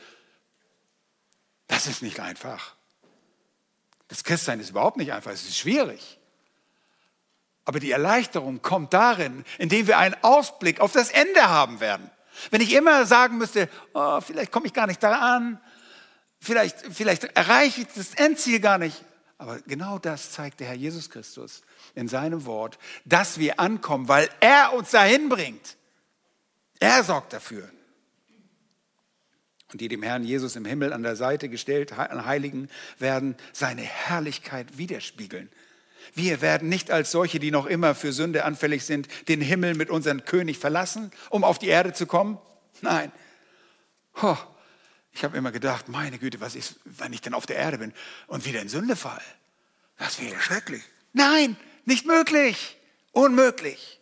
das 1.67 1.87
ist 1.87 2.01
nicht 2.01 2.19
einfach. 2.19 2.74
Das 4.07 4.23
Christsein 4.23 4.59
ist 4.59 4.69
überhaupt 4.69 4.97
nicht 4.97 5.11
einfach, 5.13 5.31
es 5.31 5.43
ist 5.43 5.57
schwierig. 5.57 6.19
Aber 7.65 7.79
die 7.79 7.91
Erleichterung 7.91 8.61
kommt 8.61 8.93
darin, 8.93 9.43
indem 9.57 9.87
wir 9.87 9.97
einen 9.97 10.15
Ausblick 10.21 10.79
auf 10.79 10.91
das 10.91 11.09
Ende 11.09 11.49
haben 11.49 11.79
werden. 11.79 12.11
Wenn 12.51 12.61
ich 12.61 12.73
immer 12.73 13.05
sagen 13.05 13.37
müsste, 13.37 13.69
oh, 13.93 14.21
vielleicht 14.21 14.51
komme 14.51 14.67
ich 14.67 14.73
gar 14.73 14.85
nicht 14.87 15.01
da 15.01 15.35
an, 15.35 15.59
vielleicht, 16.39 16.77
vielleicht 16.93 17.23
erreiche 17.23 17.81
ich 17.81 17.87
das 17.95 18.13
Endziel 18.13 18.59
gar 18.59 18.77
nicht. 18.77 19.03
Aber 19.37 19.59
genau 19.61 19.97
das 19.97 20.31
zeigt 20.31 20.59
der 20.59 20.67
Herr 20.67 20.75
Jesus 20.75 21.09
Christus 21.09 21.61
in 21.95 22.07
seinem 22.07 22.45
Wort, 22.45 22.77
dass 23.03 23.39
wir 23.39 23.59
ankommen, 23.59 24.07
weil 24.07 24.29
er 24.39 24.73
uns 24.73 24.91
dahin 24.91 25.27
bringt. 25.29 25.77
Er 26.79 27.03
sorgt 27.03 27.33
dafür 27.33 27.69
die 29.77 29.87
dem 29.87 30.03
Herrn 30.03 30.23
Jesus 30.23 30.55
im 30.55 30.65
Himmel 30.65 30.93
an 30.93 31.03
der 31.03 31.15
Seite 31.15 31.49
gestellt 31.49 31.97
Heiligen 31.97 32.69
werden 32.99 33.35
seine 33.53 33.81
Herrlichkeit 33.81 34.77
widerspiegeln. 34.77 35.49
Wir 36.13 36.41
werden 36.41 36.69
nicht 36.69 36.91
als 36.91 37.11
solche, 37.11 37.39
die 37.39 37.51
noch 37.51 37.65
immer 37.65 37.95
für 37.95 38.13
Sünde 38.13 38.45
anfällig 38.45 38.85
sind, 38.85 39.07
den 39.27 39.41
Himmel 39.41 39.75
mit 39.75 39.89
unserem 39.89 40.23
König 40.23 40.57
verlassen, 40.59 41.11
um 41.29 41.43
auf 41.43 41.59
die 41.59 41.67
Erde 41.67 41.93
zu 41.93 42.05
kommen. 42.05 42.37
Nein. 42.81 43.11
Oh, 44.21 44.37
ich 45.11 45.23
habe 45.23 45.37
immer 45.37 45.51
gedacht, 45.51 45.89
meine 45.89 46.19
Güte, 46.19 46.41
was 46.41 46.55
ist, 46.55 46.75
wenn 46.85 47.13
ich 47.13 47.21
denn 47.21 47.33
auf 47.33 47.45
der 47.45 47.55
Erde 47.55 47.79
bin 47.79 47.93
und 48.27 48.45
wieder 48.45 48.61
in 48.61 48.69
Sünde 48.69 48.95
fall? 48.95 49.21
Das 49.97 50.21
wäre 50.21 50.39
schrecklich. 50.39 50.83
Nein, 51.13 51.57
nicht 51.85 52.05
möglich. 52.05 52.77
Unmöglich. 53.11 53.99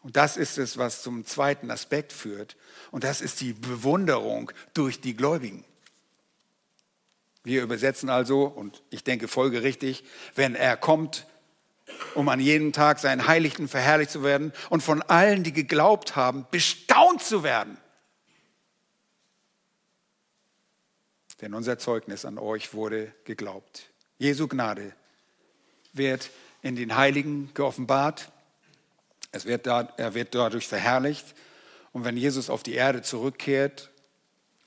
Und 0.00 0.16
das 0.16 0.36
ist 0.36 0.56
es, 0.56 0.78
was 0.78 1.02
zum 1.02 1.26
zweiten 1.26 1.70
Aspekt 1.70 2.12
führt. 2.12 2.56
Und 2.90 3.04
das 3.04 3.20
ist 3.20 3.40
die 3.40 3.52
Bewunderung 3.52 4.52
durch 4.74 5.00
die 5.00 5.14
Gläubigen. 5.14 5.64
Wir 7.44 7.62
übersetzen 7.62 8.10
also, 8.10 8.44
und 8.44 8.82
ich 8.90 9.04
denke 9.04 9.28
folgerichtig, 9.28 10.04
wenn 10.34 10.54
er 10.54 10.76
kommt, 10.76 11.26
um 12.14 12.28
an 12.28 12.40
jedem 12.40 12.72
Tag 12.72 12.98
seinen 12.98 13.26
Heiligten 13.26 13.68
verherrlicht 13.68 14.10
zu 14.10 14.22
werden 14.22 14.52
und 14.68 14.82
von 14.82 15.02
allen, 15.02 15.42
die 15.42 15.52
geglaubt 15.52 16.16
haben, 16.16 16.46
bestaunt 16.50 17.22
zu 17.22 17.42
werden. 17.42 17.78
Denn 21.40 21.54
unser 21.54 21.78
Zeugnis 21.78 22.24
an 22.24 22.36
euch 22.36 22.74
wurde 22.74 23.14
geglaubt. 23.24 23.84
Jesu 24.18 24.48
Gnade 24.48 24.92
wird 25.92 26.30
in 26.62 26.76
den 26.76 26.96
Heiligen 26.96 27.50
geoffenbart 27.54 28.30
es 29.30 29.44
wird 29.44 29.66
da, 29.66 29.92
er 29.96 30.14
wird 30.14 30.34
dadurch 30.34 30.66
verherrlicht. 30.66 31.34
Und 31.92 32.04
wenn 32.04 32.16
Jesus 32.16 32.50
auf 32.50 32.62
die 32.62 32.74
Erde 32.74 33.02
zurückkehrt, 33.02 33.90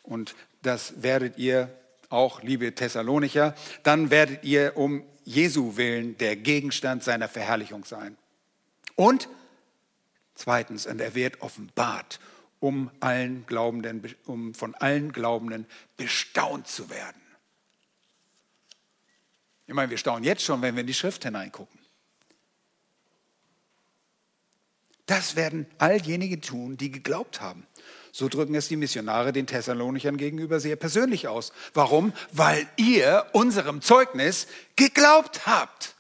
und 0.03 0.35
das 0.61 1.01
werdet 1.01 1.37
ihr 1.37 1.69
auch, 2.09 2.41
liebe 2.43 2.73
Thessalonicher, 2.75 3.55
dann 3.83 4.09
werdet 4.09 4.43
ihr 4.43 4.75
um 4.75 5.03
Jesu 5.23 5.77
willen 5.77 6.17
der 6.17 6.35
Gegenstand 6.35 7.03
seiner 7.03 7.27
Verherrlichung 7.27 7.85
sein. 7.85 8.17
Und 8.95 9.29
zweitens, 10.35 10.85
und 10.87 10.99
er 10.99 11.15
wird 11.15 11.41
offenbart, 11.41 12.19
um, 12.59 12.91
allen 12.99 13.45
Glaubenden, 13.47 14.15
um 14.25 14.53
von 14.53 14.75
allen 14.75 15.11
Glaubenden 15.11 15.65
bestaunt 15.97 16.67
zu 16.67 16.89
werden. 16.89 17.21
Ich 19.67 19.73
meine, 19.73 19.89
wir 19.89 19.97
staunen 19.97 20.23
jetzt 20.23 20.43
schon, 20.43 20.61
wenn 20.61 20.75
wir 20.75 20.81
in 20.81 20.87
die 20.87 20.93
Schrift 20.93 21.23
hineingucken. 21.23 21.80
Das 25.05 25.35
werden 25.35 25.65
all 25.77 25.99
diejenigen 25.99 26.41
tun, 26.41 26.77
die 26.77 26.91
geglaubt 26.91 27.41
haben. 27.41 27.65
So 28.11 28.27
drücken 28.27 28.55
es 28.55 28.67
die 28.67 28.75
Missionare 28.75 29.31
den 29.31 29.47
Thessalonichern 29.47 30.17
gegenüber 30.17 30.59
sehr 30.59 30.75
persönlich 30.75 31.27
aus. 31.27 31.53
Warum? 31.73 32.13
Weil 32.31 32.67
ihr 32.75 33.25
unserem 33.31 33.81
Zeugnis 33.81 34.47
geglaubt 34.75 35.45
habt. 35.45 35.95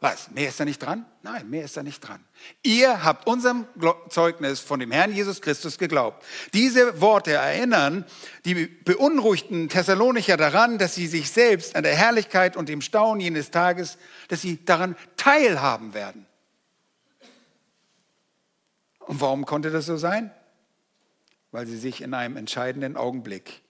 Was? 0.00 0.32
Mehr 0.32 0.48
ist 0.48 0.58
da 0.58 0.64
nicht 0.64 0.82
dran? 0.82 1.06
Nein, 1.22 1.48
mehr 1.48 1.64
ist 1.64 1.76
da 1.76 1.84
nicht 1.84 2.00
dran. 2.00 2.24
Ihr 2.64 3.04
habt 3.04 3.28
unserem 3.28 3.66
Zeugnis 4.08 4.58
von 4.58 4.80
dem 4.80 4.90
Herrn 4.90 5.14
Jesus 5.14 5.40
Christus 5.40 5.78
geglaubt. 5.78 6.24
Diese 6.54 7.00
Worte 7.00 7.34
erinnern 7.34 8.04
die 8.44 8.66
beunruhigten 8.66 9.68
Thessalonicher 9.68 10.36
daran, 10.36 10.78
dass 10.78 10.96
sie 10.96 11.06
sich 11.06 11.30
selbst 11.30 11.76
an 11.76 11.84
der 11.84 11.94
Herrlichkeit 11.94 12.56
und 12.56 12.68
dem 12.68 12.80
Staunen 12.80 13.20
jenes 13.20 13.52
Tages, 13.52 13.96
dass 14.26 14.42
sie 14.42 14.64
daran 14.64 14.96
teilhaben 15.16 15.94
werden. 15.94 16.26
Und 19.06 19.20
warum 19.20 19.46
konnte 19.46 19.70
das 19.70 19.86
so 19.86 19.96
sein? 19.96 20.30
Weil 21.50 21.66
sie 21.66 21.78
sich 21.78 22.00
in 22.00 22.14
einem 22.14 22.36
entscheidenden 22.36 22.96
Augenblick 22.96 23.62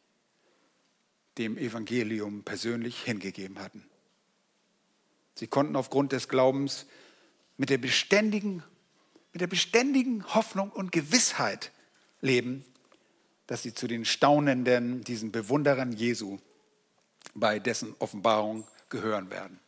dem 1.38 1.56
Evangelium 1.56 2.42
persönlich 2.44 3.02
hingegeben 3.02 3.58
hatten. 3.58 3.84
Sie 5.34 5.46
konnten 5.46 5.76
aufgrund 5.76 6.12
des 6.12 6.28
Glaubens 6.28 6.86
mit 7.56 7.70
der 7.70 7.78
beständigen, 7.78 8.62
mit 9.32 9.40
der 9.40 9.46
beständigen 9.46 10.34
Hoffnung 10.34 10.70
und 10.70 10.92
Gewissheit 10.92 11.72
leben, 12.20 12.64
dass 13.46 13.62
sie 13.62 13.74
zu 13.74 13.86
den 13.86 14.04
Staunenden, 14.04 15.02
diesen 15.04 15.32
Bewunderern 15.32 15.92
Jesu 15.92 16.38
bei 17.34 17.58
dessen 17.58 17.94
Offenbarung 17.98 18.66
gehören 18.88 19.30
werden. 19.30 19.58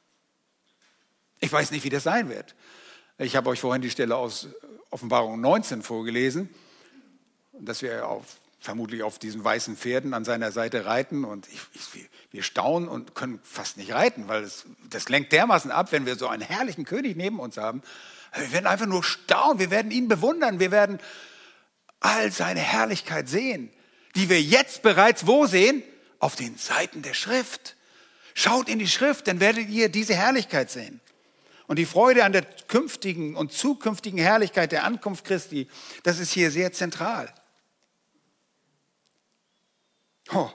Ich 1.40 1.52
weiß 1.52 1.70
nicht, 1.70 1.84
wie 1.84 1.90
das 1.90 2.04
sein 2.04 2.28
wird. 2.28 2.54
Ich 3.18 3.36
habe 3.36 3.50
euch 3.50 3.60
vorhin 3.60 3.82
die 3.82 3.90
Stelle 3.90 4.16
aus 4.16 4.48
Offenbarung 4.94 5.40
19 5.40 5.82
vorgelesen, 5.82 6.48
dass 7.52 7.82
wir 7.82 8.06
auf, 8.06 8.22
vermutlich 8.60 9.02
auf 9.02 9.18
diesen 9.18 9.42
weißen 9.42 9.76
Pferden 9.76 10.14
an 10.14 10.24
seiner 10.24 10.52
Seite 10.52 10.86
reiten 10.86 11.24
und 11.24 11.48
ich, 11.48 11.60
ich, 11.72 12.08
wir 12.30 12.44
staunen 12.44 12.88
und 12.88 13.16
können 13.16 13.40
fast 13.42 13.76
nicht 13.76 13.92
reiten, 13.92 14.28
weil 14.28 14.44
es, 14.44 14.66
das 14.88 15.08
lenkt 15.08 15.32
dermaßen 15.32 15.72
ab, 15.72 15.90
wenn 15.90 16.06
wir 16.06 16.14
so 16.14 16.28
einen 16.28 16.42
herrlichen 16.42 16.84
König 16.84 17.16
neben 17.16 17.40
uns 17.40 17.56
haben. 17.56 17.82
Wir 18.36 18.52
werden 18.52 18.68
einfach 18.68 18.86
nur 18.86 19.02
staunen, 19.02 19.58
wir 19.58 19.72
werden 19.72 19.90
ihn 19.90 20.06
bewundern, 20.06 20.60
wir 20.60 20.70
werden 20.70 21.00
all 21.98 22.30
seine 22.30 22.60
Herrlichkeit 22.60 23.28
sehen, 23.28 23.70
die 24.14 24.28
wir 24.28 24.40
jetzt 24.40 24.82
bereits 24.82 25.26
wo 25.26 25.46
sehen? 25.46 25.82
Auf 26.20 26.36
den 26.36 26.56
Seiten 26.56 27.02
der 27.02 27.14
Schrift. 27.14 27.74
Schaut 28.32 28.68
in 28.68 28.78
die 28.78 28.86
Schrift, 28.86 29.26
dann 29.26 29.40
werdet 29.40 29.68
ihr 29.70 29.88
diese 29.88 30.14
Herrlichkeit 30.14 30.70
sehen. 30.70 31.00
Und 31.66 31.78
die 31.78 31.86
Freude 31.86 32.24
an 32.24 32.32
der 32.32 32.42
künftigen 32.42 33.36
und 33.36 33.52
zukünftigen 33.52 34.18
Herrlichkeit 34.18 34.72
der 34.72 34.84
Ankunft 34.84 35.24
Christi, 35.24 35.68
das 36.02 36.18
ist 36.18 36.32
hier 36.32 36.50
sehr 36.50 36.72
zentral. 36.72 37.32
Oh. 40.32 40.50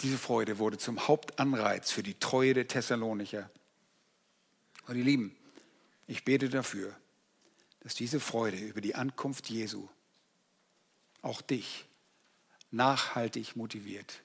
Diese 0.00 0.18
Freude 0.18 0.58
wurde 0.58 0.78
zum 0.78 1.08
Hauptanreiz 1.08 1.90
für 1.90 2.04
die 2.04 2.18
Treue 2.18 2.54
der 2.54 2.68
Thessalonicher. 2.68 3.50
Und 4.86 4.96
ihr 4.96 5.04
Lieben, 5.04 5.36
ich 6.06 6.24
bete 6.24 6.48
dafür, 6.48 6.94
dass 7.80 7.94
diese 7.94 8.20
Freude 8.20 8.56
über 8.56 8.80
die 8.80 8.94
Ankunft 8.94 9.50
Jesu 9.50 9.88
auch 11.22 11.42
dich 11.42 11.86
nachhaltig 12.70 13.56
motiviert, 13.56 14.22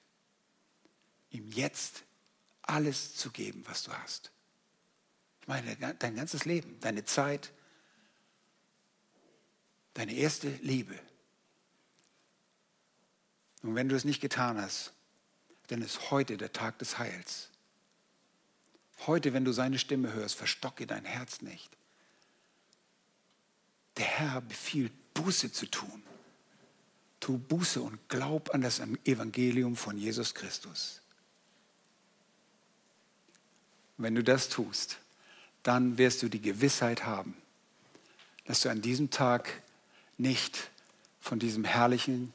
ihm 1.30 1.50
jetzt 1.50 2.04
alles 2.66 3.14
zu 3.14 3.30
geben, 3.30 3.64
was 3.66 3.82
du 3.82 3.92
hast. 3.92 4.30
Ich 5.40 5.48
meine, 5.48 5.76
dein 5.76 6.16
ganzes 6.16 6.44
Leben, 6.44 6.78
deine 6.80 7.04
Zeit, 7.04 7.52
deine 9.92 10.14
erste 10.14 10.48
Liebe. 10.62 10.98
Und 13.62 13.74
wenn 13.74 13.88
du 13.88 13.94
es 13.94 14.04
nicht 14.04 14.20
getan 14.20 14.60
hast, 14.60 14.92
dann 15.68 15.82
ist 15.82 16.10
heute 16.10 16.36
der 16.36 16.52
Tag 16.52 16.78
des 16.78 16.98
Heils. 16.98 17.50
Heute, 19.06 19.32
wenn 19.32 19.44
du 19.44 19.52
seine 19.52 19.78
Stimme 19.78 20.12
hörst, 20.12 20.34
verstocke 20.34 20.86
dein 20.86 21.04
Herz 21.04 21.40
nicht. 21.40 21.70
Der 23.96 24.06
Herr 24.06 24.40
befiehlt, 24.40 24.92
Buße 25.14 25.52
zu 25.52 25.66
tun. 25.66 26.02
Tu 27.20 27.38
Buße 27.38 27.80
und 27.80 28.08
glaub 28.08 28.52
an 28.54 28.60
das 28.60 28.80
Evangelium 29.04 29.76
von 29.76 29.96
Jesus 29.96 30.34
Christus. 30.34 31.00
Wenn 33.96 34.14
du 34.14 34.24
das 34.24 34.48
tust, 34.48 34.98
dann 35.62 35.98
wirst 35.98 36.22
du 36.22 36.28
die 36.28 36.42
Gewissheit 36.42 37.04
haben, 37.04 37.36
dass 38.46 38.60
du 38.60 38.68
an 38.68 38.82
diesem 38.82 39.10
Tag 39.10 39.62
nicht 40.18 40.70
von 41.20 41.38
diesem 41.38 41.64
herrlichen, 41.64 42.34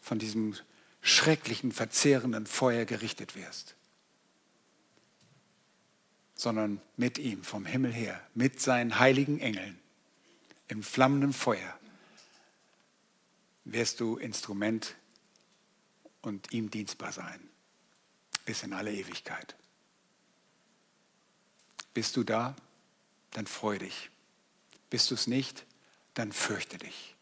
von 0.00 0.18
diesem 0.18 0.54
schrecklichen, 1.00 1.72
verzehrenden 1.72 2.46
Feuer 2.46 2.84
gerichtet 2.84 3.34
wirst, 3.36 3.74
sondern 6.34 6.80
mit 6.96 7.18
ihm 7.18 7.42
vom 7.42 7.64
Himmel 7.64 7.92
her, 7.92 8.20
mit 8.34 8.60
seinen 8.60 8.98
heiligen 8.98 9.40
Engeln 9.40 9.78
im 10.68 10.82
flammenden 10.82 11.32
Feuer 11.32 11.78
wirst 13.64 14.00
du 14.00 14.16
Instrument 14.16 14.94
und 16.22 16.52
ihm 16.52 16.70
dienstbar 16.70 17.12
sein, 17.12 17.40
bis 18.44 18.62
in 18.62 18.72
alle 18.72 18.92
Ewigkeit. 18.92 19.56
Bist 21.98 22.16
du 22.16 22.22
da? 22.22 22.54
Dann 23.32 23.48
freu 23.48 23.76
dich. 23.76 24.10
Bist 24.88 25.10
du 25.10 25.16
es 25.16 25.26
nicht? 25.26 25.66
Dann 26.14 26.30
fürchte 26.30 26.78
dich. 26.78 27.16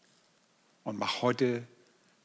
Und 0.83 0.99
mach 0.99 1.23
heute, 1.23 1.63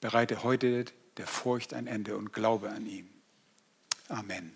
bereite 0.02 0.42
heute 0.42 0.84
der 1.16 1.26
Furcht 1.26 1.72
ein 1.72 1.86
Ende 1.86 2.14
und 2.14 2.34
glaube 2.34 2.68
an 2.68 2.84
ihn. 2.84 3.08
Amen. 4.10 4.54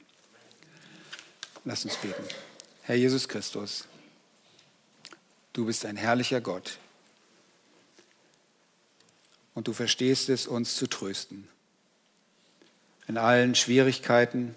Lass 1.64 1.86
uns 1.86 1.96
beten. 1.96 2.22
Herr 2.82 2.96
Jesus 2.96 3.30
Christus, 3.30 3.88
Du 5.54 5.64
bist 5.64 5.86
ein 5.86 5.96
herrlicher 5.96 6.42
Gott. 6.42 6.76
Und 9.54 9.68
du 9.68 9.72
verstehst 9.72 10.28
es, 10.28 10.46
uns 10.46 10.76
zu 10.76 10.86
trösten. 10.86 11.48
In 13.08 13.16
allen 13.16 13.54
Schwierigkeiten, 13.54 14.54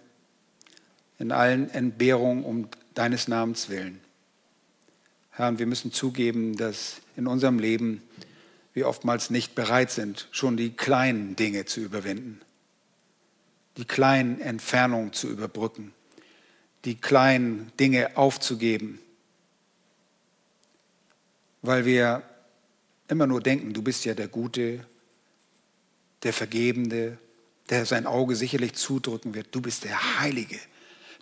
in 1.20 1.32
allen 1.32 1.70
Entbehrungen 1.70 2.44
um 2.44 2.70
deines 3.00 3.28
Namens 3.28 3.70
willen. 3.70 4.00
Herr, 5.32 5.58
wir 5.58 5.66
müssen 5.66 5.92
zugeben, 5.92 6.58
dass 6.58 7.02
in 7.16 7.28
unserem 7.28 7.60
Leben 7.60 8.02
wir 8.74 8.88
oftmals 8.88 9.30
nicht 9.30 9.56
bereit 9.56 9.92
sind, 9.92 10.28
schon 10.32 10.58
die 10.58 10.72
kleinen 10.72 11.36
Dinge 11.36 11.66
zu 11.66 11.80
überwinden, 11.82 12.42
die 13.78 13.86
kleinen 13.86 14.40
Entfernungen 14.42 15.14
zu 15.14 15.30
überbrücken, 15.30 15.94
die 16.86 16.96
kleinen 16.96 17.72
Dinge 17.80 18.18
aufzugeben 18.18 19.00
weil 21.62 21.86
wir 21.86 22.24
immer 23.08 23.28
nur 23.28 23.42
denken, 23.42 23.74
du 23.74 23.82
bist 23.82 24.06
ja 24.06 24.14
der 24.14 24.28
Gute, 24.28 24.86
der 26.24 26.34
Vergebende, 26.34 27.18
der 27.70 27.86
sein 27.86 28.06
Auge 28.06 28.36
sicherlich 28.36 28.74
zudrücken 28.74 29.34
wird. 29.34 29.48
Du 29.52 29.62
bist 29.62 29.84
der 29.84 30.20
Heilige. 30.20 30.60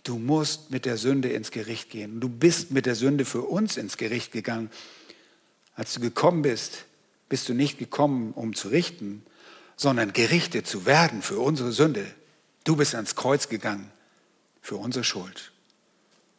Du 0.04 0.18
musst 0.18 0.70
mit 0.70 0.84
der 0.84 0.96
Sünde 0.96 1.28
ins 1.28 1.50
Gericht 1.50 1.90
gehen. 1.90 2.20
Du 2.20 2.28
bist 2.28 2.70
mit 2.70 2.86
der 2.86 2.94
Sünde 2.94 3.24
für 3.24 3.42
uns 3.42 3.76
ins 3.76 3.96
Gericht 3.96 4.32
gegangen. 4.32 4.70
Als 5.74 5.94
du 5.94 6.00
gekommen 6.00 6.42
bist, 6.42 6.84
bist 7.28 7.48
du 7.48 7.54
nicht 7.54 7.78
gekommen, 7.78 8.32
um 8.32 8.54
zu 8.54 8.68
richten, 8.68 9.22
sondern 9.76 10.12
gerichtet 10.12 10.66
zu 10.66 10.86
werden 10.86 11.22
für 11.22 11.38
unsere 11.38 11.72
Sünde. 11.72 12.06
Du 12.64 12.76
bist 12.76 12.94
ans 12.94 13.16
Kreuz 13.16 13.48
gegangen 13.48 13.90
für 14.60 14.76
unsere 14.76 15.04
Schuld. 15.04 15.52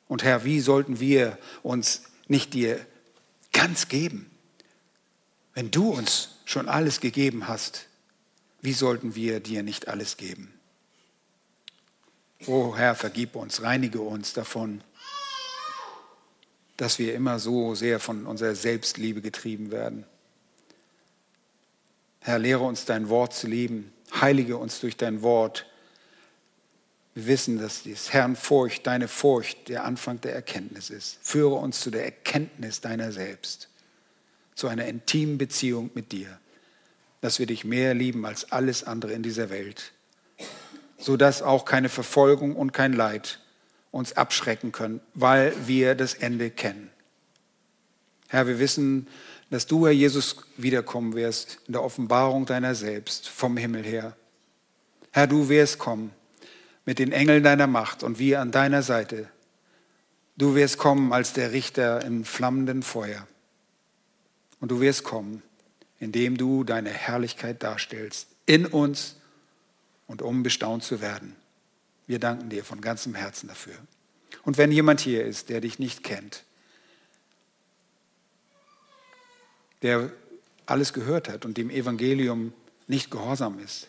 Und 0.07 0.23
Herr, 0.23 0.43
wie 0.43 0.59
sollten 0.59 0.99
wir 0.99 1.37
uns 1.61 2.03
nicht 2.27 2.53
dir 2.53 2.85
ganz 3.51 3.87
geben. 3.89 4.29
Wenn 5.53 5.71
du 5.71 5.89
uns 5.89 6.37
schon 6.45 6.69
alles 6.69 7.01
gegeben 7.01 7.47
hast, 7.47 7.87
wie 8.61 8.73
sollten 8.73 9.15
wir 9.15 9.39
dir 9.39 9.63
nicht 9.63 9.87
alles 9.87 10.15
geben? 10.15 10.53
O 12.47 12.75
Herr, 12.75 12.95
vergib 12.95 13.35
uns, 13.35 13.61
reinige 13.61 14.01
uns 14.01 14.33
davon, 14.33 14.81
dass 16.77 16.97
wir 16.97 17.13
immer 17.13 17.39
so 17.39 17.75
sehr 17.75 17.99
von 17.99 18.25
unserer 18.25 18.55
Selbstliebe 18.55 19.21
getrieben 19.21 19.71
werden. 19.71 20.05
Herr, 22.21 22.39
lehre 22.39 22.63
uns 22.63 22.85
dein 22.85 23.09
Wort 23.09 23.33
zu 23.33 23.47
lieben, 23.47 23.93
heilige 24.19 24.57
uns 24.57 24.79
durch 24.79 24.95
dein 24.95 25.21
Wort, 25.21 25.65
wir 27.15 27.27
wissen, 27.27 27.59
dass 27.59 27.83
dies 27.83 28.13
Herrn 28.13 28.37
Furcht, 28.37 28.87
deine 28.87 29.09
Furcht, 29.09 29.67
der 29.67 29.83
Anfang 29.83 30.21
der 30.21 30.33
Erkenntnis 30.33 30.89
ist. 30.89 31.17
Führe 31.21 31.55
uns 31.55 31.81
zu 31.81 31.91
der 31.91 32.05
Erkenntnis 32.05 32.79
deiner 32.79 33.11
selbst, 33.11 33.67
zu 34.55 34.69
einer 34.69 34.85
intimen 34.85 35.37
Beziehung 35.37 35.89
mit 35.95 36.13
dir, 36.13 36.39
dass 37.19 37.39
wir 37.39 37.45
dich 37.45 37.65
mehr 37.65 37.93
lieben 37.93 38.25
als 38.25 38.53
alles 38.53 38.85
andere 38.85 39.11
in 39.11 39.23
dieser 39.23 39.49
Welt, 39.49 39.91
sodass 40.99 41.41
auch 41.41 41.65
keine 41.65 41.89
Verfolgung 41.89 42.55
und 42.55 42.73
kein 42.73 42.93
Leid 42.93 43.39
uns 43.91 44.13
abschrecken 44.13 44.71
können, 44.71 45.01
weil 45.15 45.53
wir 45.65 45.95
das 45.95 46.13
Ende 46.13 46.51
kennen. 46.51 46.91
Herr, 48.27 48.45
wir 48.45 48.59
wissen, 48.59 49.07
dass 49.49 49.65
du, 49.65 49.87
Herr 49.87 49.93
Jesus, 49.93 50.45
wiederkommen 50.57 51.15
wirst 51.15 51.59
in 51.65 51.73
der 51.73 51.83
Offenbarung 51.83 52.45
deiner 52.45 52.75
selbst 52.75 53.27
vom 53.27 53.57
Himmel 53.57 53.83
her. 53.83 54.15
Herr, 55.11 55.25
du 55.25 55.49
wirst 55.49 55.79
kommen 55.79 56.11
mit 56.85 56.99
den 56.99 57.11
Engeln 57.11 57.43
deiner 57.43 57.65
Macht 57.65 58.03
und 58.03 58.19
wir 58.19 58.41
an 58.41 58.51
deiner 58.51 58.83
Seite. 58.83 59.27
Du 60.37 60.53
wirst 60.53 60.77
kommen 60.77 61.11
als 61.11 61.33
der 61.33 61.51
Richter 61.51 62.05
im 62.05 62.23
flammenden 62.23 62.83
Feuer. 62.83 63.27
Und 64.59 64.69
du 64.69 64.81
wirst 64.81 65.03
kommen, 65.03 65.41
indem 65.99 66.37
du 66.37 66.63
deine 66.63 66.89
Herrlichkeit 66.89 67.63
darstellst, 67.63 68.27
in 68.45 68.65
uns 68.65 69.15
und 70.09 70.23
um 70.23 70.41
bestaunt 70.41 70.83
zu 70.83 71.01
werden. 71.01 71.35
Wir 72.07 72.19
danken 72.19 72.49
dir 72.49 72.65
von 72.65 72.81
ganzem 72.81 73.13
Herzen 73.13 73.47
dafür. 73.47 73.75
Und 74.43 74.57
wenn 74.57 74.71
jemand 74.71 74.99
hier 75.01 75.23
ist, 75.23 75.49
der 75.49 75.61
dich 75.61 75.77
nicht 75.77 76.03
kennt, 76.03 76.43
der 79.83 80.11
alles 80.65 80.93
gehört 80.93 81.29
hat 81.29 81.45
und 81.45 81.57
dem 81.57 81.69
Evangelium 81.69 82.53
nicht 82.87 83.11
gehorsam 83.11 83.59
ist, 83.59 83.87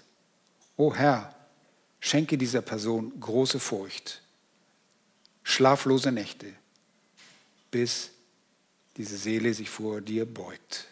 o 0.76 0.94
Herr, 0.94 1.34
Schenke 2.00 2.36
dieser 2.38 2.62
Person 2.62 3.18
große 3.18 3.58
Furcht, 3.58 4.22
schlaflose 5.42 6.12
Nächte, 6.12 6.52
bis 7.70 8.10
diese 8.96 9.16
Seele 9.16 9.54
sich 9.54 9.70
vor 9.70 10.02
dir 10.02 10.26
beugt, 10.26 10.86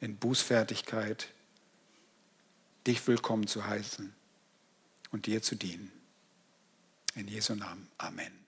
in 0.00 0.16
Bußfertigkeit, 0.16 1.28
dich 2.86 3.06
willkommen 3.06 3.46
zu 3.46 3.66
heißen 3.66 4.17
und 5.10 5.26
dir 5.26 5.42
zu 5.42 5.56
dienen. 5.56 5.92
In 7.14 7.28
Jesu 7.28 7.54
Namen. 7.54 7.88
Amen. 7.98 8.47